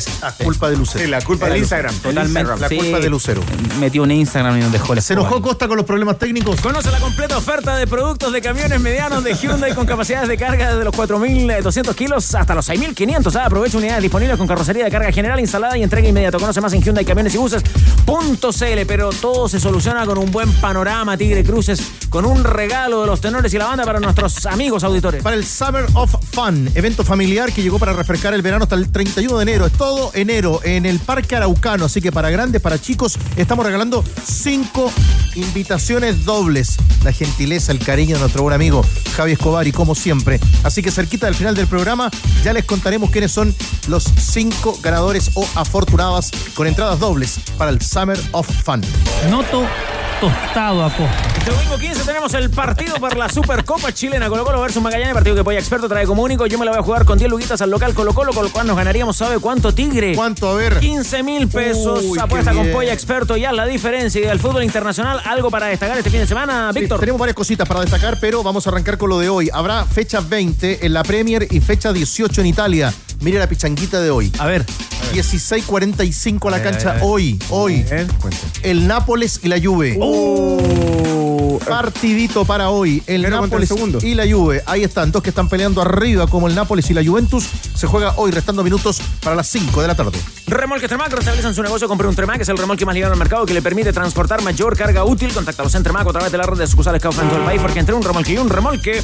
[0.00, 0.12] Ser.
[0.22, 1.04] Ah, culpa de Lucero.
[1.04, 1.94] Sí, la culpa del Instagram.
[1.96, 2.60] Totalmente.
[2.60, 2.76] La Sí.
[2.76, 3.42] culpa de Lucero.
[3.78, 6.60] Metió un Instagram y nos dejó la ¿Se enojó Costa con los problemas técnicos?
[6.60, 10.70] Conoce la completa oferta de productos de camiones medianos de Hyundai con capacidades de carga
[10.70, 13.34] desde los 4.200 kilos hasta los 6.500.
[13.36, 16.38] Ah, aprovecha unidades disponibles con carrocería de carga general instalada y entrega inmediato.
[16.38, 18.86] Conoce más en Hyundai Camiones y Buses.cl.
[18.86, 23.20] Pero todo se soluciona con un buen panorama, Tigre Cruces, con un regalo de los
[23.20, 25.22] tenores y la banda para nuestros amigos auditores.
[25.22, 28.90] Para el Summer of Fun, evento familiar que llegó para refrescar el verano hasta el
[28.90, 29.69] 31 de enero.
[29.76, 31.86] Todo enero en el Parque Araucano.
[31.86, 34.92] Así que para grandes, para chicos, estamos regalando cinco
[35.34, 36.76] invitaciones dobles.
[37.04, 38.84] La gentileza, el cariño de nuestro buen amigo
[39.16, 40.40] Javi Escobar y como siempre.
[40.62, 42.10] Así que cerquita del final del programa
[42.42, 43.54] ya les contaremos quiénes son
[43.88, 48.82] los cinco ganadores o afortunadas con entradas dobles para el Summer of Fun.
[49.30, 49.66] Noto
[50.20, 51.30] tostado a costa.
[51.38, 55.34] Este domingo 15 tenemos el partido por la Supercopa Chilena Colo Colo versus Magallanes, partido
[55.34, 56.46] que Polla Experto trae como único.
[56.46, 58.50] Yo me la voy a jugar con 10 luguitas al local Colo Colo, con lo
[58.50, 60.14] cual nos ganaríamos, ¿sabe cuánto, Tigre?
[60.14, 60.48] ¿Cuánto?
[60.50, 60.80] A ver.
[60.80, 62.04] 15 mil pesos.
[62.04, 62.68] Uy, apuesta con.
[62.70, 65.20] Polla Experto ya la diferencia y del fútbol internacional.
[65.24, 67.00] ¿Algo para destacar este fin de semana, Sí, Víctor?
[67.00, 69.50] tenemos varias cositas para destacar, pero vamos a arrancar con lo de hoy.
[69.52, 72.94] Habrá fecha 20 en la Premier y fecha 18 en Italia.
[73.20, 74.32] Mire la pichanguita de hoy.
[74.38, 74.64] A ver.
[75.12, 77.02] 16.45 a la cancha ver.
[77.04, 77.38] hoy.
[77.50, 77.84] Hoy.
[78.62, 79.98] El Nápoles y la Juve.
[81.68, 83.02] Partidito para hoy.
[83.06, 83.70] El Nápoles
[84.02, 84.62] y la Juve.
[84.66, 87.46] Ahí están, dos que están peleando arriba como el Nápoles y la Juventus.
[87.74, 90.18] Se juega hoy, restando minutos para las 5 de la tarde.
[90.46, 91.88] Remolque Tremac restablecen su negocio.
[91.88, 94.76] Compré un Tremac, es el remolque más ligado al mercado que le permite transportar mayor
[94.76, 95.32] carga útil.
[95.32, 97.60] Contáctalos en Tremac a través de la red de sucursales Kaufman en todo el país,
[97.60, 99.02] porque entre un remolque y un remolque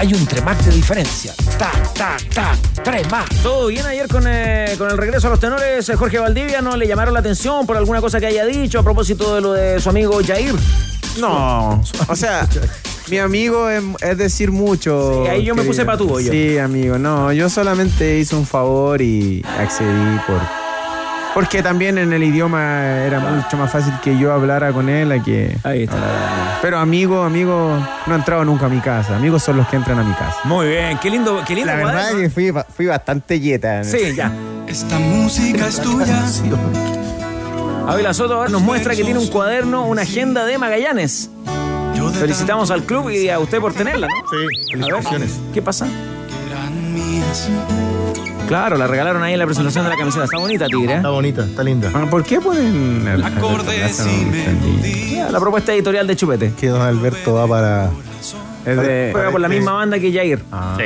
[0.00, 1.34] Hay un Tremac de diferencia.
[1.58, 2.58] Tac, tac, tac.
[2.82, 3.28] Tremac.
[3.42, 5.86] Todo bien ayer con, eh, con el regreso a los tenores.
[5.90, 8.82] eh, Jorge Valdivia no le llamaron la atención por alguna cosa que haya dicho a
[8.82, 10.54] propósito de lo de su amigo Jair.
[11.18, 12.48] No, o sea,
[13.10, 15.22] mi amigo es, es decir mucho.
[15.22, 16.32] Sí, ahí yo me puse patudo yo.
[16.32, 20.40] Sí, amigo, no, yo solamente hice un favor y accedí por,
[21.34, 25.22] Porque también en el idioma era mucho más fácil que yo hablara con él a
[25.22, 25.56] que.
[25.62, 25.96] Ahí está.
[26.60, 27.76] Pero amigo, amigo,
[28.06, 29.16] no ha entrado nunca a mi casa.
[29.16, 30.36] Amigos son los que entran a mi casa.
[30.44, 32.20] Muy bien, qué lindo, qué lindo La verdad cuaderno.
[32.20, 33.84] es que fui, fui bastante yeta.
[33.84, 34.32] Sí, ya.
[34.66, 36.22] Esta música es tuya.
[37.86, 41.30] Ávila Soto nos muestra que tiene un cuaderno, una agenda de Magallanes.
[42.18, 44.14] Felicitamos al club y a usted por tenerla, ¿no?
[44.30, 45.38] Sí, felicitaciones.
[45.52, 45.86] ¿Qué pasa?
[48.50, 50.24] Claro, la regalaron ahí en la presentación de la camiseta.
[50.24, 50.94] Está bonita, Tigre.
[50.94, 50.96] ¿eh?
[50.96, 51.88] Está bonita, está linda.
[51.94, 56.52] Ah, ¿Por qué ponen el Acordes y Ya, La propuesta editorial de Chupete.
[56.58, 57.90] Que don Alberto va para.
[58.66, 59.10] Es de.
[59.12, 60.42] Juega por la misma banda que Jair.
[60.50, 60.76] Ah,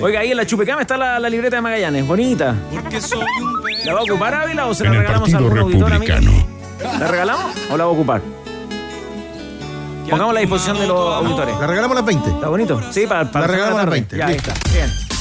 [0.00, 2.06] Oiga, ahí en la Chupecama está la, la libreta de Magallanes.
[2.06, 2.54] Bonita.
[3.84, 6.14] ¿La va a ocupar Ávila o se la En regalamos a algún auditor amigo?
[6.14, 6.46] Republicano.
[6.98, 8.22] ¿La regalamos o la va a ocupar?
[10.08, 11.54] Pongamos a la disposición de los auditores.
[11.60, 12.30] La regalamos a las 20.
[12.30, 12.80] ¿Está bonito?
[12.90, 14.16] Sí, para, para La regalamos a las 20.
[14.16, 14.54] Ya, ahí está.
[14.72, 15.11] Bien.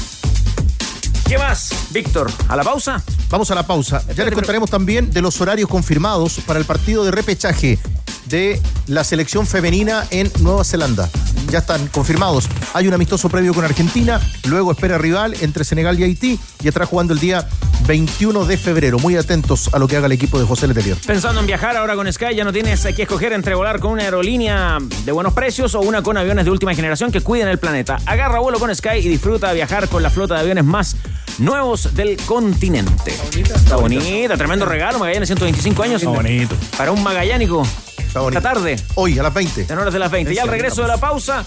[1.32, 2.30] ¿Qué más, Víctor?
[2.50, 3.02] ¿A la pausa?
[3.30, 4.04] Vamos a la pausa.
[4.18, 7.80] Ya les contaremos también de los horarios confirmados para el partido de repechaje
[8.26, 11.10] de la selección femenina en Nueva Zelanda.
[11.50, 12.48] Ya están confirmados.
[12.74, 16.86] Hay un amistoso previo con Argentina, luego espera rival entre Senegal y Haití y estará
[16.86, 17.48] jugando el día
[17.88, 19.00] 21 de febrero.
[19.00, 20.98] Muy atentos a lo que haga el equipo de José Letelier.
[21.06, 24.04] Pensando en viajar ahora con Sky, ya no tienes que escoger entre volar con una
[24.04, 27.98] aerolínea de buenos precios o una con aviones de última generación que cuiden el planeta.
[28.06, 30.96] Agarra vuelo con Sky y disfruta de viajar con la flota de aviones más
[31.38, 33.14] nuevos del continente.
[33.34, 36.02] Está bonita, tremendo regalo, Magallanes 125 años.
[36.02, 36.56] Está bonito.
[36.78, 37.66] Para un magallánico.
[38.14, 38.76] Esta tarde.
[38.96, 39.68] Hoy, a las 20.
[39.70, 40.34] En horas de las 20.
[40.34, 41.46] Y al regreso de la pausa,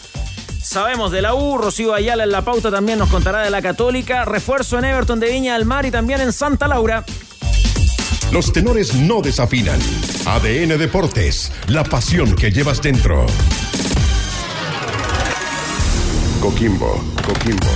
[0.63, 4.25] sabemos de la U, Rocío Ayala en la pauta también nos contará de la Católica,
[4.25, 7.05] refuerzo en Everton de Viña del Mar y también en Santa Laura.
[8.33, 9.79] Los tenores no desafinan.
[10.27, 13.27] ADN Deportes, la pasión que llevas dentro.
[16.41, 17.71] Coquimbo, Coquimbo,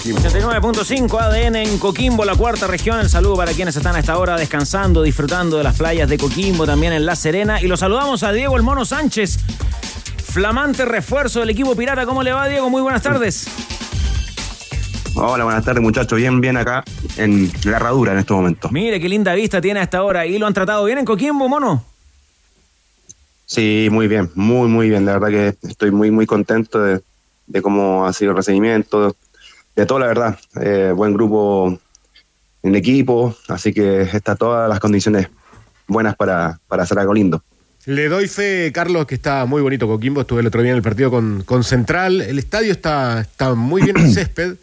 [0.00, 0.20] Coquimbo.
[0.20, 3.00] 89.5 ADN en Coquimbo, la cuarta región.
[3.00, 6.64] El saludo para quienes están a esta hora descansando, disfrutando de las playas de Coquimbo,
[6.64, 7.60] también en La Serena.
[7.60, 9.38] Y los saludamos a Diego El Mono Sánchez,
[10.24, 12.06] flamante refuerzo del equipo pirata.
[12.06, 12.70] ¿Cómo le va, Diego?
[12.70, 13.46] Muy buenas tardes.
[15.16, 16.16] Hola, buenas tardes muchachos.
[16.16, 16.82] Bien, bien acá
[17.18, 18.70] en la herradura en este momento.
[18.70, 20.24] Mire qué linda vista tiene a esta hora.
[20.24, 21.84] ¿Y lo han tratado bien en Coquimbo, Mono?
[23.44, 25.04] Sí, muy bien, muy, muy bien.
[25.04, 27.02] La verdad que estoy muy, muy contento de,
[27.48, 29.14] de cómo ha sido el recibimiento,
[29.76, 30.38] de todo, la verdad.
[30.60, 31.78] Eh, buen grupo
[32.62, 35.28] en equipo, así que está todas las condiciones
[35.86, 37.42] buenas para, para hacer algo lindo.
[37.86, 40.20] Le doy fe, Carlos, que está muy bonito Coquimbo.
[40.20, 42.20] Estuve el otro día en el partido con, con Central.
[42.20, 44.56] El estadio está, está muy bien en césped.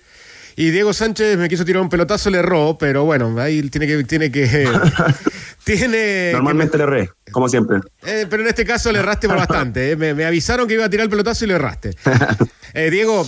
[0.60, 4.04] Y Diego Sánchez me quiso tirar un pelotazo, le erró, pero bueno, ahí tiene que.
[4.06, 4.68] Tiene que
[5.64, 7.78] tiene Normalmente le erré, como siempre.
[8.06, 9.92] eh, pero en este caso le erraste por bastante.
[9.92, 9.96] eh.
[9.96, 11.92] Me, me avisaron que iba a tirar el pelotazo y le erraste.
[12.74, 13.26] Eh, Diego,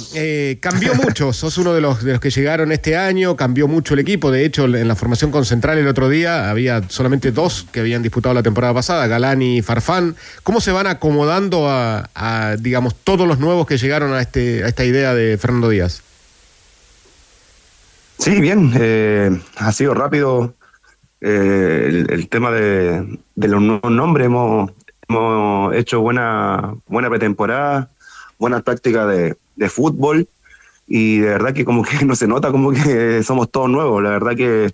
[0.59, 1.33] cambió mucho.
[1.33, 3.35] Sos uno de los, de los que llegaron este año.
[3.35, 4.29] Cambió mucho el equipo.
[4.29, 8.03] De hecho, en la formación con Central el otro día había solamente dos que habían
[8.03, 10.15] disputado la temporada pasada, Galán y Farfán.
[10.43, 14.67] ¿Cómo se van acomodando a, a, digamos, todos los nuevos que llegaron a, este, a
[14.67, 16.03] esta idea de Fernando Díaz?
[18.19, 20.53] Sí, bien, eh, ha sido rápido
[21.21, 24.25] eh, el, tema de, los nuevos nombres.
[24.25, 24.71] Hemos,
[25.73, 27.89] hecho buena, buena pretemporada,
[28.37, 29.37] buena práctica de,
[29.69, 30.27] fútbol
[30.85, 34.03] y de verdad que como que no se nota como que somos todos nuevos.
[34.03, 34.73] La verdad que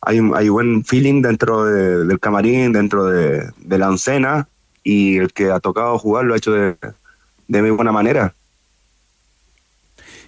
[0.00, 4.48] hay, hay buen feeling dentro de- del camarín, dentro de, la oncena
[4.82, 6.76] y el que ha tocado jugar lo ha hecho de,
[7.46, 8.34] muy buena manera.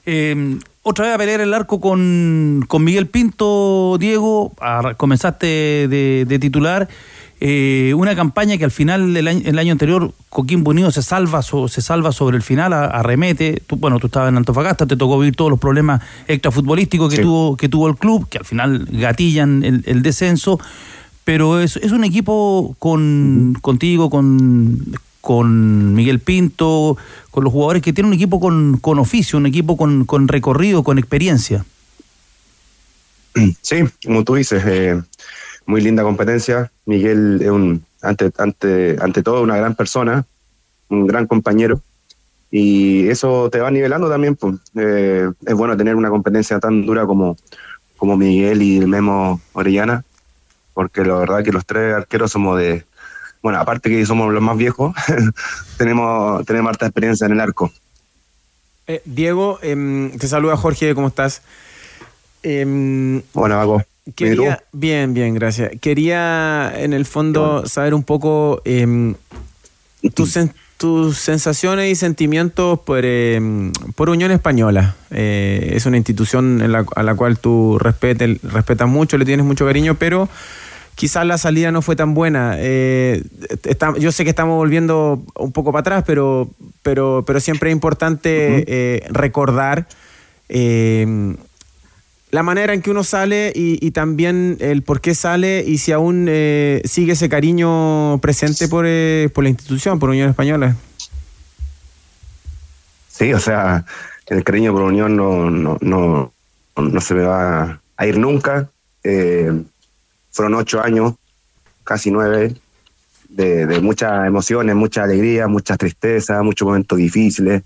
[0.05, 0.59] Eh,
[0.89, 4.53] otra vez a pelear el arco con, con Miguel Pinto, Diego.
[4.97, 5.47] Comenzaste
[5.89, 6.89] de, de titular.
[7.41, 11.43] Eh, una campaña que al final del año, el año anterior Coquimbo Unido se salva
[11.43, 13.61] so- se salva sobre el final, a- arremete.
[13.67, 17.23] Tú, bueno, tú estabas en Antofagasta, te tocó vivir todos los problemas extrafutbolísticos que, Sí.
[17.23, 20.59] tuvo, que tuvo el club, que al final gatillan el, el descenso.
[21.25, 24.95] Pero es, es un equipo con contigo, con,
[25.27, 26.97] con Miguel Pinto,
[27.33, 30.85] con los jugadores que tienen un equipo con, con oficio, un equipo con, con recorrido,
[30.85, 31.65] con experiencia.
[33.61, 35.03] Sí, como tú dices, eh,
[35.67, 36.71] muy linda competencia.
[36.85, 40.25] Miguel es un, ante, ante, ante todo, una gran persona,
[40.91, 41.81] un gran compañero.
[42.53, 44.37] Y eso te va nivelando también.
[44.37, 44.55] Pues.
[44.77, 47.37] Eh, es bueno tener una competencia tan dura como,
[47.97, 50.05] como Miguel y el Memo Orellana,
[50.73, 52.85] porque la verdad que los tres arqueros somos de.
[53.47, 54.93] Bueno, aparte que somos los más viejos,
[55.79, 57.71] tenemos, tenemos harta experiencia en el arco.
[58.89, 61.43] Eh, Diego, em, te saluda Jorge, ¿cómo estás?
[63.35, 63.85] Hola, Paco.
[64.17, 65.71] Quería, bien, bien, gracias.
[65.81, 69.15] Quería, en el fondo, saber un poco em,
[70.15, 74.97] tus, sen- tus sensaciones y sentimientos por, em, por Unión Española.
[75.13, 79.47] Eh, es una institución en la- a la cual tú respetes- respetas mucho, le tienes
[79.47, 80.29] mucho cariño, pero
[80.97, 82.57] quizás la salida no fue tan buena.
[82.59, 83.23] Eh,
[83.63, 86.51] está- yo sé que estamos volviendo un poco para atrás, pero,
[86.83, 89.87] pero, pero siempre es importante eh, recordar
[90.49, 91.37] eh,
[92.33, 95.93] la manera en que uno sale y, y también el por qué sale y si
[95.93, 100.77] aún eh, sigue ese cariño presente por, eh, por la institución, por Unión Española.
[103.09, 103.85] Sí, o sea,
[104.27, 106.33] el cariño por Unión no, no, no,
[106.77, 108.69] no se me va a ir nunca.
[109.05, 109.53] Eh,
[110.37, 111.15] fueron ocho años,
[111.83, 112.55] casi nueve,
[113.31, 117.63] de, muchas emociones, mucha alegría, muchas tristezas, muchos momentos difíciles,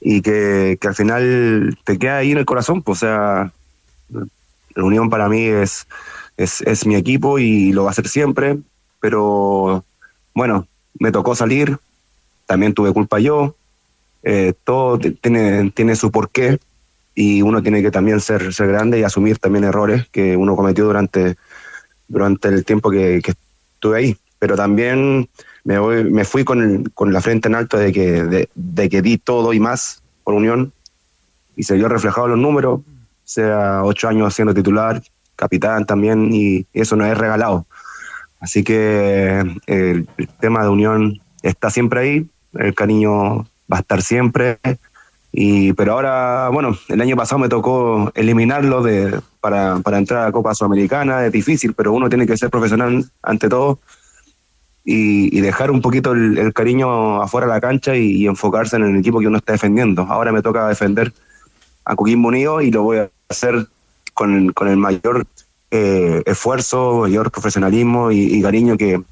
[0.00, 2.82] y que, al final te queda ahí en el corazón.
[2.82, 3.52] Pues, o sea,
[4.10, 5.86] la Unión para mí es,
[6.36, 8.58] es, mi equipo y lo va a ser siempre,
[9.00, 9.82] pero
[10.34, 11.78] bueno, me tocó salir,
[12.44, 13.56] también tuve culpa yo,
[14.22, 16.58] eh, todo tiene, tiene su porqué
[17.14, 20.84] y uno tiene que también ser, ser grande y asumir también errores que uno cometió
[20.84, 21.36] durante,
[22.08, 23.32] durante el tiempo que, que
[23.74, 24.16] estuve ahí.
[24.38, 25.28] Pero también
[25.64, 28.88] me, voy, me fui con, el- con la frente en alto de que, de, de
[28.88, 30.72] que di todo y más por Unión
[31.56, 32.80] y se vio reflejado en los números,
[33.24, 35.02] sea ocho años siendo titular,
[35.36, 37.66] capitán también, y eso no es regalado.
[38.40, 44.02] Así que eh, el, tema de unión está siempre ahí, el cariño va a estar
[44.02, 44.58] siempre.
[45.32, 50.32] Y, pero ahora, bueno, el año pasado me tocó eliminarlo de, para, para entrar a
[50.32, 53.78] Copa Sudamericana, es difícil, pero uno tiene que ser profesional ante todo
[54.82, 59.20] y, dejar un poquito el, cariño afuera de la cancha y, enfocarse en el equipo
[59.20, 60.00] que uno está defendiendo.
[60.08, 61.12] Ahora me toca defender
[61.84, 63.66] a Coquimbo Unido y lo voy a hacer
[64.14, 65.26] con, el- con el mayor
[65.70, 69.02] eh, esfuerzo, mayor profesionalismo y, y cariño que,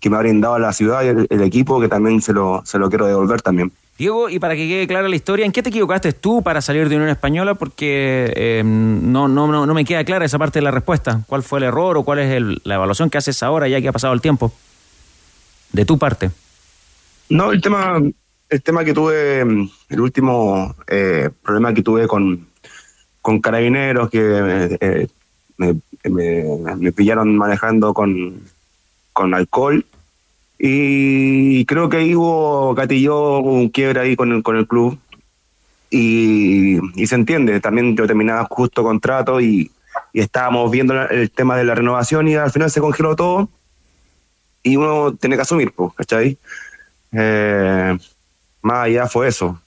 [0.00, 2.78] que me ha brindado la ciudad y el, el equipo, que también se lo, se
[2.78, 3.70] lo quiero devolver también.
[4.02, 6.88] Diego, y para que quede clara la historia, ¿en qué te equivocaste tú para salir
[6.88, 7.54] de Unión Española?
[7.54, 11.20] Porque eh, no, no, no, no me queda clara esa parte de la respuesta.
[11.28, 13.86] ¿Cuál fue el error o cuál es el- la evaluación que haces ahora ya que
[13.86, 14.52] ha pasado el tiempo?
[15.70, 16.32] De tu parte.
[17.28, 18.02] No, el tema,
[18.48, 19.38] el tema que tuve,
[19.88, 22.48] el último eh, problema que tuve con,
[23.20, 24.18] con carabineros que
[24.80, 25.08] eh,
[25.58, 25.76] me,
[26.10, 28.40] me- me pillaron manejando con,
[29.12, 29.86] con alcohol
[30.64, 34.96] y creo que ahí hubo gatilló un quiebre ahí con el, con el club
[35.90, 39.72] y, y se entiende, también yo terminaba justo contrato y,
[40.12, 43.48] y estábamos viendo el tema de la renovación y al final se congeló todo
[44.62, 46.38] y uno tiene que asumir, pues, ¿cachai?
[47.10, 47.98] Eh,
[48.62, 49.60] más allá fue eso.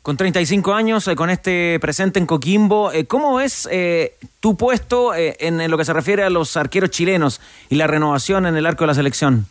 [0.00, 5.14] Con 35 años, eh, con este presente en Coquimbo, eh, ¿cómo es eh, tu puesto
[5.14, 8.56] eh, en, en lo que se refiere a los arqueros chilenos y la renovación en
[8.56, 9.46] el arco de la selección?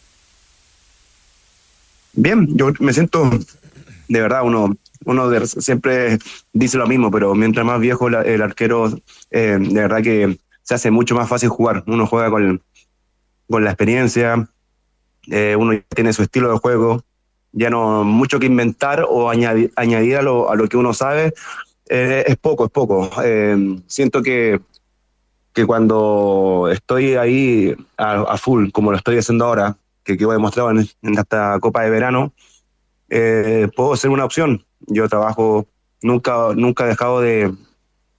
[2.16, 3.30] Bien, yo me siento,
[4.08, 6.18] de verdad, uno, uno de- siempre
[6.54, 8.90] dice lo mismo, pero mientras más viejo el arquero,
[9.32, 11.84] eh, de verdad que se hace mucho más fácil jugar.
[11.88, 12.62] Uno juega con,
[13.50, 14.48] con la experiencia,
[15.28, 17.04] eh, uno tiene su estilo de juego,
[17.52, 21.34] ya no mucho que inventar o añadir, añadir a, lo, a lo que uno sabe,
[21.90, 23.10] eh, es poco, es poco.
[23.24, 24.60] Eh, siento que,
[25.54, 30.88] que cuando estoy ahí a full, como lo estoy haciendo ahora, que quedó demostrado en,
[31.02, 32.32] esta Copa de Verano,
[33.10, 34.64] eh, puedo ser una opción.
[34.82, 35.68] Yo trabajo,
[36.02, 37.52] nunca, nunca he dejado de,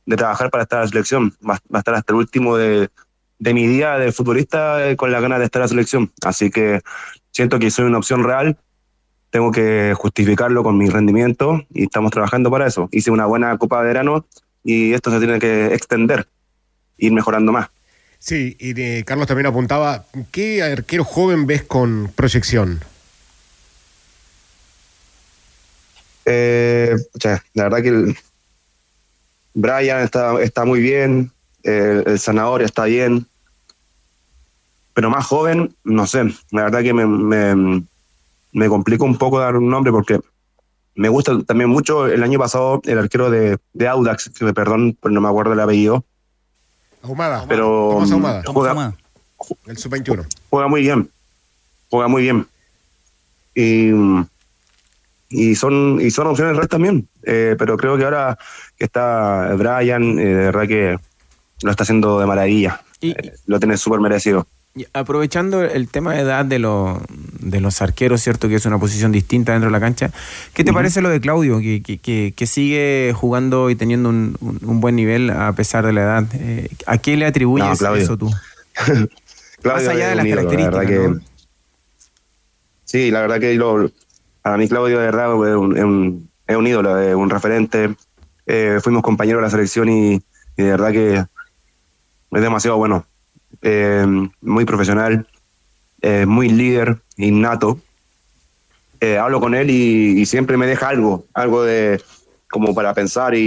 [0.04, 1.32] de trabajar para estar en la selección.
[1.48, 2.90] Va, a estar hasta el último de,
[3.38, 6.12] de mi día de futbolista eh, con la ganas de estar en la selección.
[6.22, 6.80] Así que
[7.30, 8.58] siento que soy una opción real.
[9.30, 12.88] Tengo que justificarlo con mi rendimiento y estamos trabajando para eso.
[12.90, 14.26] Hice una buena Copa de Verano
[14.64, 16.26] y esto se tiene que extender,
[16.96, 17.70] ir mejorando más.
[18.26, 22.80] Sí, y de- Carlos también apuntaba, ¿qué arquero joven ves con proyección?
[26.24, 26.96] Eh,
[27.54, 28.16] la verdad que el
[29.54, 31.30] Brian está, está muy bien,
[31.62, 33.28] el, el Zanahoria está bien,
[34.92, 37.84] pero más joven, no sé, la verdad que me, me,
[38.50, 40.18] me complica un poco dar un nombre porque
[40.96, 44.98] me gusta también mucho el año pasado el arquero de, de Audax, que me perdón,
[45.00, 46.04] pero no me acuerdo el apellido,
[47.06, 47.44] Ahumada.
[47.48, 48.42] pero Tomás Ahumada.
[48.46, 48.92] juega,
[49.66, 50.26] El sub-21.
[50.50, 51.10] juega muy bien,
[51.90, 52.46] juega muy bien.
[53.54, 53.90] Y,
[55.30, 58.38] y son y son opciones reales también, eh, pero creo que ahora
[58.76, 60.98] que está Brian, eh, de verdad que
[61.62, 64.46] lo está haciendo de maravilla, Eh, lo tiene súper merecido.
[64.92, 66.98] Aprovechando el tema de edad de, los
[67.40, 68.48] de los arqueros, ¿cierto?
[68.48, 70.10] Que es una posición distinta dentro de la cancha.
[70.52, 74.80] ¿Qué te parece lo de Claudio, que, que, que- sigue jugando y teniendo un, un-
[74.80, 76.24] buen nivel a pesar de la edad?
[76.34, 78.30] Eh, ¿A qué le atribuyes No, eso tú?
[79.62, 81.20] Claudio allá de las ídolo, características, verdad que- ¿no?
[82.84, 83.90] Sí, la verdad que lo-
[84.42, 87.94] para mí Claudio de verdad es un, es un- es un ídolo, es un referente.
[88.46, 90.14] Eh, fuimos compañeros de la selección y,
[90.56, 93.04] y de verdad que es demasiado bueno.
[93.62, 94.06] Eh,
[94.40, 95.26] muy profesional,
[96.02, 97.80] eh, muy líder, innato.
[99.00, 102.02] Eh, hablo con él y, y siempre me deja algo, algo de
[102.50, 103.40] como para pensar y,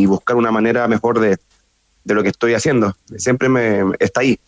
[0.00, 1.38] y- buscar una manera mejor de,
[2.04, 2.94] de lo que estoy haciendo.
[3.16, 4.38] Siempre me está ahí.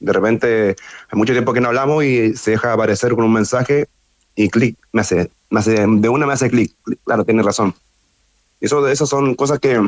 [0.00, 0.76] De repente,
[1.10, 3.86] hay mucho tiempo que no hablamos y se deja aparecer con un mensaje
[4.34, 6.74] y clic, me hace, me hace, de una me hace clic.
[7.04, 7.74] Claro, tiene razón.
[8.60, 9.80] Eso, esas son cosas que,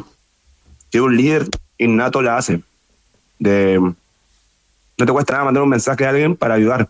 [0.90, 2.62] que un líder innato la hace.
[3.38, 3.80] De,
[4.98, 6.88] no te cuesta nada mandar un mensaje a alguien para ayudar.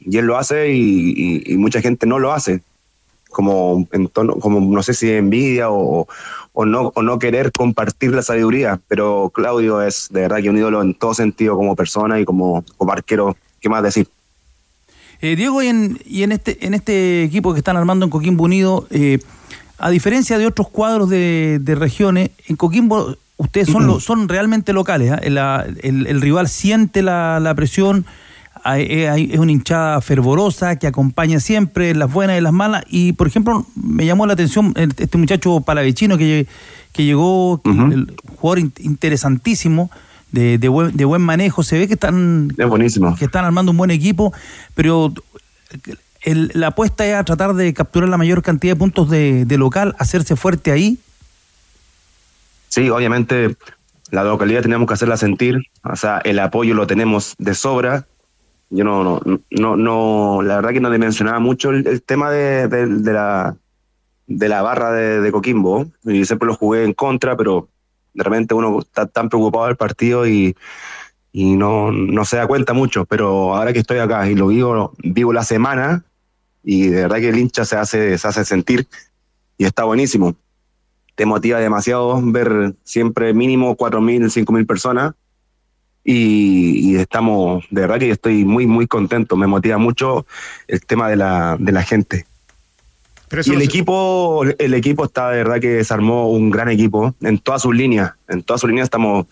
[0.00, 2.62] Y él lo hace y, y- mucha gente no lo hace.
[3.30, 6.08] Como, en tono, como no sé si envidia o,
[6.52, 8.80] o, no, o no querer compartir la sabiduría.
[8.88, 12.64] Pero Claudio es de verdad que un ídolo en todo sentido como persona y como,
[12.78, 13.36] como arquero.
[13.60, 14.08] ¿Qué más decir?
[15.20, 18.44] Eh, Diego, y en, y en este en este equipo que están armando en Coquimbo
[18.44, 19.18] Unido, eh,
[19.76, 24.72] a diferencia de otros cuadros de, de regiones, en Coquimbo ustedes son lo- son realmente
[24.74, 25.10] locales.
[25.12, 25.20] ¿ah?
[25.22, 28.04] El, el rival siente la, la presión,
[28.64, 32.84] hay- eh, hay- es una hinchada fervorosa que acompaña siempre las buenas y las malas.
[32.90, 36.46] Y, por ejemplo, me llamó la atención este muchacho palavecino que,
[36.92, 39.90] que llegó, el jugador in- interesantísimo.
[40.30, 43.16] De, de buen, de buen manejo, se ve que están Es buenísimo.
[43.16, 44.30] que están armando un buen equipo,
[44.74, 45.10] pero
[46.22, 49.56] el- la apuesta es a tratar de capturar la mayor cantidad de puntos de, de
[49.58, 50.98] local, hacerse fuerte ahí.
[52.68, 53.56] Sí, obviamente
[54.10, 58.06] la localidad tenemos que hacerla sentir, o sea, el apoyo lo tenemos de sobra.
[58.70, 63.12] Yo no, no, no, no la verdad que no dimensionaba mucho el, tema de, de-
[63.12, 63.56] la,
[64.26, 67.68] de la barra de, de Coquimbo, y siempre lo jugué en contra, pero
[68.12, 70.54] de repente uno está tan preocupado del partido y,
[71.32, 74.92] y no, no se da cuenta mucho, pero ahora que estoy acá y lo vivo,
[74.98, 76.04] vivo la semana,
[76.62, 78.86] y de verdad que el hincha se hace, se hace sentir,
[79.56, 80.34] y está buenísimo
[81.18, 85.14] te motiva demasiado ver siempre mínimo 4.000, 5.000 personas
[86.04, 90.26] y, y estamos, de verdad que estoy muy, muy contento, me motiva mucho
[90.68, 92.24] el tema de la, de la gente.
[93.28, 96.50] Pero y el no se- equipo, el equipo está de verdad que se armó un
[96.50, 99.26] gran equipo en todas sus líneas, en todas sus líneas estamos,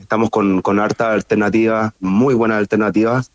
[0.00, 3.30] estamos con, con harta alternativas, muy buenas alternativas.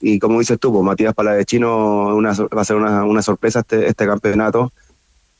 [0.00, 3.88] Y como dices tú, pues, Matías Palavecino una, va a ser una, una sorpresa este,
[3.88, 4.72] este campeonato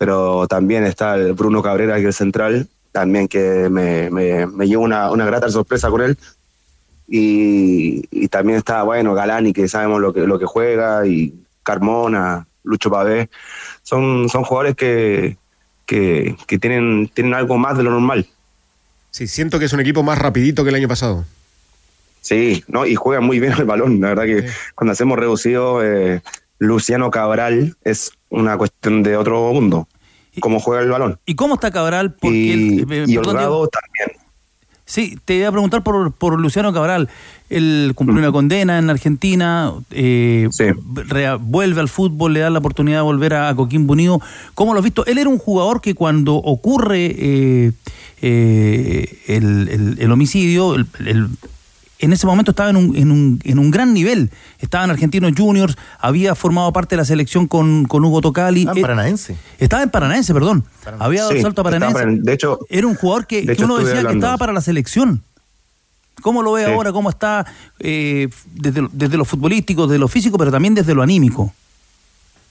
[0.01, 4.67] pero también está el Bruno Cabrera, que es el central, también que me, me, me
[4.67, 6.17] llevo una, una grata sorpresa con él.
[7.07, 12.47] Y, y también está, bueno, Galani, que sabemos lo que, lo que juega, y Carmona,
[12.65, 13.29] Lucho Pavé.
[13.83, 15.37] Son, son jugadores que,
[15.85, 18.27] que, que tienen, tienen algo más de lo normal.
[19.11, 21.27] Sí, siento que es un equipo más rapidito que el año pasado.
[22.23, 22.87] Sí, ¿no?
[22.87, 24.01] y juegan muy bien el balón.
[24.01, 26.23] La verdad que cuando hacemos reducido, eh,
[26.59, 29.87] Luciano Cabral es una cuestión de otro mundo.
[30.41, 31.19] Cómo juega el balón.
[31.27, 32.15] ¿Y cómo está Cabral?
[32.15, 33.17] Porque Y, el- eh, y.
[33.17, 34.21] Holgado también.
[34.87, 37.09] Sí, te iba a preguntar por, por Luciano Cabral.
[37.49, 40.49] Él cumplió una condena en Argentina, eh,
[41.41, 44.21] vuelve al fútbol, le da la oportunidad de volver a, Coquimbo Unido.
[44.55, 45.07] ¿Cómo lo has visto?
[45.07, 47.73] Él era un jugador que cuando ocurre eh,
[48.23, 51.29] eh, el, el- el homicidio, el-
[52.01, 54.31] en ese momento estaba en un, en, un, en un gran nivel.
[54.59, 58.67] Estaba en Argentinos Juniors, había formado parte de la selección con, con Hugo Tocali.
[58.69, 59.37] Ah, en Eh, Paranaense.
[59.59, 60.65] Estaba en Paranaense, perdón.
[60.99, 62.03] Había dado Sí, salto a estaba Paranaense.
[62.03, 64.53] para- de hecho, Era un jugador que, de que hecho uno decía que estaba para
[64.53, 65.23] la selección.
[66.23, 66.71] ¿Cómo lo ve Sí.
[66.73, 66.93] ahora?
[66.93, 67.47] ¿Cómo está
[67.79, 71.55] eh, desde, lo- desde lo futbolístico, desde lo físico, pero también desde lo anímico?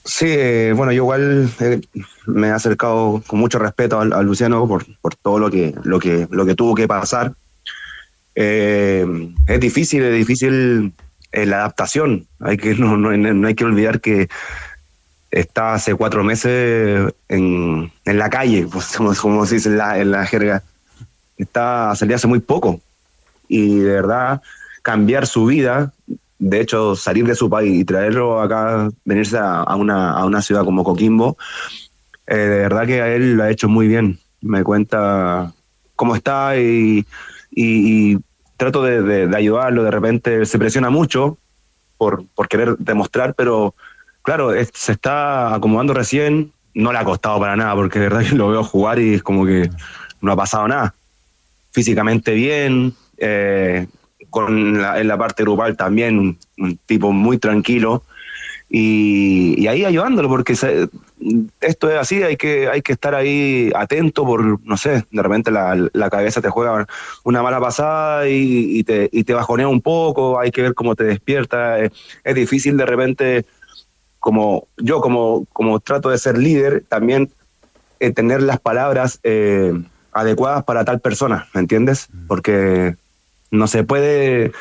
[0.04, 1.80] Sí, eh, bueno, yo igual eh,
[2.26, 5.98] me he acercado con mucho respeto al- a, Luciano por, por todo lo que, lo,
[6.00, 7.34] que, lo que tuvo que pasar.
[8.34, 9.06] Eh,
[9.46, 10.92] es difícil, es difícil
[11.32, 12.26] eh, la adaptación.
[12.40, 14.28] Hay que, no, no, no hay que olvidar que
[15.30, 19.98] está hace cuatro meses en, en la calle, pues, como, como se dice en la,
[19.98, 20.62] en la jerga.
[21.38, 22.80] Está, salió hace muy poco.
[23.48, 24.42] Y de verdad,
[24.82, 25.92] cambiar su vida,
[26.38, 30.40] de hecho, salir de su país y traerlo acá, venirse a, a una, a una
[30.40, 31.36] ciudad como Coquimbo,
[32.26, 34.18] eh, de verdad que a él lo ha hecho muy bien.
[34.40, 35.52] Me cuenta
[35.96, 37.04] cómo está y,
[37.50, 38.18] y- y
[38.56, 39.82] trato de, de- ayudarlo.
[39.84, 41.38] De repente se presiona mucho
[41.98, 43.74] por, por querer demostrar, pero
[44.22, 46.52] claro, se está acomodando recién.
[46.74, 49.22] No le ha costado para nada, porque de verdad que lo veo jugar y es
[49.22, 49.68] como que
[50.20, 50.94] no ha pasado nada.
[51.72, 53.86] Físicamente bien, eh,
[54.28, 58.02] con en la parte grupal también un tipo muy tranquilo
[58.72, 60.88] y, y ahí ayudándolo porque se-
[61.60, 65.50] esto es así, hay que, hay que estar ahí atento por, no sé, de repente
[65.50, 66.86] la, la cabeza te juega
[67.24, 70.94] una mala pasada y, y te, y te bajonea un poco, hay que ver cómo
[70.94, 71.90] te despierta, es,
[72.22, 73.44] es difícil de repente,
[74.20, 77.28] como yo como, como trato de ser líder, también
[77.98, 79.72] eh, tener las palabras eh,
[80.12, 82.08] adecuadas para tal persona, ¿me entiendes?
[82.28, 82.94] Porque
[83.50, 84.52] no se puede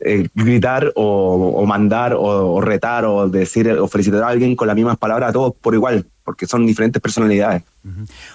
[0.00, 2.20] eh, gritar o, o mandar o,
[2.54, 5.74] o retar o decir o felicitar a alguien con las mismas palabras a todos por
[5.74, 7.62] igual, porque son diferentes personalidades.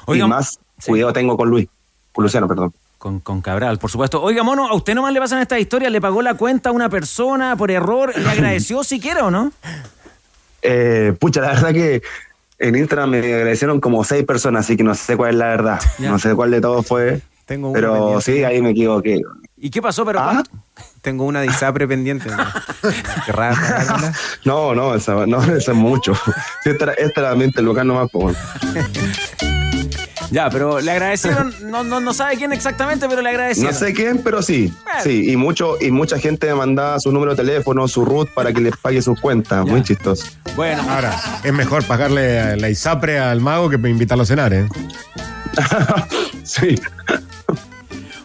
[0.05, 1.67] Oigan, y más cuidado tengo con Luis,
[2.11, 2.73] con Luciano, perdón.
[2.97, 4.21] Con, con Cabral, por supuesto.
[4.21, 5.91] Oiga, mono, ¿a usted nomás le pasan estas historias?
[5.91, 8.13] ¿Le pagó la cuenta a una persona por error?
[8.15, 9.51] ¿Le agradeció siquiera o no?
[10.61, 12.01] Eh, pucha, la verdad que
[12.59, 15.79] en Instagram me agradecieron como seis personas, así que no sé cuál es la verdad.
[15.97, 16.11] Ya.
[16.11, 17.21] No sé cuál de todos fue.
[17.45, 18.21] Tengo pero pendiente.
[18.21, 19.19] sí, ahí me equivoqué.
[19.57, 20.05] ¿Y qué pasó?
[20.05, 20.43] Pero ¿Ah?
[21.01, 22.29] Tengo una de ISAPRE pendiente.
[24.45, 24.45] ¿no?
[24.45, 24.93] No, no,
[25.25, 26.13] no, eso es mucho.
[26.63, 28.37] Sí, esta, era- esta era la mente local nomás, pues.
[30.31, 33.73] Ya, pero le agradecieron, no, no, no sabe quién exactamente, pero le agradecieron.
[33.73, 34.73] No sé quién, pero sí.
[34.85, 34.99] Bueno.
[35.03, 38.53] Sí, y mucho y mucha gente me mandaba su número de teléfono, su root para
[38.53, 39.65] que les pague sus cuentas.
[39.65, 40.25] Muy chistoso.
[40.55, 40.89] Bueno.
[40.89, 44.69] Ahora, es mejor pagarle a la ISAPRE al mago que invitarlo a cenar, ¿eh?
[46.43, 46.79] sí.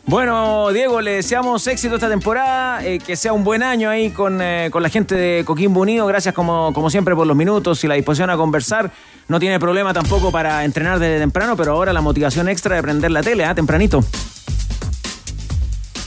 [0.09, 4.41] Bueno, Diego, le deseamos éxito esta temporada, eh, que sea un buen año ahí con,
[4.41, 6.07] eh, con la gente de Coquimbo Unido.
[6.07, 8.93] Gracias como, como siempre por los minutos y la disposición a conversar.
[9.27, 13.11] No tiene problema tampoco para entrenar desde temprano, pero ahora la motivación extra de prender
[13.11, 13.55] la tele, ¿ah?
[13.57, 14.05] Tempranito.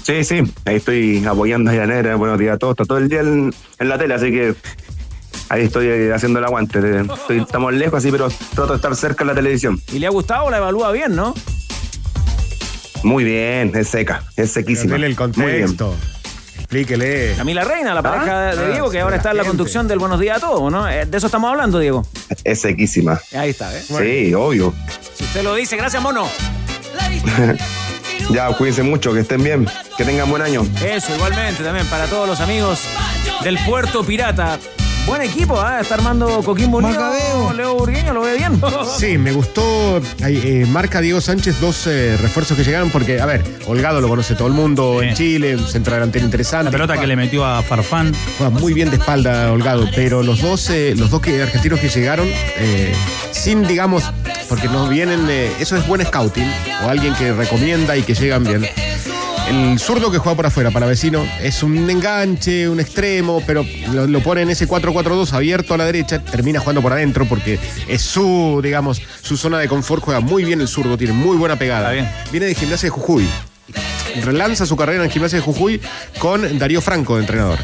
[0.04, 0.42] Sí, sí.
[0.64, 2.16] Ahí estoy apoyando a Yanera.
[2.16, 2.72] Buenos días a todos.
[2.72, 4.56] Está todo el día en, en la tele, así que
[5.50, 6.80] ahí estoy eh, haciendo el aguante.
[7.02, 9.78] Estoy- estamos lejos, así, pero trato de estar cerca de la televisión.
[9.92, 10.50] ¿Y le ha gustado?
[10.50, 11.34] La evalúa bien, ¿no?
[13.04, 14.94] Muy bien, es seca, es sequísima.
[14.94, 15.96] Dele el Muy contexto.
[16.58, 17.34] Explíquele.
[17.36, 20.20] Camila Reina, la pareja de Ah, Diego, que ahora está en la conducción del Buenos
[20.20, 20.88] Días a Todos, ¿no?
[20.88, 22.06] Eh, De eso estamos hablando, Diego.
[22.44, 23.20] Es sequísima.
[23.36, 23.82] Ahí está, ¿eh?
[23.82, 24.74] Sí, obvio.
[25.16, 26.28] Si usted lo dice, gracias, mono.
[28.30, 30.66] ya, cuídense mucho, que estén bien, que tengan buen año.
[30.84, 32.82] Eso, igualmente, también para todos los amigos
[33.44, 34.60] del Puerto Pirata.
[35.10, 35.80] Buen equipo, ¿ah?
[35.82, 37.52] Está armando Coquimbo Unido.
[37.54, 38.62] Leo Burgueño, lo ve bien.
[39.00, 40.00] Sí, me gustó.
[40.22, 44.08] ahí, eh, marca Diego Sánchez dos eh, refuerzos que llegaron porque, a ver, Holgado lo
[44.08, 46.66] conoce todo el mundo en Chile, un centro delantero interesante.
[46.66, 48.14] La pelota que le metió a Farfán.
[48.38, 51.90] Juega muy bien de espalda Holgado, pero los dos, eh, los dos que, argentinos que
[51.90, 52.94] llegaron, eh,
[53.32, 54.04] sin, digamos,
[54.48, 56.52] porque no vienen, eh, eso es buen scouting,
[56.84, 58.68] o alguien que recomienda y que llegan bien.
[59.50, 64.06] El zurdo que juega por afuera para vecino es un enganche, un extremo, pero lo,
[64.06, 68.02] lo pone en ese 4-4-2 abierto a la derecha, termina jugando por adentro porque es
[68.04, 71.92] su, digamos, su zona de confort, juega muy bien el zurdo, tiene muy buena pegada.
[72.32, 73.28] Viene de gimnasia de Jujuy.
[74.24, 75.82] Relanza su carrera en gimnasia de Jujuy
[76.20, 77.58] con Darío Franco de entrenador.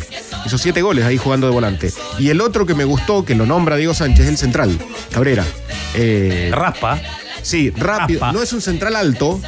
[0.44, 1.94] Hizo siete goles ahí jugando de volante.
[2.18, 4.76] Y el otro que me gustó, que lo nombra Diego Sánchez, es el central,
[5.12, 5.46] Cabrera.
[5.94, 7.00] Eh, Raspa.
[7.44, 8.22] Sí, rápido.
[8.22, 8.32] Raspa.
[8.34, 9.40] No es un central alto,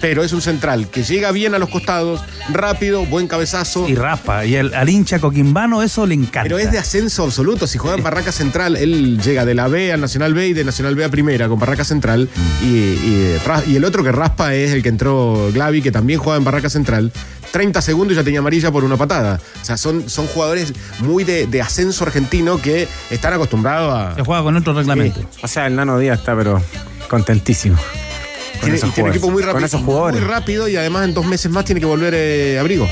[0.00, 2.20] pero es un central que llega bien a los costados,
[2.52, 3.88] rápido, buen cabezazo.
[3.88, 4.44] Y raspa.
[4.44, 6.42] Y el, al hincha coquimbano eso le encanta.
[6.42, 7.66] Pero es de ascenso absoluto.
[7.66, 10.64] Si juega en Barraca Central, él llega de la B al Nacional B y de
[10.64, 12.28] Nacional B a Primera con Barraca Central.
[12.62, 16.18] Y, y, ra- y el otro que raspa es el que entró Glavi, que también
[16.18, 17.12] juega en Barraca Central.
[17.50, 19.40] 30 segundos y ya tenía amarilla por una patada.
[19.60, 24.14] O sea, son, son jugadores muy de, de ascenso argentino que están acostumbrados a.
[24.14, 25.20] Se juega con otro reglamento.
[25.42, 26.62] O sea, el Nano Díaz está, pero
[27.08, 27.76] contentísimo.
[28.60, 29.16] Tiene, esos y tiene jugadores.
[29.16, 30.20] equipo muy rápido, Con esos jugadores.
[30.20, 32.86] muy rápido y además en dos meses más tiene que volver eh, a abrigo.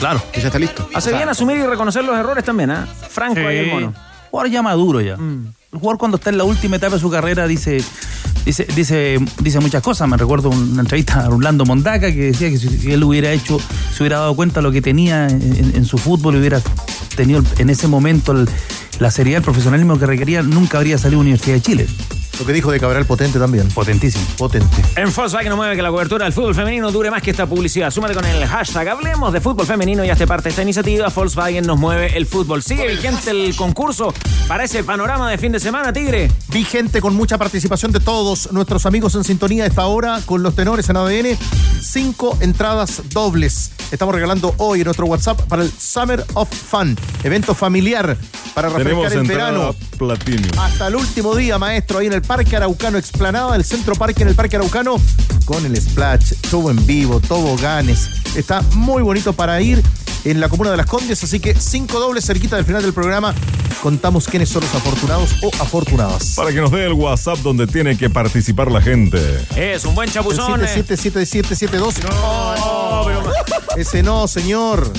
[0.00, 0.22] Claro.
[0.32, 0.88] Que ya está listo.
[0.94, 2.86] Hace bien asumir y reconocer los errores también, ¿ah?
[3.08, 3.94] Franco ahí el mono.
[4.30, 5.14] Jugador ya maduro ya.
[5.14, 7.82] El jugador cuando está en la última etapa de su carrera dice,
[8.44, 10.08] dice, dice, dice muchas cosas.
[10.08, 13.58] Me recuerdo una entrevista a Orlando Mondaca que decía que si él hubiera hecho,
[13.94, 16.60] se hubiera dado cuenta de lo que tenía en, en su fútbol, hubiera
[17.16, 18.48] tenido en ese momento el-
[18.98, 21.86] la seriedad, el profesionalismo que requería, nunca habría salido a la Universidad de Chile.
[22.38, 23.68] Lo que dijo de Cabral potente también.
[23.68, 24.24] Potentísimo.
[24.36, 24.82] Potente.
[24.96, 27.90] En Volkswagen no mueve que la cobertura del fútbol femenino dure más que esta publicidad.
[27.90, 31.08] Súmate con el hashtag Hablemos de Fútbol Femenino y hazte parte de esta iniciativa.
[31.08, 32.62] Volkswagen nos mueve el fútbol.
[32.62, 34.12] Sigue vigente el concurso
[34.48, 36.30] para ese panorama de fin de semana, Tigre.
[36.48, 40.56] Vigente con mucha participación de todos nuestros amigos en sintonía a esta hora con los
[40.56, 41.38] tenores en ADN.
[41.80, 43.72] Cinco entradas dobles.
[43.92, 48.16] Estamos regalando hoy en nuestro WhatsApp para el Summer of Fun, evento familiar
[48.54, 49.74] para Tenemos el verano.
[49.98, 50.48] platino.
[50.60, 54.28] Hasta el último día, maestro, ahí en el Parque Araucano, explanada del Centro Parque en
[54.28, 54.96] el Parque Araucano,
[55.44, 58.08] con el splash, todo en vivo, toboganes.
[58.34, 59.82] Está muy bonito para ir
[60.24, 63.34] en la comuna de Las Condes, así que cinco dobles cerquita del final del programa.
[63.82, 66.34] Contamos quiénes son los afortunados o afortunadas.
[66.36, 69.44] Para que nos dé el WhatsApp donde tiene que participar la gente.
[69.56, 70.62] Es un buen chapuzón.
[70.64, 70.68] eh.
[70.68, 71.94] 777772.
[72.04, 73.22] No, pero
[73.76, 74.92] ese no, señor.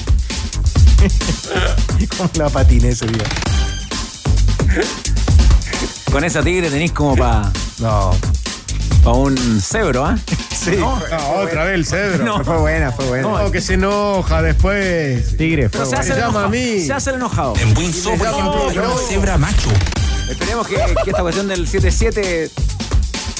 [2.17, 3.23] Como la patiné ese día.
[6.11, 7.51] Con esa Tigre tenéis como para.
[7.79, 8.11] No.
[9.03, 10.17] Para un cebro, ¿ah?
[10.63, 10.77] Sí.
[10.77, 10.93] No,
[11.41, 12.23] otra vez el cedro.
[12.23, 12.43] No.
[12.43, 13.27] Fue buena, fue buena.
[13.27, 15.35] No, que se enoja después.
[15.37, 16.15] Tigre, Pero fue se buena.
[16.15, 16.49] el llama a enojado.
[16.49, 16.79] mí.
[16.85, 17.53] se hace el enojado.
[17.57, 19.69] En Windsor, por ejemplo, hay una cebra macho.
[20.29, 22.49] Esperemos que, que esta cuestión del 7-7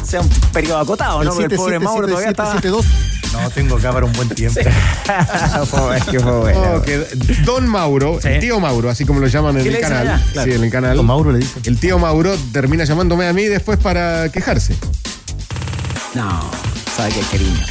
[0.05, 1.33] sea un periodo acotado, El ¿no?
[1.33, 2.59] Porque el pobre Mauro todavía está.
[3.33, 4.59] 777772 No, tengo acá para un buen tiempo.
[6.11, 6.81] Qué fue bueno.
[7.45, 10.23] Don Mauro, el tío Mauro, así como lo llaman en ¿Qué el canal.
[10.33, 10.51] Claro.
[10.51, 10.97] Sí, en el canal.
[10.97, 11.61] Don Mauro le dicen.
[11.65, 14.75] El tío Mauro termina llamándome a mí después para quejarse.
[16.13, 16.41] No,
[16.95, 17.65] sabe que cariño.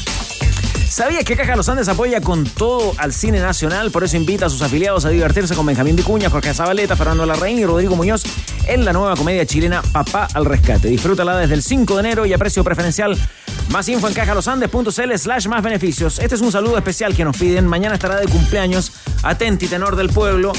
[0.93, 3.91] ¿Sabías que Caja Los Andes apoya con todo al cine nacional?
[3.91, 7.59] Por eso invita a sus afiliados a divertirse con Benjamín Vicuña, Jorge Zabaleta, Fernando Larraín
[7.59, 8.25] y Rodrigo Muñoz
[8.67, 10.89] en la nueva comedia chilena Papá al Rescate.
[10.89, 13.17] Disfrútala desde el 5 de enero y a precio preferencial.
[13.71, 16.19] Más info en cajalosandes.cl slash más beneficios.
[16.19, 17.67] Este es un saludo especial que nos piden.
[17.67, 18.93] Mañana estará de cumpleaños,
[19.23, 20.53] atenti tenor del pueblo,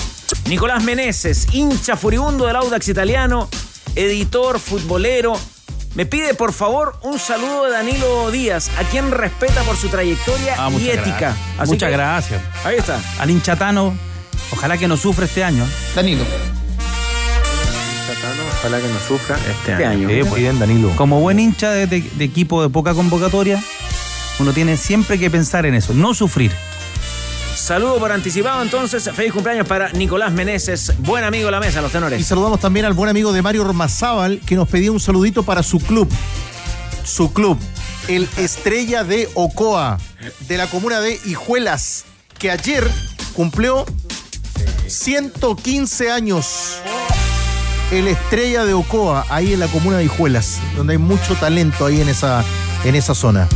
[0.48, 3.50] Nicolás Meneses, hincha furibundo del Audax italiano,
[3.96, 5.34] editor, futbolero,
[5.96, 10.56] me pide por favor un saludo de Danilo Díaz, a quien respeta por su trayectoria
[10.58, 11.04] Ah, y ética.
[11.20, 11.38] gracias.
[11.60, 12.42] Así Muchas que- gracias.
[12.66, 13.00] Ahí está.
[13.20, 13.96] Al hinchatano,
[14.52, 15.64] ojalá que no sufra este año.
[15.96, 16.24] Danilo.
[18.64, 20.08] Ojalá que no sufra este, año.
[20.10, 20.42] Sí, pues.
[20.42, 20.90] Bien, Danilo.
[20.96, 23.62] Como buen hincha de, de- de equipo de poca convocatoria,
[24.40, 26.52] uno tiene siempre que pensar en eso, no sufrir.
[27.56, 29.10] Saludo por anticipado entonces.
[29.14, 32.26] Feliz cumpleaños para Nicolás Meneses, buen amigo de la mesa, los Y tenores.
[32.26, 35.80] saludamos también al buen amigo de Mario Ormazábal, que nos pedía un saludito para su
[35.80, 36.10] club.
[37.06, 37.58] Su club,
[38.08, 39.98] el Estrella de Ocoa,
[40.48, 42.06] de la comuna de Hijuelas,
[42.40, 42.90] que ayer
[43.34, 43.86] cumplió
[44.88, 46.78] 115 años.
[47.92, 52.02] El Estrella de Ocoa, ahí en la comuna de Hijuelas, donde hay mucho talento ahí
[52.02, 52.44] en esa,
[52.86, 53.48] en esa zona.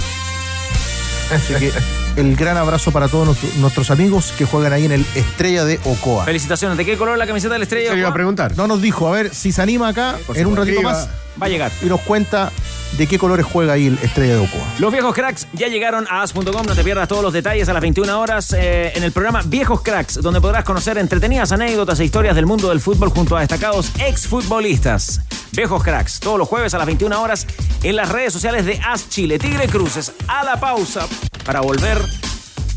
[1.33, 1.73] Así que
[2.21, 5.79] el gran abrazo para todos nuestro- nuestros amigos que juegan ahí en el Estrella de
[5.85, 6.25] Ocoa.
[6.25, 6.77] Felicitaciones.
[6.77, 7.91] ¿De qué color la camiseta de la estrella?
[7.91, 8.55] Se iba a preguntar.
[8.55, 11.09] No nos dijo, a ver si se anima acá Por en un ratito más
[11.41, 11.71] Va a llegar.
[11.81, 12.51] y nos cuenta
[12.97, 14.65] de qué colores juega ahí el Estrella de Ocoa.
[14.79, 16.43] Los viejos cracks ya llegaron a as.com.
[16.43, 19.81] No te pierdas todos los detalles a las 21 horas eh, en el programa Viejos
[19.81, 23.91] Cracks, donde podrás conocer entretenidas anécdotas e historias del mundo del fútbol junto a destacados
[23.99, 25.21] exfutbolistas.
[25.51, 27.47] Viejos Cracks, todos los jueves a las 21 horas
[27.83, 29.39] en las redes sociales de As Chile.
[29.39, 31.07] Tigre Cruces, a la pausa
[31.45, 31.97] para volver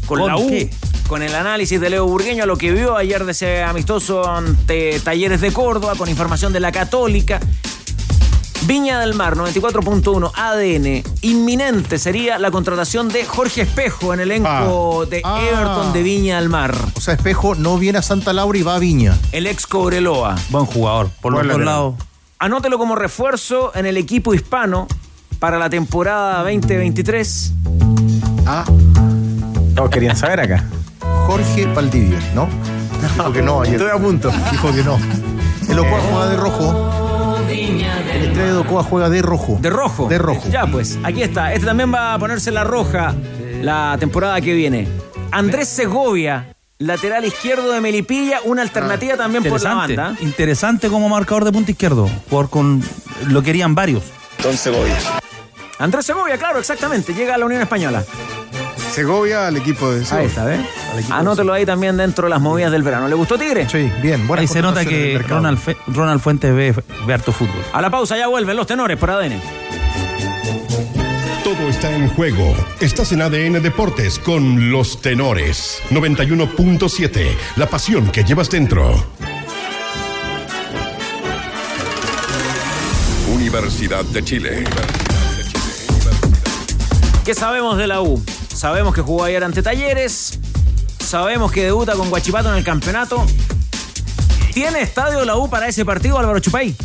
[0.06, 0.48] con, ¿Con la U.
[0.48, 0.70] qué?
[1.06, 5.00] Con el análisis de Leo Burgueño a lo que vio ayer de ese amistoso ante
[5.00, 7.40] Talleres de Córdoba, con información de la Católica.
[8.70, 11.02] Viña del Mar 94.1 ADN.
[11.22, 15.40] Inminente sería la contratación de Jorge Espejo en el elenco de Ah.
[15.42, 16.72] Everton de Viña del Mar.
[16.94, 19.18] O sea, Espejo no viene a Santa Laura y va a Viña.
[19.32, 20.36] El ex Cobreloa.
[20.50, 21.94] Buen jugador, por los dos lados.
[22.38, 24.86] Anótelo como refuerzo en el equipo hispano
[25.40, 27.52] para la temporada 2023.
[28.46, 28.64] Ah,
[29.74, 30.64] Todos querían saber acá.
[31.26, 32.48] Jorge Valdivia, ¿no?
[33.16, 33.74] Dijo que no ayer.
[33.82, 34.30] Estoy a punto.
[34.52, 34.96] Dijo que no.
[35.68, 37.09] El Ocoa juega de rojo.
[37.50, 39.58] El Estrella de Ocoa juega de rojo.
[39.60, 40.08] De rojo.
[40.08, 40.48] De rojo.
[40.50, 41.52] Ya pues, aquí está.
[41.52, 43.14] Este también va a ponerse la roja
[43.60, 44.86] la temporada que viene.
[45.32, 50.20] Andrés Segovia, lateral izquierdo de Melipilla, una alternativa también por la Interesante, banda.
[50.22, 52.08] interesante como marcador de punta izquierdo.
[52.28, 52.82] Jugador con.
[53.26, 54.04] Lo querían varios.
[54.42, 54.96] Don Segovia.
[55.78, 57.14] Andrés Segovia, claro, exactamente.
[57.14, 58.04] Llega a la Unión Española.
[58.92, 60.26] Segovia al equipo de Ahí Segovia.
[60.28, 60.60] está, ¿ves?
[61.10, 63.08] Anótelo ahí también dentro de las movidas del verano.
[63.08, 63.68] ¿Le gustó Tigre?
[63.68, 64.26] Sí, bien.
[64.26, 65.18] buenas Ahí se nota que.
[65.26, 66.74] Ronald, Fe- Ronald Fuentes ve,
[67.06, 67.62] ve harto fútbol.
[67.72, 69.40] A la pausa ya vuelven los tenores por ADN.
[71.44, 72.54] Todo está en juego.
[72.80, 75.80] Estás en ADN Deportes con los tenores.
[75.90, 77.36] 91.7.
[77.56, 79.04] La pasión que llevas dentro.
[83.32, 84.64] Universidad de Chile.
[87.24, 88.22] ¿Qué sabemos de la U?
[88.60, 90.38] Sabemos que jugó ayer ante Talleres.
[90.98, 93.24] Sabemos que debuta con Guachipato en el campeonato.
[94.52, 96.76] ¿Tiene estadio la U para ese partido, Álvaro Chupay?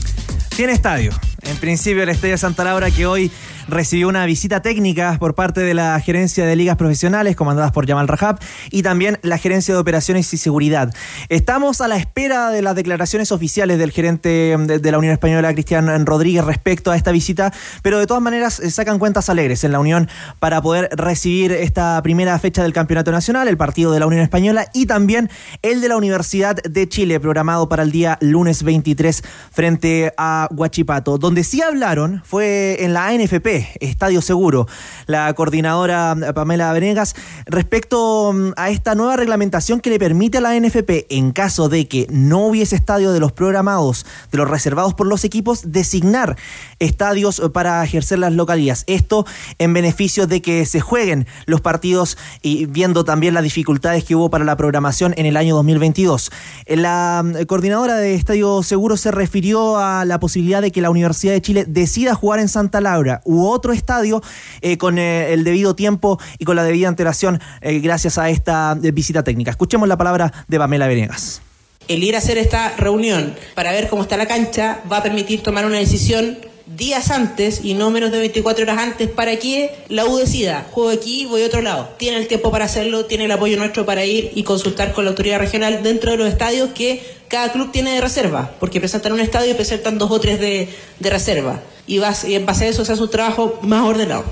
[0.56, 1.12] Tiene estadio.
[1.42, 3.30] En principio, el Estadio Santa Laura que hoy
[3.68, 8.08] recibió una visita técnica por parte de la gerencia de ligas profesionales comandadas por Jamal
[8.08, 8.40] Rajab
[8.72, 10.94] y también la gerencia de operaciones y seguridad.
[11.30, 15.54] Estamos a la espera de las declaraciones oficiales del gerente de, de la Unión Española,
[15.54, 19.72] Cristian Rodríguez, respecto a esta visita, pero de todas maneras eh, sacan cuentas alegres en
[19.72, 20.10] la Unión
[20.40, 24.68] para poder recibir esta primera fecha del Campeonato Nacional, el partido de la Unión Española
[24.74, 25.30] y también
[25.62, 31.18] el de la Universidad de Chile, programado para el día lunes 23 frente a Huachipato.
[31.18, 34.68] Donde sí hablaron fue en la ANFP, Estadio Seguro,
[35.06, 40.50] la coordinadora Pamela Venegas, respecto mm, a esta nueva reglamentación que le permite a la
[40.52, 45.08] ANFP, en caso de que no hubiese estadio de los programados, de los reservados por
[45.08, 46.38] los equipos, designar
[46.80, 48.84] estadios para ejercer las localías.
[48.88, 49.26] Esto
[49.58, 54.30] en beneficio de que se jueguen los partidos y viendo también las dificultades que hubo
[54.30, 56.32] para la programación en el año 2022.
[56.68, 61.34] La mm, coordinadora de Estadio Seguro se refirió a la posibilidad de que la Universidad
[61.34, 64.22] de Chile decida jugar en Santa Laura u otro estadio
[64.62, 68.76] eh, con eh, el debido tiempo y con la debida antelación eh, gracias a esta
[68.76, 69.52] visita técnica.
[69.52, 71.42] Escuchemos la palabra de Pamela Venegas.
[71.88, 75.44] El ir a hacer esta reunión para ver cómo está la cancha va a permitir
[75.44, 80.06] tomar una decisión días antes y no menos de 24 horas antes para que la
[80.06, 81.90] U decida, juego aquí, voy a otro lado.
[81.98, 85.12] Tiene el tiempo para hacerlo, tiene el apoyo nuestro para ir y consultar con la
[85.12, 89.20] autoridad regional dentro de los estadios que cada club tiene de reserva, porque presentan un
[89.20, 90.70] estadio y presentan dos o tres de,
[91.00, 91.62] de reserva.
[91.88, 94.24] Y, vas- y en base a eso se hace un trabajo más ordenado.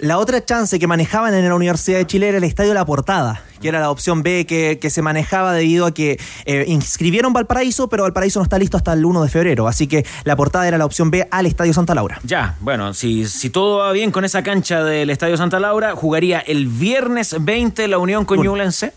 [0.00, 3.42] La otra chance que manejaban en la Universidad de Chile era el Estadio La Portada,
[3.60, 7.88] que era la opción B que, que se manejaba debido a que eh, inscribieron Valparaíso,
[7.88, 9.66] pero Valparaíso no está listo hasta el 1 de febrero.
[9.68, 12.20] Así que La Portada era la opción B al Estadio Santa Laura.
[12.24, 16.40] Ya, bueno, si, si todo va bien con esa cancha del Estadio Santa Laura, jugaría
[16.40, 18.38] el viernes 20 la Unión con.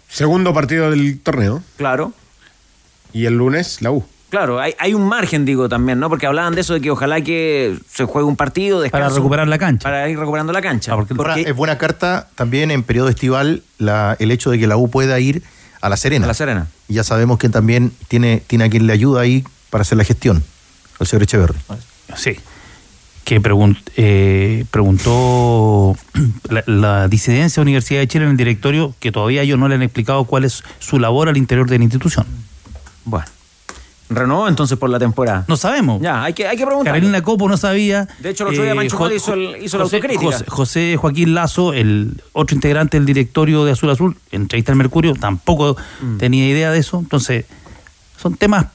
[0.10, 1.64] Segundo partido del torneo.
[1.78, 2.12] Claro.
[3.14, 4.04] Y el lunes, la U.
[4.32, 6.08] Claro, hay, hay un margen, digo, también, ¿no?
[6.10, 9.58] Porque hablaban de eso, de que ojalá que se juegue un partido, Para recuperar la
[9.58, 9.84] cancha.
[9.84, 10.94] Para ir recuperando la cancha.
[10.94, 14.90] Ahora, es buena carta también en periodo estival la- el hecho de que la U
[14.90, 15.44] pueda ir
[15.82, 16.24] a La Serena.
[16.24, 16.68] A La Serena.
[16.88, 20.06] Y ya sabemos que también tiene, tiene a quien le ayuda ahí para hacer la
[20.06, 20.42] gestión,
[21.02, 21.60] el señor Echeverri.
[22.16, 22.38] Sí.
[23.26, 25.96] Que pregun- eh, preguntó
[26.50, 29.76] la, la disidencia de Universidad de Chile en el directorio, que todavía ellos no le
[29.76, 32.26] han explicado cuál es su labor al interior de la institución.
[33.04, 33.26] Bueno.
[34.14, 35.46] ¿Renovó entonces por la temporada?
[35.48, 36.02] No sabemos.
[36.02, 36.94] Ya, hay que, hay que preguntar.
[36.94, 38.08] Carolina Copo no sabía.
[38.20, 40.32] De hecho, el otro día Mancho Jo- Mal hizo, el- hizo la José- autocrítica.
[40.32, 45.14] José, José Joaquín Lazo, el otro integrante del directorio de Azul Azul, entrevista al Mercurio,
[45.16, 46.18] tampoco Mm.
[46.18, 47.00] tenía idea de eso.
[47.00, 47.46] Entonces,
[48.18, 48.66] son temas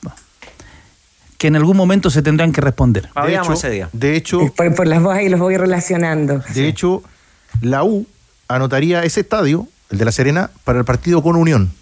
[1.39, 3.11] que en algún momento se tendrán que responder.
[3.27, 3.55] De hecho,
[3.93, 6.43] de hecho, Por, por las voces y los voy relacionando.
[6.55, 7.03] de hecho,
[7.61, 8.07] la U
[8.49, 11.73] anotaría ese estadio, el de La Serena, para el partido con Unión,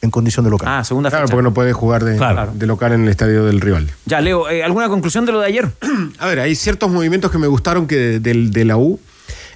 [0.00, 0.68] en condición de local.
[0.70, 2.52] Ah, segunda Claro, porque no puede jugar de, Claro.
[2.54, 3.90] de local en el estadio del rival.
[4.06, 5.68] Ya, Leo, eh, ¿alguna conclusión de lo de ayer?
[6.18, 9.00] A ver, hay ciertos movimientos que me gustaron que de, del- de la U.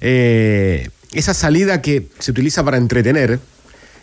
[0.01, 3.38] Eh, esa salida que se utiliza para entretener,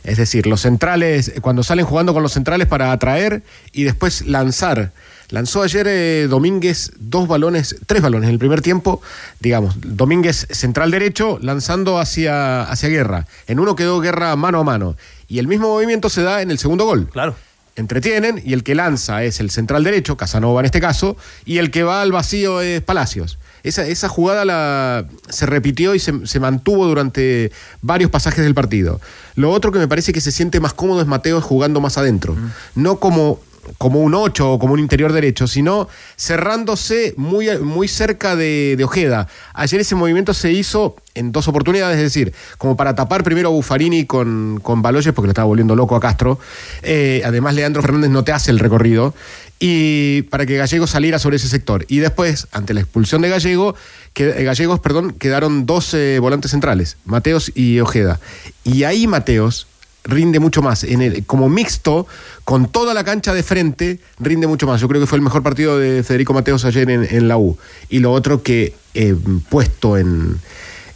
[0.04, 4.92] es decir, los centrales, cuando salen jugando con los centrales para atraer y después lanzar.
[5.30, 9.02] Lanzó ayer eh, Domínguez dos balones, tres balones en el primer tiempo,
[9.40, 13.28] digamos, Domínguez central derecho lanzando hacia, hacia Guerra.
[13.46, 14.96] En uno quedó Guerra mano a mano.
[15.30, 17.08] Y el mismo movimiento se da en el segundo gol.
[17.12, 17.36] Claro.
[17.76, 21.16] Entretienen y el que lanza es el central derecho, Casanova en este caso,
[21.46, 23.38] y el que va al vacío es Palacios.
[23.64, 27.52] Esa, esa jugada la, se repitió y se, se mantuvo durante
[27.82, 29.00] varios pasajes del partido.
[29.36, 32.36] Lo otro que me parece que se siente más cómodo es Mateo jugando más adentro.
[32.76, 33.40] No como,
[33.80, 39.28] como un 8 o como un interior derecho, sino cerrándose muy, muy cerca de, Ojeda.
[39.54, 43.52] Ayer ese movimiento se hizo en dos oportunidades, es decir, como para tapar primero a
[43.52, 46.40] Buffarini con, con Baloyes, porque lo estaba volviendo loco a Castro.
[46.82, 49.16] Eh, además, Leandro Fernández no te hace el recorrido.
[49.60, 51.86] Y para que Gallego saliera sobre ese sector.
[51.88, 53.76] Y después, ante la expulsión de Gallego,
[54.14, 58.20] que, eh, Gallegos, perdón, quedaron dos eh, volantes centrales, Mateos y Ojeda.
[58.66, 59.68] Y ahí Mateos
[60.10, 60.84] rinde mucho más.
[60.84, 62.08] En el, como mixto,
[62.44, 64.82] con toda la cancha de frente, rinde mucho más.
[64.82, 67.58] Yo creo que fue el mejor partido de Federico Mateos ayer en, en la U.
[67.90, 69.16] Y lo otro que eh,
[69.50, 70.38] puesto en,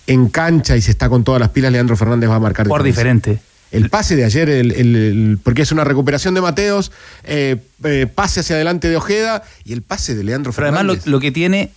[0.07, 2.67] en cancha y se está con todas las pilas, Leandro Fernández va a marcar.
[2.67, 3.31] Por diferencia.
[3.33, 3.53] diferente.
[3.71, 6.91] El pase de ayer, el- el- el- porque es una recuperación de Mateos,
[7.23, 10.89] eh, eh, pase hacia adelante de Ojeda y el pase de Leandro Pero Fernández.
[10.91, 11.71] además lo, lo que tiene,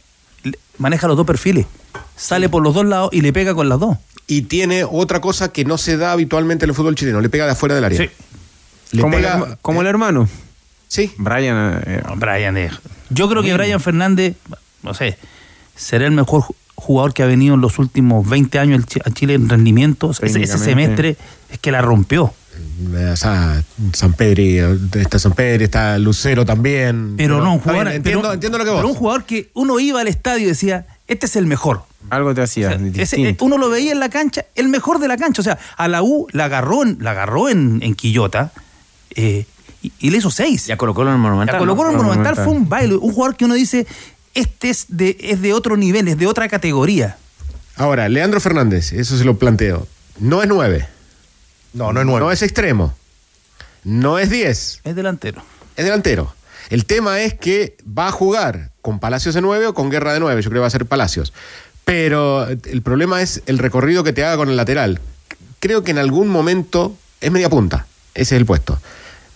[0.77, 1.65] maneja los dos perfiles.
[2.15, 3.97] Sale por los dos lados y le pega con las dos.
[4.27, 7.45] Y tiene otra cosa que no se da habitualmente en el fútbol chileno, le pega
[7.47, 7.99] de afuera del área.
[7.99, 8.11] Sí.
[8.93, 10.29] Le como, pega- el, el hermano.
[10.89, 11.13] Sí.
[11.19, 11.81] Brian.
[11.87, 12.73] eh, Brian es-
[13.11, 14.37] Yo creo que Brian Fernández,
[14.83, 15.17] no sé,
[15.75, 19.35] será el mejor ju- jugador que ha venido en los últimos 20 años a Chile
[19.35, 20.11] en rendimiento.
[20.11, 21.17] Ese, semestre
[21.51, 22.33] es que la rompió.
[22.95, 23.63] Eh, o sea,
[23.93, 27.15] San Pedri, eh, está San Pedri, está Lucero también.
[27.17, 27.85] Pero no, un jugador.
[27.85, 28.91] bien, entiendo, pero- entiendo lo que pero vos.
[28.93, 31.83] un jugador que uno iba al estadio y decía, este es el mejor.
[32.11, 32.73] Algo te hacía.
[32.73, 33.45] Ese- distinto.
[33.45, 35.41] uno lo veía en la cancha, el mejor de la cancha.
[35.41, 38.53] O sea, a la U la agarró en, la agarró en, en Quillota
[39.15, 39.45] eh,
[39.83, 40.67] y, y le hizo seis.
[40.67, 41.55] Ya colocó en el Monumental.
[41.55, 42.03] Ya colocó en el ¿no?
[42.05, 42.95] Monumental, fue un baile.
[42.97, 43.87] Un jugador que uno dice,
[44.35, 47.17] este es de, es de otro nivel, es de otra categoría.
[47.77, 49.87] Ahora, Leandro Fernández, eso se lo planteo.
[50.19, 50.89] No es nueve.
[51.73, 52.21] No, no es nueve.
[52.25, 52.95] No es extremo.
[53.85, 54.81] No es 10.
[54.83, 55.43] Es delantero.
[55.77, 56.35] Es delantero.
[56.71, 60.21] El tema es que va a jugar con Palacios de 9 o con Guerra de
[60.21, 60.43] 9.
[60.43, 61.33] Yo creo que va a ser Palacios.
[61.85, 65.01] Pero el problema es el recorrido que te haga con el lateral.
[65.61, 67.87] Creo que en algún momento es media punta.
[68.15, 68.79] Ese es el puesto.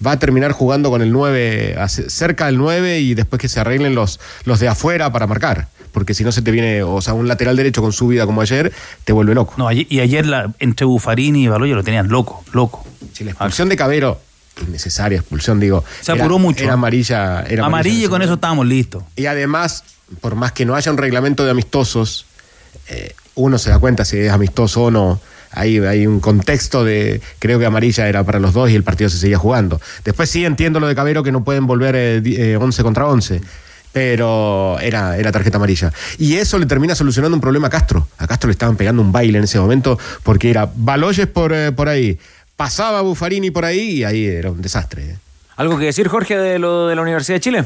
[0.05, 3.61] Va a terminar jugando con el 9, hace- cerca del 9 y después que se
[3.61, 5.69] arreglen los, los de afuera para marcar.
[5.93, 8.73] Porque si no se te viene, o sea, un lateral derecho con subida como ayer,
[9.05, 9.55] te vuelve loco.
[9.57, 12.85] No, ayer- y ayer la, entre Buffarini y Baloya lo tenían loco, loco.
[13.13, 14.21] Si la expulsión de Cabero,
[14.67, 15.85] innecesaria expulsión, digo.
[16.01, 16.65] Se era- apuró mucho.
[16.65, 17.43] Era amarilla.
[17.49, 19.03] Era Amarilla y con eso estábamos listos.
[19.17, 19.85] Y además,
[20.21, 22.27] por más que no haya un reglamento de amistosos,
[22.89, 25.21] eh, uno se da cuenta si es amistoso o no.
[25.53, 27.21] Hay, hay un contexto de.
[27.41, 29.81] Creo que amarilla era para los dos y el partido se seguía jugando.
[30.05, 33.07] Después sí entiendo lo de Cabero que no pueden volver eh, di- eh, 11 contra
[33.09, 33.41] 11.
[33.93, 35.93] pero era, era tarjeta amarilla.
[36.19, 38.07] Y eso le termina solucionando un problema a Castro.
[38.19, 41.73] A Castro le estaban pegando un baile en ese momento porque era Baloyes por, eh,
[41.73, 42.17] por ahí,
[42.61, 45.03] pasaba Buffarini por ahí y ahí era un desastre.
[45.13, 45.17] eh.
[45.57, 47.65] ¿Algo que decir, Jorge, de lo de la Universidad de Chile?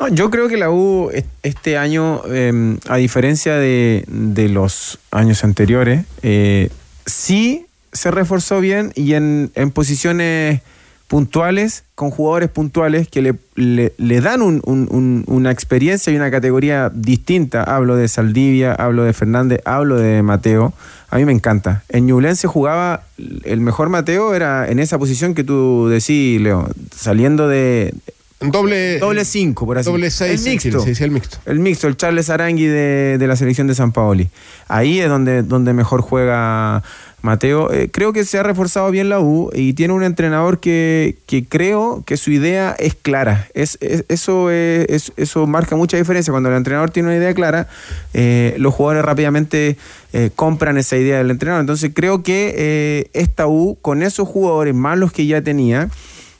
[0.00, 5.00] No, yo creo que la U es- este año, eh, a diferencia de, de los
[5.10, 6.70] años anteriores, eh,
[7.06, 10.60] sí se reforzó bien y en, en posiciones
[11.08, 16.16] puntuales, con jugadores puntuales que le, le- le dan un- un- un- una experiencia y
[16.16, 17.62] una categoría distinta.
[17.62, 20.72] Hablo de Saldivia, hablo de Fernández, hablo de Mateo.
[21.10, 21.84] A mí me encanta.
[21.88, 23.04] En Ñublense jugaba
[23.44, 27.94] el mejor Mateo, era en esa posición que tú decís, Leo, saliendo de,
[28.38, 30.80] Doble, doble 5, por así doble seis El mixto.
[30.80, 31.38] sí, sí, el mixto.
[31.46, 34.28] El mixto, el Charles Arangui de, de la selección de San Paoli.
[34.68, 36.82] Ahí es donde, donde mejor juega
[37.26, 37.70] Mateo.
[37.72, 41.16] Eh, creo que se ha reforzado bien la U y tiene un entrenador que,
[41.50, 43.48] creo que su idea es clara.
[43.52, 46.30] Es, es- eso, es- es- eso marca mucha diferencia.
[46.30, 47.68] Cuando el entrenador tiene una idea clara,
[48.14, 49.76] eh, los jugadores rápidamente
[50.14, 51.60] eh, compran esa idea del entrenador.
[51.60, 55.90] Entonces creo que esta U, con esos jugadores más los que ya tenía,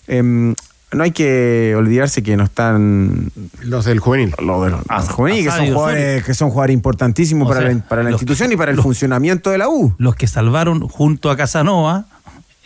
[0.08, 0.54] em,
[0.92, 3.30] no hay que olvidarse que no están
[3.62, 4.32] los del juvenil.
[4.40, 7.82] Los del ah, juvenil, que son, jugadores, que son jugadores importantísimos O para, sea, la,
[7.88, 9.94] para la institución y para el los- funcionamiento de la U.
[9.98, 12.06] Los que salvaron junto a Casanova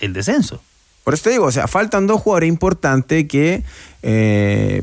[0.01, 0.61] el descenso.
[1.05, 3.65] Por eso te digo, o sea, faltan dos jugadores importantes que
[4.03, 4.83] eh,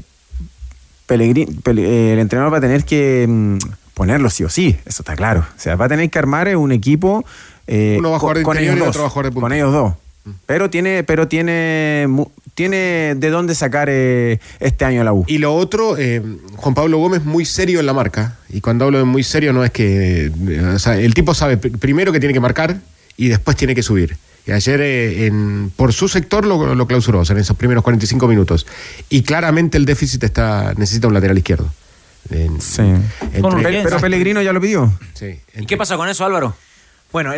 [1.08, 1.46] Pele-
[1.78, 3.58] eh, el entrenador va a tener que mm,
[3.94, 5.42] ponerlo sí o sí, eso está claro.
[5.56, 7.24] O sea, va a tener que armar un equipo
[7.68, 9.32] eh, Uno va a jugar de interior ellos y dos, otro va a jugar de
[9.32, 9.46] punta.
[9.46, 9.94] con ellos dos.
[10.46, 12.08] Pero tiene, pero tiene,
[12.68, 15.24] tiene de dónde sacar eh, este año la U.
[15.28, 16.24] Y lo otro, eh,
[16.56, 18.36] Juan Pablo Gómez muy serio en la marca.
[18.50, 20.26] Y cuando hablo de muy serio no es que...
[20.26, 22.78] eh, o sea, el tipo sabe pr- primero que tiene que marcar
[23.16, 24.18] y después tiene que subir.
[24.48, 27.84] Y ayer eh, en, por su sector lo, lo clausuró, o sea, en esos primeros
[27.84, 28.66] 45 minutos.
[29.08, 31.72] Y claramente el déficit está necesita un lateral izquierdo.
[32.32, 32.82] En- Sí.
[33.34, 34.92] entre- pero Pellegrino ya lo pidió.
[35.14, 36.56] Sí, ¿Y qué pasa con eso, Álvaro?
[37.14, 37.32] Bueno,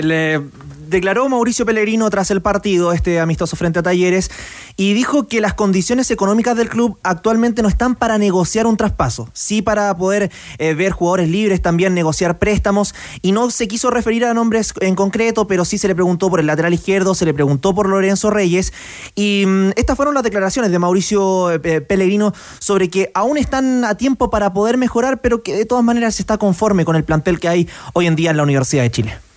[0.88, 4.32] declaró Mauricio Pellegrino tras el partido, este amistoso frente a Talleres,
[4.78, 9.30] y dijo que las condiciones económicas del club actualmente no están para negociar un traspaso,
[9.34, 14.26] sí para poder eh, ver jugadores libres, también negociar préstamos, y no se quiso referir
[14.26, 17.34] a nombres en concreto, pero sí se le preguntó por el lateral izquierdo, se le
[17.36, 18.74] preguntó por Lorenzo Reyes,
[19.14, 23.96] y mm, estas fueron las declaraciones de Mauricio eh, Pellegrino sobre que aún están a
[23.96, 27.50] tiempo para poder mejorar, pero que de todas maneras está conforme con el plantel que
[27.50, 29.29] hay hoy en día en la Universidad de Chile.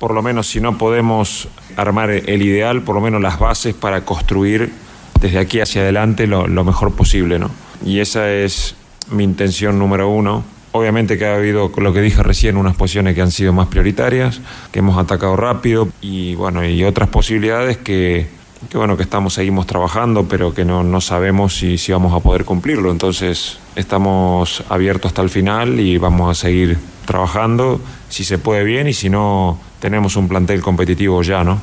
[0.00, 1.46] Por lo menos si no podemos
[1.76, 4.72] armar el ideal, por lo menos las bases para construir
[5.20, 7.50] desde aquí hacia adelante lo, mejor posible, ¿no?
[7.84, 8.74] Y esa es
[9.10, 10.42] mi intención número uno.
[10.72, 14.40] Obviamente que ha habido, lo que dije recién, unas posiciones que han sido más prioritarias,
[14.72, 18.26] que hemos atacado rápido y bueno, y otras posibilidades que,
[18.70, 22.20] que bueno, que estamos, seguimos trabajando, pero que no, no sabemos si, si vamos a
[22.20, 22.90] poder cumplirlo.
[22.90, 28.86] Entonces, estamos abiertos hasta el final y vamos a seguir trabajando, si se puede bien
[28.86, 31.60] y si no, tenemos un plantel competitivo ya, ¿no?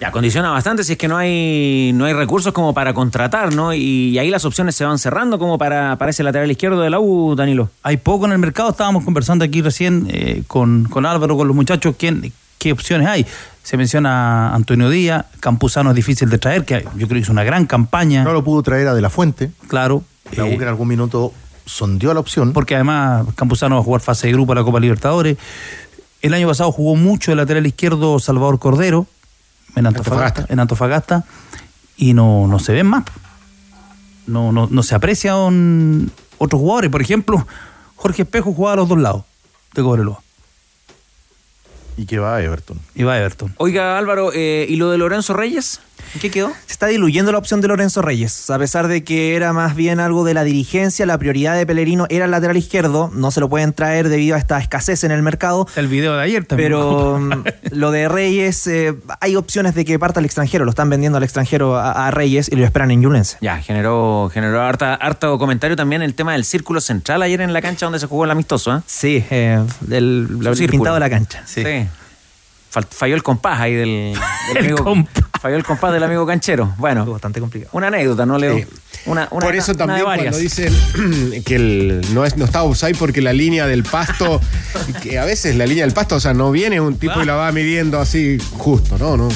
[0.00, 3.72] Ya, condiciona bastante si es que no hay, no hay recursos como para contratar, ¿no?
[3.72, 6.90] Y, y ahí las opciones se van cerrando como para, para ese lateral izquierdo de
[6.90, 7.70] la U, Danilo.
[7.84, 11.54] Hay poco en el mercado, estábamos conversando aquí recién eh, con, con Álvaro, con los
[11.54, 13.26] muchachos, ¿quién, qué opciones hay.
[13.62, 17.44] Se menciona Antonio Díaz, Campuzano es difícil de traer, que yo creo que hizo una
[17.44, 18.24] gran campaña.
[18.24, 19.52] No lo pudo traer a De La Fuente.
[19.68, 20.02] Claro.
[20.36, 21.32] La U eh, que en algún minuto
[21.64, 22.52] sondeó la opción.
[22.52, 25.36] Porque además Campuzano va a jugar fase de grupo a la Copa Libertadores.
[26.22, 29.06] El año pasado jugó mucho el lateral izquierdo Salvador Cordero
[29.74, 31.24] en Antofagasta, en Antofagasta
[31.96, 33.04] y no, no se ven más.
[34.26, 36.90] No, no, no se aprecian otros jugadores.
[36.90, 37.46] Por ejemplo,
[37.96, 39.24] Jorge Espejo jugaba a los dos lados
[39.74, 40.22] de Cobreloa.
[41.96, 42.80] Y que va a Everton.
[42.94, 43.54] Y va a Everton.
[43.58, 45.80] Oiga, Álvaro, eh, ¿y lo de Lorenzo Reyes?
[46.14, 46.52] ¿En qué quedó?
[46.66, 48.50] Se está diluyendo la opción de Lorenzo Reyes.
[48.50, 52.06] A pesar de que era más bien algo de la dirigencia, la prioridad de Pellerino
[52.10, 53.10] era el lateral izquierdo.
[53.14, 55.66] No se lo pueden traer debido a esta escasez en el mercado.
[55.76, 56.66] El video de ayer también.
[56.70, 60.64] Pero mm, lo de Reyes, eh, hay opciones de que parta al extranjero.
[60.64, 63.38] Lo están vendiendo al extranjero a, a Reyes y lo esperan en Yulense.
[63.40, 67.62] Ya, generó, generó harta, harto comentario también el tema del círculo central ayer en la
[67.62, 68.80] cancha donde se jugó el amistoso, ¿eh?
[68.86, 69.58] Sí, eh,
[69.90, 70.28] el
[70.68, 71.42] pintado de la cancha.
[71.46, 71.62] Sí.
[72.72, 74.14] Fal- Falló el compás ahí del,
[74.48, 74.84] del El amigo.
[74.84, 75.24] compás.
[75.42, 76.72] Falló el compás del amigo canchero.
[76.78, 77.70] Bueno, bastante complicado.
[77.72, 78.58] una anécdota, ¿no, Leo?
[78.58, 78.64] Sí.
[79.06, 80.72] Una, una, Por eso una también cuando dicen
[81.44, 84.40] que el, no, es, no está offside porque la línea del pasto,
[85.02, 87.34] que a veces la línea del pasto, o sea, no viene un tipo y la
[87.34, 89.16] va midiendo así justo, ¿no?
[89.16, 89.30] no.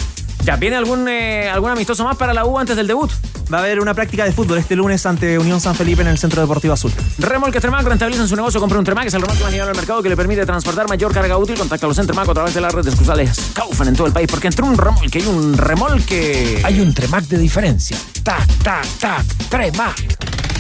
[0.47, 3.11] Ya, ¿viene algún, eh, algún amistoso más para la U antes del debut?
[3.53, 6.19] Va a haber una práctica de fútbol este lunes ante Unión San Felipe en el
[6.19, 6.93] Centro Deportivo Azul.
[7.19, 8.61] Remolque Tremac rentabiliza su negocio.
[8.61, 11.13] Compra un Tremac, es el remolque más llevado al mercado que le permite transportar mayor
[11.13, 11.57] carga útil.
[11.57, 14.29] Contáctalos en Tremac a través de las redes sociales Kaufman en todo el país.
[14.31, 16.63] Porque entre un remolque y un remolque.
[16.63, 17.97] Hay un Tremac de diferencia.
[18.23, 20.56] Tac, tac, tac, Tremac.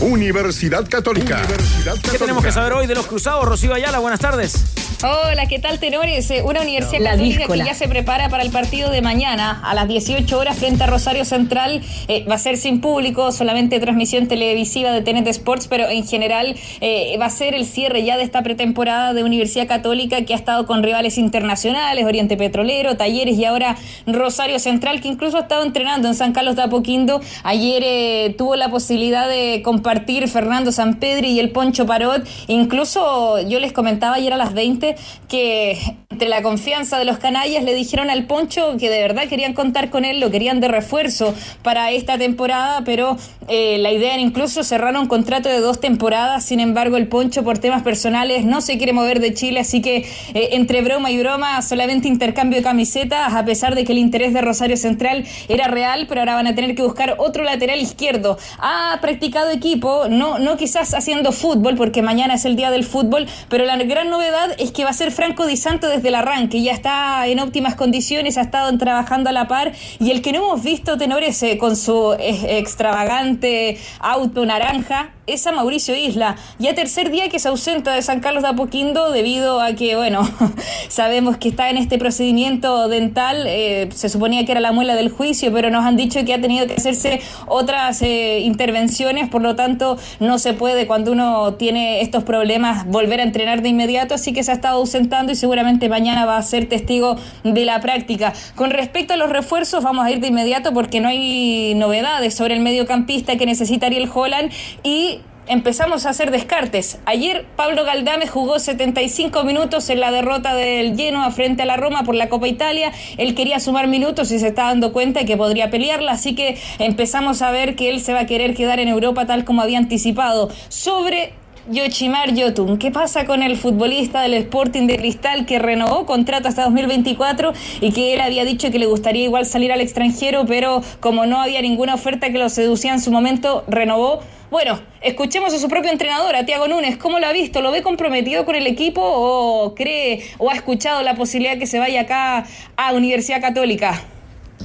[0.00, 1.38] Universidad Católica.
[1.38, 3.46] Universidad ¿Qué tenemos que saber hoy de los cruzados?
[3.46, 4.64] Rocío Ayala, buenas tardes.
[5.02, 6.30] Hola, ¿qué tal, tenores?
[6.30, 9.88] Eh, Una universidad católica que ya se prepara para el partido de mañana a las
[9.88, 11.82] 18 horas frente a Rosario Central.
[12.08, 16.56] Eh, va a ser sin público, solamente transmisión televisiva de TNT Sports, pero en general
[16.80, 20.36] eh, va a ser el cierre ya de esta pretemporada de Universidad Católica que ha
[20.36, 25.62] estado con rivales internacionales, Oriente Petrolero, Talleres y ahora Rosario Central, que incluso ha estado
[25.62, 27.20] entrenando en San Carlos de Apoquindo.
[27.44, 29.85] Ayer eh, tuvo la posibilidad de compartir
[30.26, 32.26] Fernando Sampedri y el Poncho Parot.
[32.48, 34.96] Incluso yo les comentaba ayer a las 20
[35.28, 39.54] que entre la confianza de los canallas le dijeron al Poncho que de verdad querían
[39.54, 43.16] contar con él, lo querían de refuerzo para esta temporada, pero
[43.48, 46.44] eh, la idea era incluso cerrar un contrato de dos temporadas.
[46.44, 50.06] Sin embargo, el Poncho por temas personales no se quiere mover de Chile, así que
[50.32, 54.32] eh, entre broma y broma solamente intercambio de camisetas, a pesar de que el interés
[54.32, 58.38] de Rosario Central era real, pero ahora van a tener que buscar otro lateral izquierdo.
[58.58, 63.26] Ha practicado equipo, no, no quizás haciendo fútbol, porque mañana es el día del fútbol,
[63.48, 66.62] pero la gran novedad es que va a ser Franco Di Santo desde el arranque,
[66.62, 70.38] ya está en óptimas condiciones, ha estado trabajando a la par, y el que no
[70.38, 76.36] hemos visto, tenores, eh, con su eh, extravagante auto naranja, es a Mauricio Isla.
[76.58, 80.28] Ya tercer día que se ausenta de San Carlos de Apoquindo debido a que, bueno,
[80.88, 83.44] sabemos que está en este procedimiento dental.
[83.46, 86.40] eh, se suponía que era la muela del juicio, pero nos han dicho que ha
[86.40, 92.00] tenido que hacerse otras eh, intervenciones, por lo tanto no se puede cuando uno tiene
[92.02, 95.88] estos problemas volver a entrenar de inmediato, así que se ha estado ausentando y seguramente
[95.88, 98.32] mañana va a ser testigo de la práctica.
[98.54, 102.54] Con respecto a los refuerzos, vamos a ir de inmediato porque no hay novedades sobre
[102.54, 105.15] el mediocampista que necesita Ariel Holland y
[105.46, 106.98] empezamos a hacer descartes.
[107.04, 112.02] Ayer Pablo Galdame jugó 75 minutos en la derrota del Genoa frente a la Roma
[112.02, 112.92] por la Copa Italia.
[113.16, 117.42] Él quería sumar minutos y se está dando cuenta que podría pelearla, así que empezamos
[117.42, 120.50] a ver que él se va a querer quedar en Europa tal como había anticipado.
[120.68, 121.32] Sobre
[121.68, 122.78] Yoshimar Yotun.
[122.78, 127.92] ¿Qué pasa con el futbolista del Sporting de Cristal que renovó contrato hasta 2024 y
[127.92, 131.60] que él había dicho que le gustaría igual salir al extranjero, pero como no había
[131.62, 134.20] ninguna oferta que lo seducía en su momento, renovó?
[134.48, 136.98] Bueno, escuchemos a su propio entrenador, a Tiago Núñez.
[136.98, 137.60] ¿Cómo lo ha visto?
[137.60, 141.80] ¿Lo ve comprometido con el equipo o cree o ha escuchado la posibilidad que se
[141.80, 144.04] vaya acá a Universidad Católica?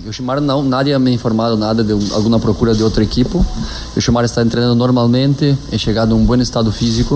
[0.06, 3.46] Yoshimar não, nadie me ha informado nada de um- alguma procura de outro equipo.
[3.96, 7.16] Yoshimar está treinando normalmente, é chegado em um bom estado físico.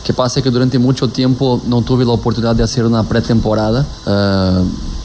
[0.00, 3.04] O que passa é que durante muito tempo não tive a oportunidade de fazer uma
[3.04, 3.86] pré-temporada.
[4.06, 4.62] ah,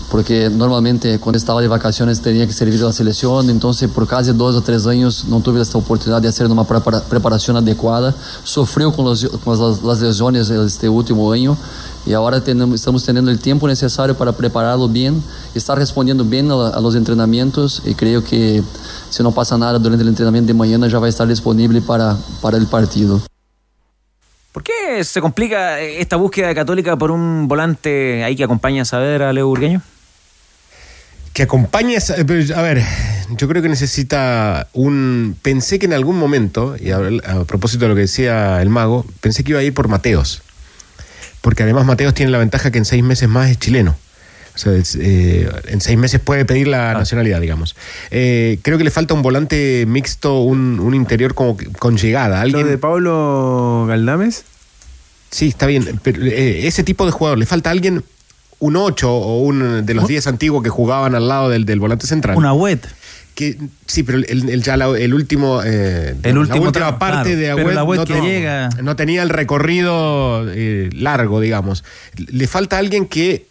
[0.09, 4.31] porque normalmente quando estava de vacaciones tenía que servir a la selección, entonces por casi
[4.33, 8.15] dos o tres años no tuve esta oportunidad de hacer una prepara- preparación adecuada.
[8.43, 11.55] Sofreu con, los- con las, las lesiones este último año
[12.09, 15.23] y ahora tenemos, estamos teniendo el tiempo necesario para prepararlo bien,
[15.53, 18.63] estar respondiendo bien a, a los entrenamientos y creo que
[19.11, 22.17] si no pasa nada durante el entrenamiento de mañana ya va a estar disponible para,
[22.41, 23.21] para el partido.
[24.51, 28.81] ¿Por qué se complica eh, esta búsqueda de Católica por un volante ahí que acompaña
[28.81, 29.83] a saber a Leo Burgueño?
[31.33, 32.83] Que acompañe, a, a ver,
[33.37, 35.37] yo creo que necesita un...
[35.43, 39.05] Pensé que en algún momento, y a, a propósito de lo que decía el mago,
[39.21, 40.41] pensé que iba a ir por Mateos.
[41.41, 43.95] Porque además Mateos tiene la ventaja que en seis meses más es chileno.
[44.55, 47.77] O sea, es, eh, en seis meses puede pedir la nacionalidad, digamos.
[48.11, 52.41] Eh, creo que le falta un volante mixto, un, un interior como que- con llegada.
[52.41, 54.43] ¿Alguien de Pablo Galdames?
[55.31, 55.99] Sí, está bien.
[56.03, 58.03] Pero eh, ese tipo de jugador, le falta alguien,
[58.57, 62.05] un 8 o un de los 10 antiguos que jugaban al lado del, del volante
[62.07, 62.35] central.
[62.35, 62.85] Una wet.
[63.35, 65.61] Que, sí, pero el, el- ya la- el último.
[65.63, 67.39] eh, El la último última parte claro.
[67.39, 71.83] de Agüed la no, que llega- no tenía el recorrido eh, largo, digamos.
[72.17, 73.45] Le falta alguien que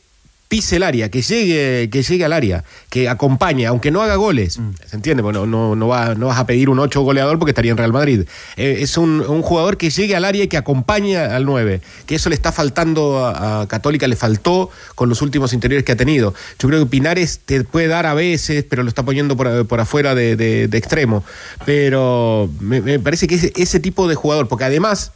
[0.49, 4.59] pise el área, que llegue, que llegue al área, que acompañe, aunque no haga goles.
[4.59, 4.71] Mm.
[4.87, 5.23] ¿Se entiende?
[5.23, 7.93] Bueno, no, no, va- no vas a pedir un 8 goleador porque estaría en Real
[7.93, 8.23] Madrid.
[8.57, 11.83] Eh, es un, un jugador que llegue al área y que acompañe al 9.
[12.07, 15.93] Que eso le está faltando a, a Católica, le faltó con los últimos interiores que
[15.93, 16.33] ha tenido.
[16.59, 19.81] Yo creo que Pinares te puede dar a veces, pero lo está poniendo por, por
[19.81, 21.25] afuera de, de- de extremo.
[21.67, 25.13] Pero me, me parece que ese, ese tipo de jugador, porque además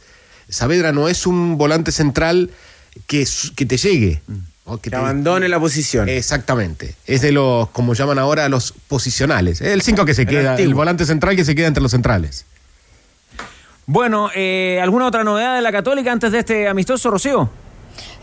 [0.47, 2.51] Saavedra no es un volante central
[3.07, 4.21] que, que te llegue.
[4.65, 6.07] O que te abandone la posición.
[6.09, 6.95] Exactamente.
[7.05, 9.59] Es de los, como llaman ahora, los posicionales.
[9.61, 10.69] El 5 que se El queda, antiguo.
[10.69, 12.45] el volante central que se queda entre los centrales.
[13.85, 17.49] Bueno, eh, ¿alguna otra novedad de la Católica antes de este amistoso, Rocío?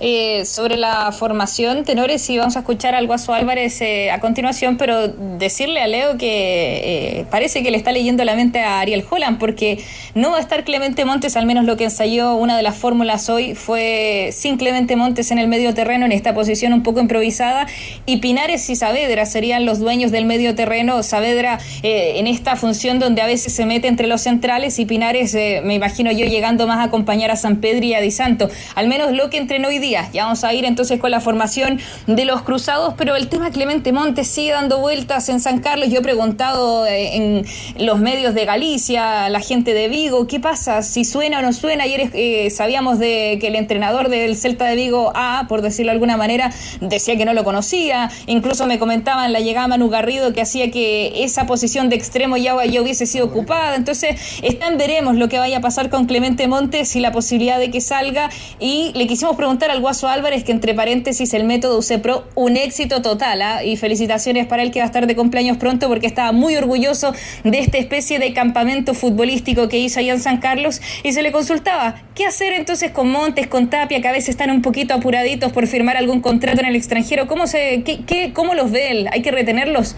[0.02, 4.78] Eh, sobre la formación, tenores, y vamos a escuchar al Guaso Álvarez eh, a continuación,
[4.78, 9.04] pero decirle a Leo que eh, parece que le está leyendo la mente a Ariel
[9.08, 9.78] Holland, porque
[10.14, 13.28] no va a estar Clemente Montes, al menos lo que ensayó una de las fórmulas
[13.28, 17.66] hoy fue sin Clemente Montes en el medio terreno, en esta posición un poco improvisada,
[18.06, 23.20] y Pinares y Saavedra serían los dueños del medio terreno, Saavedra en esta función donde
[23.20, 26.84] a veces se mete entre los centrales y Pinares, me imagino yo, llegando más a
[26.84, 29.89] acompañar a San Pedro y a Di Santo, al menos lo que entrenó hoy día
[29.90, 33.92] ya vamos a ir entonces con la formación de los cruzados, pero el tema Clemente
[33.92, 35.88] Montes sigue dando vueltas en San Carlos.
[35.90, 37.46] Yo he preguntado eh, en
[37.84, 40.82] los medios de Galicia, la gente de Vigo, ¿qué pasa?
[40.82, 41.84] Si suena o no suena.
[41.84, 45.94] Ayer eh, sabíamos de que el entrenador del Celta de Vigo, A, por decirlo de
[45.94, 48.10] alguna manera, decía que no lo conocía.
[48.26, 52.64] Incluso me comentaban la llegada Manu Garrido que hacía que esa posición de extremo ya,
[52.64, 53.76] ya hubiese sido ocupada.
[53.76, 57.70] Entonces, están veremos lo que vaya a pasar con Clemente Montes y la posibilidad de
[57.70, 58.30] que salga.
[58.58, 63.02] Y le quisimos preguntar al Guaso Álvarez, que entre paréntesis el método UCEPRO, un éxito
[63.02, 63.64] total, ¿ah?
[63.64, 67.12] y felicitaciones para él que va a estar de cumpleaños pronto porque estaba muy orgulloso
[67.44, 71.32] de esta especie de campamento futbolístico que hizo allá en San Carlos y se le
[71.32, 75.52] consultaba, ¿qué hacer entonces con Montes, con Tapia, que a veces están un poquito apuraditos
[75.52, 77.26] por firmar algún contrato en el extranjero?
[77.26, 79.08] ¿Cómo, se, qué, qué, cómo los ve él?
[79.12, 79.96] ¿Hay que retenerlos?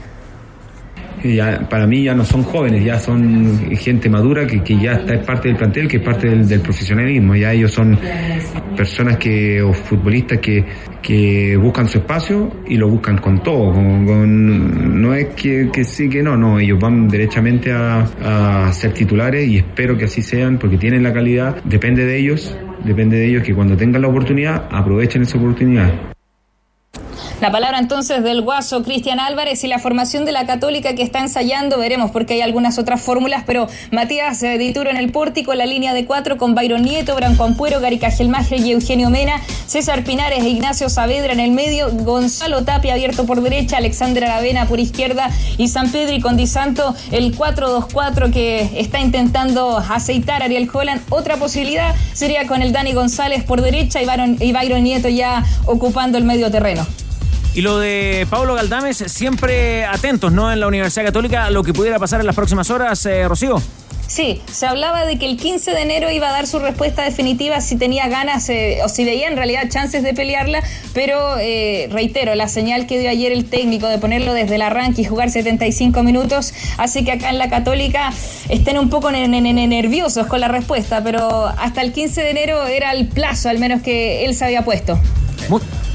[1.25, 5.15] Ya, para mí ya no son jóvenes, ya son gente madura que, que ya está
[5.15, 7.35] es parte del plantel, que es parte del, profesionalismo.
[7.35, 7.99] Ya ellos son
[8.77, 10.65] personas que, o futbolistas que,
[11.03, 13.73] que buscan su espacio y lo buscan con todo.
[13.73, 18.93] Con, no es que, que, sí, que no, no, ellos van derechamente a, a ser
[18.93, 23.27] titulares y espero que así sean porque tienen la calidad, depende de ellos, depende de
[23.27, 26.13] ellos que cuando tengan la oportunidad aprovechen esa oportunidad.
[27.43, 31.19] La palabra entonces del guaso Cristian Álvarez y la formación de la Católica que está
[31.19, 35.93] ensayando, veremos porque hay algunas otras fórmulas, pero Matías Dituro en el pórtico, la línea
[35.93, 40.51] de cuatro con Byron Nieto, Branco Ampuero, Gary Cajelmacher y Eugenio Mena, César Pinares e
[40.51, 45.29] Ignacio Saavedra en el medio, Gonzalo Tapia abierto por derecha, Alexander Aravena por izquierda
[45.59, 51.03] y San Pedro y con Di Santo el 4-2-4 que está intentando aceitar Ariel Holland.
[51.11, 56.19] Otra posibilidad sería con el Dani González por derecha y Byron, y Nieto ya ocupando
[56.19, 56.87] el medio terreno.
[57.55, 60.51] Y lo de Pablo Galdames, siempre atentos, ¿no?
[60.51, 63.61] En la Universidad Católica a lo que pudiera pasar en las próximas horas, eh, Rocío.
[64.07, 67.61] Sí, se hablaba de que el 15 de enero iba a dar su respuesta definitiva
[67.63, 70.63] si tenía ganas eh, o si veía en realidad chances de pelearla,
[70.93, 75.03] pero eh, reitero, la señal que dio ayer el técnico de ponerlo desde el arranque
[75.03, 78.13] y jugar 75 minutos hace que acá en la Católica
[78.51, 83.09] estén un poco nerviosos con la respuesta, pero hasta el 15 de enero era el
[83.09, 84.99] plazo al menos que él se había puesto.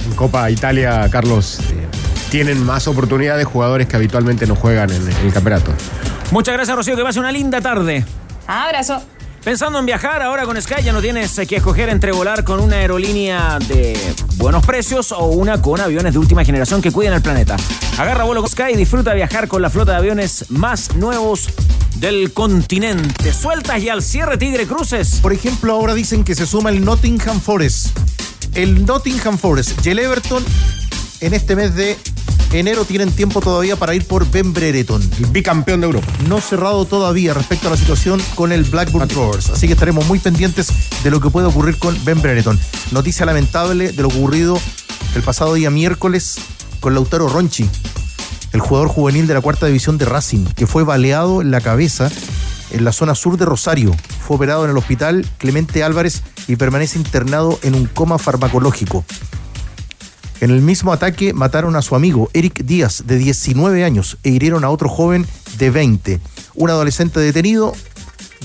[0.08, 1.88] En Copa Italia, Carlos, eh,
[2.32, 5.72] tienen más oportunidades jugadores que habitualmente no juegan en, en el campeonato.
[6.32, 8.06] Muchas gracias, Rocío, que pase una linda tarde.
[8.48, 9.02] Abrazo.
[9.44, 12.78] Pensando en viajar, ahora con Sky ya no tienes que escoger entre volar con una
[12.78, 13.98] aerolínea de
[14.36, 17.56] buenos precios o una con aviones de última generación que cuiden el planeta.
[17.98, 21.50] Agarra vuelo con Sky y disfruta viajar con la flota de aviones más nuevos
[21.96, 23.32] del continente.
[23.32, 25.20] Sueltas y al cierre Tigre Cruces.
[25.22, 27.98] Por ejemplo, ahora dicen que se suma el Nottingham Forest.
[28.54, 30.44] El Nottingham Forest y el Everton
[31.22, 31.98] en este mes de
[32.54, 35.02] enero tienen tiempo todavía para ir por Ben Brereton.
[35.20, 36.08] El bicampeón de Europa.
[36.28, 39.50] No cerrado todavía respecto a la situación con el Blackburn Rovers.
[39.50, 40.68] Así que estaremos muy pendientes
[41.04, 42.60] de lo que puede ocurrir con Ben Brereton.
[42.92, 44.60] Noticia lamentable de lo ocurrido
[45.16, 46.38] el pasado día miércoles
[46.80, 47.70] con Lautaro Ronchi,
[48.54, 52.10] el jugador juvenil de la cuarta división de Racing, que fue baleado en la cabeza
[52.72, 53.96] en la zona sur de Rosario.
[54.26, 59.06] Fue operado en el hospital Clemente Álvarez y permanece internado en un coma farmacológico.
[60.40, 64.64] En el mismo ataque mataron a su amigo Eric Díaz, de 19 años, e hirieron
[64.64, 65.26] a otro joven
[65.58, 66.20] de 20.
[66.54, 67.74] Un adolescente detenido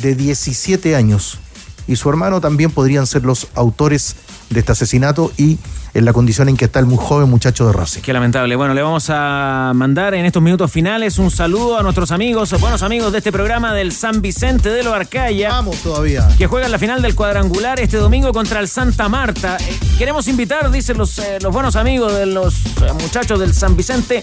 [0.01, 1.39] de 17 años.
[1.87, 4.17] Y su hermano también podrían ser los autores
[4.49, 5.59] de este asesinato y
[5.95, 8.01] en la condición en que está el muy joven muchacho de Racing.
[8.01, 8.57] Qué lamentable.
[8.57, 12.83] Bueno, le vamos a mandar en estos minutos finales un saludo a nuestros amigos, buenos
[12.83, 15.51] amigos de este programa del San Vicente de lo Arcaya.
[15.51, 16.29] Vamos todavía.
[16.39, 19.59] Que juegan la final del cuadrangular este domingo contra el Santa Marta.
[19.61, 23.77] Eh, queremos invitar, dicen los, eh, los buenos amigos de los eh, muchachos del San
[23.77, 24.23] Vicente,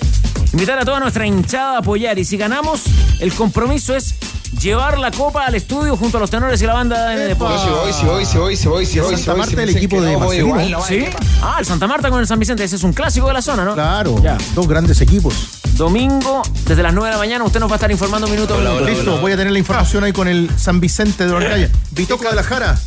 [0.54, 2.18] invitar a toda nuestra hinchada a apoyar.
[2.18, 2.84] Y si ganamos,
[3.20, 4.16] el compromiso es
[4.60, 7.62] llevar la copa al estudio junto a los tenores y la banda de Deportes.
[7.62, 10.18] Si voy, si voy, si voy, si voy, si voy, Santa Marta, el equipo de
[10.18, 10.82] Marcelino.
[10.82, 11.06] ¿Sí?
[11.41, 12.64] Ah, el Santa Marta con el San Vicente.
[12.64, 13.73] Ese es un clásico de la zona, ¿no?
[13.73, 14.38] Claro, ya.
[14.56, 15.34] dos grandes equipos.
[15.76, 18.57] Domingo, desde las 9 de la mañana, usted nos va a estar informando minuto a
[18.57, 18.86] minuto.
[18.86, 21.69] Listo, voy a tener la información ahí con el San Vicente de Orcaya.
[21.91, 22.80] Vitoca de la Jara.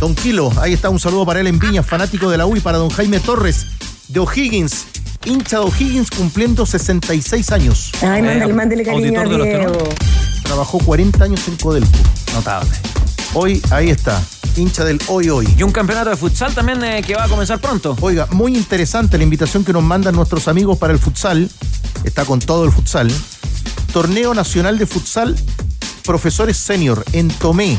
[0.00, 2.60] Don Kilo, ahí está un saludo para él en Viña, fanático de la U y
[2.60, 3.66] para don Jaime Torres
[4.08, 4.86] de O'Higgins.
[5.24, 7.92] Hincha de O'Higgins cumpliendo 66 años.
[8.00, 9.88] Ay, mándale, mándale cariño a Diego.
[10.44, 11.98] Trabajó 40 años en Codelco.
[12.32, 12.70] Notable.
[13.34, 14.22] Hoy ahí está.
[14.58, 15.48] Hincha del hoy hoy.
[15.56, 17.96] Y un campeonato de futsal también eh, que va a comenzar pronto.
[18.00, 21.48] Oiga, muy interesante la invitación que nos mandan nuestros amigos para el futsal.
[22.04, 23.10] Está con todo el futsal.
[23.92, 25.34] Torneo Nacional de Futsal
[26.04, 27.78] Profesores Senior en Tomé.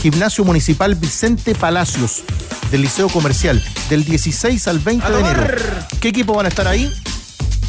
[0.00, 2.22] Gimnasio Municipal Vicente Palacios
[2.70, 5.46] del Liceo Comercial del 16 al 20 de enero.
[6.00, 6.92] ¿Qué equipos van a estar ahí?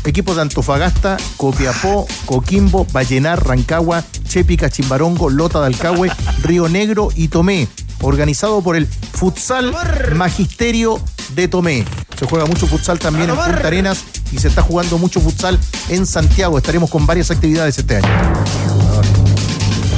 [0.06, 6.12] Equipos de Antofagasta, Copiapó, Coquimbo, Vallenar, Rancagua, Chepica, Chimbarongo, Lota de Alcagüe,
[6.44, 7.68] Río Negro y Tomé.
[8.02, 9.74] Organizado por el Futsal
[10.16, 11.02] Magisterio
[11.36, 11.86] de Tomé.
[12.18, 15.60] Se juega mucho futsal también en Punta Arenas y se está jugando mucho futsal
[15.90, 16.58] en Santiago.
[16.58, 18.08] Estaremos con varias actividades este año.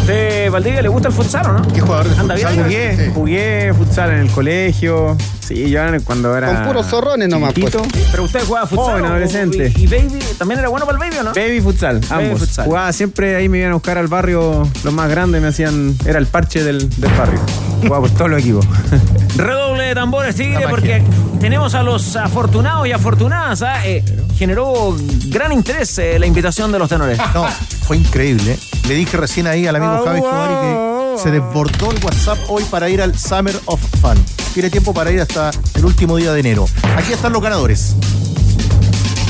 [0.09, 1.61] ¿Usted, Valdivia, le gusta el futsal o no?
[1.71, 2.63] ¿Qué jugador de Anda futsal?
[2.63, 2.95] bien.
[2.95, 5.15] Jugué, jugué futsal en el colegio.
[5.39, 6.47] Sí, yo cuando era.
[6.47, 7.77] Con puros zorrones nomás, pues.
[8.09, 8.85] Pero usted jugaba futsal.
[8.85, 9.71] Joven, adolescente.
[9.75, 11.33] Y, y Baby, ¿también era bueno para el Baby o no?
[11.35, 12.39] Baby futsal, Baby ambos.
[12.39, 12.65] futsal.
[12.65, 16.17] Jugaba siempre ahí, me iban a buscar al barrio, los más grandes me hacían, era
[16.17, 17.39] el parche del, del barrio.
[17.83, 18.65] Jugaba por todos los equipos.
[19.37, 21.03] Redoble de tambores, Tigre, porque
[21.39, 23.61] tenemos a los afortunados y afortunadas.
[23.63, 23.85] ¿ah?
[23.85, 24.03] Eh,
[24.37, 24.95] generó
[25.27, 27.17] gran interés eh, la invitación de los tenores.
[27.33, 27.47] No,
[27.81, 28.57] fue increíble.
[28.87, 32.89] Le dije recién ahí al amigo Javi Escobar que se desbordó el WhatsApp hoy para
[32.89, 34.17] ir al Summer of Fun.
[34.53, 36.65] Tiene tiempo para ir hasta el último día de enero.
[36.95, 37.95] Aquí están los ganadores.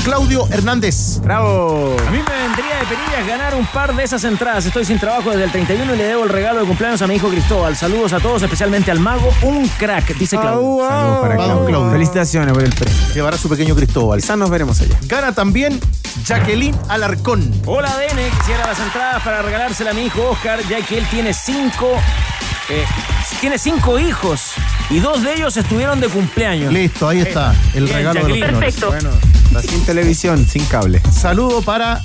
[0.04, 1.20] Claudio Hernández.
[1.20, 1.96] ¡Bravo!
[2.06, 4.64] A mí me vendría de perillas ganar un par de esas entradas.
[4.64, 7.16] Estoy sin trabajo desde el 31 y le debo el regalo de cumpleaños a mi
[7.16, 7.76] hijo Cristóbal.
[7.76, 9.32] Saludos a todos, especialmente al mago.
[9.42, 10.86] Un crack, dice Claudio.
[10.88, 11.66] Saludos para Claudio.
[11.66, 11.90] Claudio.
[11.92, 12.98] Felicitaciones por el premio.
[13.14, 14.20] Llevará su pequeño Cristóbal.
[14.20, 14.96] Quizás nos veremos allá.
[15.02, 15.78] Gana también
[16.24, 17.52] Jacqueline Alarcón.
[17.66, 18.30] Hola, DN.
[18.38, 21.98] Quisiera las entradas para regalársela a mi hijo Oscar, ya que él tiene cinco.
[22.70, 22.84] Eh,
[23.40, 24.52] tiene cinco hijos
[24.90, 26.72] y dos de ellos estuvieron de cumpleaños.
[26.72, 28.80] Listo, ahí está el Bien, regalo de los tenores.
[28.80, 29.10] Bueno,
[29.46, 31.02] está sin televisión, sin cable.
[31.10, 32.00] Saludo para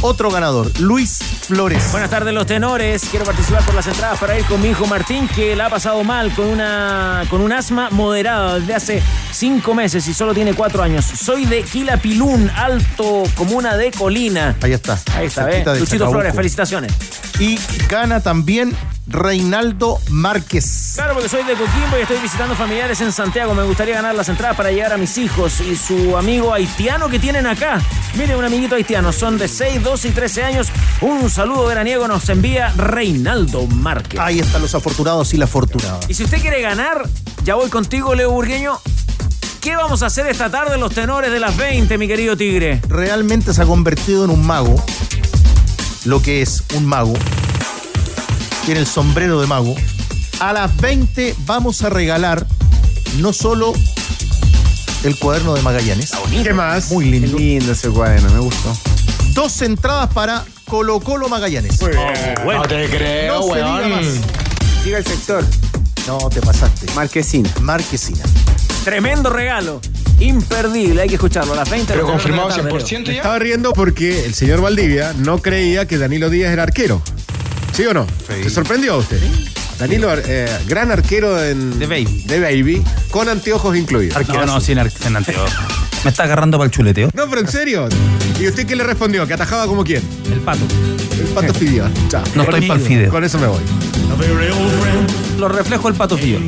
[0.00, 1.90] otro ganador, Luis Flores.
[1.90, 3.02] Buenas tardes, los tenores.
[3.10, 6.02] Quiero participar por las entradas para ir con mi hijo Martín, que la ha pasado
[6.04, 10.82] mal con una con un asma moderada desde hace cinco meses y solo tiene cuatro
[10.82, 11.04] años.
[11.04, 14.56] Soy de Quilapilún, alto comuna de Colina.
[14.62, 14.98] Ahí está.
[15.14, 16.12] Ahí está, de Luchito Chacabuco.
[16.12, 16.92] Flores, felicitaciones.
[17.40, 17.58] Y
[17.88, 18.74] gana también
[19.08, 20.92] Reinaldo Márquez.
[20.94, 23.54] Claro, porque soy de Coquimbo y estoy visitando familiares en Santiago.
[23.54, 27.18] Me gustaría ganar las entradas para llegar a mis hijos y su amigo haitiano que
[27.18, 27.80] tienen acá.
[28.16, 29.10] Mire, un amiguito haitiano.
[29.12, 30.68] Son de 6, 12 y 13 años.
[31.00, 34.20] Un saludo veraniego nos envía Reinaldo Márquez.
[34.20, 36.00] Ahí están los afortunados y la afortunada.
[36.06, 37.08] Y si usted quiere ganar,
[37.44, 38.78] ya voy contigo, Leo Burgueño.
[39.62, 42.82] ¿Qué vamos a hacer esta tarde en los tenores de las 20, mi querido Tigre?
[42.88, 44.76] Realmente se ha convertido en un mago.
[46.04, 47.14] Lo que es un mago.
[48.68, 49.74] Tiene el sombrero de mago.
[50.40, 52.46] A las 20 vamos a regalar
[53.16, 53.72] no solo
[55.04, 56.10] el cuaderno de Magallanes.
[56.42, 56.90] ¿Qué más?
[56.92, 57.38] Muy lindo.
[57.38, 58.76] Qué lindo ese cuaderno, me gustó.
[59.32, 61.80] Dos entradas para Colo Colo Magallanes.
[61.80, 63.90] No te creo, No se diga weón.
[63.90, 64.06] más.
[64.84, 65.46] Siga el sector.
[66.06, 66.92] No, te pasaste.
[66.94, 67.48] Marquesina.
[67.62, 68.20] Marquesina.
[68.84, 69.80] Tremendo regalo.
[70.20, 71.90] Imperdible, hay que escucharlo a las 20.
[71.94, 72.78] Pero confirmado tarde, Leo.
[72.80, 73.12] 100% Me ya.
[73.14, 77.00] estaba riendo porque el señor Valdivia no creía que Danilo Díaz era arquero.
[77.72, 78.06] ¿Sí o no?
[78.26, 79.20] ¿Se sorprendió a usted?
[79.78, 82.22] Danilo, eh, gran arquero en, De Baby.
[82.26, 84.16] de Baby, con anteojos incluidos.
[84.28, 85.50] No, no, sin, ar- sin anteojos.
[86.04, 87.10] Me está agarrando para el chuleteo.
[87.14, 87.88] No, pero en serio.
[88.40, 89.26] ¿Y usted qué le respondió?
[89.26, 90.02] ¿Que atajaba como quién?
[90.32, 90.60] El pato.
[91.18, 91.88] El pato Fideo.
[92.08, 92.22] Chao.
[92.36, 93.10] No estoy para el fideo.
[93.10, 93.60] Con eso me voy.
[95.38, 96.40] Lo reflejo el pato fideo.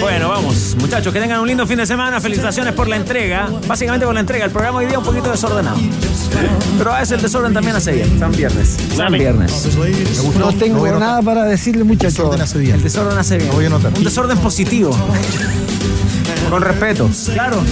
[0.00, 2.20] Bueno, vamos, muchachos, que tengan un lindo fin de semana.
[2.20, 3.48] Felicitaciones por la entrega.
[3.66, 4.44] Básicamente por la entrega.
[4.46, 5.78] El programa hoy día un poquito desordenado.
[6.78, 8.18] Pero a veces el desorden también hace bien.
[8.18, 8.76] San Viernes.
[8.96, 9.76] San Viernes.
[10.38, 12.30] No tengo nada para decirle, muchachos.
[12.66, 12.78] Bien.
[12.78, 13.48] El desorden hace bien.
[13.48, 13.92] Lo voy a anotar.
[13.96, 14.90] Un desorden positivo.
[16.50, 17.08] Con respeto.
[17.32, 17.62] Claro.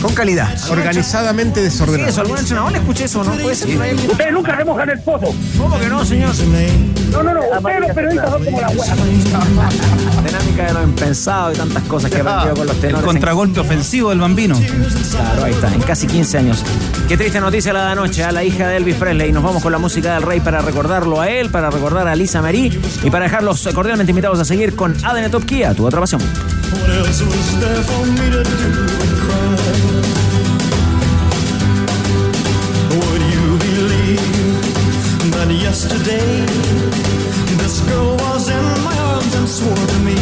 [0.00, 0.56] Con calidad.
[0.70, 2.08] Organizadamente ¿Qué desordenado.
[2.08, 2.20] eso?
[2.22, 3.22] ¿Algún entrenador le escuché eso?
[3.22, 3.70] ¿No puede ser?
[3.82, 4.10] alguien?
[4.10, 5.34] Ustedes nunca remojan el pozo.
[5.58, 6.30] ¿Cómo que no, señor?
[7.12, 7.40] No, no, no.
[7.58, 8.94] Ustedes los periodistas son como la hueá.
[10.26, 13.04] Dinámica de lo impensado y tantas cosas que he aprendido con los El tenores.
[13.06, 14.58] contragolpe ofensivo del bambino.
[15.10, 16.64] Claro, ahí está, en casi 15 años.
[17.08, 19.32] Qué triste noticia la de anoche a la hija de Elvis Presley.
[19.32, 22.40] Nos vamos con la música del rey para recordarlo a él, para recordar a Lisa
[22.40, 26.20] Marie y para dejarlos cordialmente invitados a seguir con ADN Top Kia, tu otra pasión.
[26.22, 28.89] What else was there for me to do
[36.00, 36.46] yesterday
[37.56, 40.16] this girl was in my arms and swore to me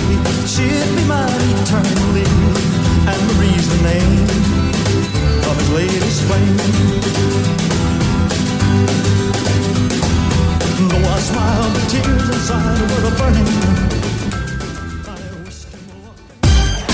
[0.46, 1.28] she'd be mine
[1.62, 2.26] eternally?
[3.06, 4.22] And Marie's the name
[5.48, 6.56] of his latest flame.
[10.88, 13.97] Though I smiled, the tears inside were burning.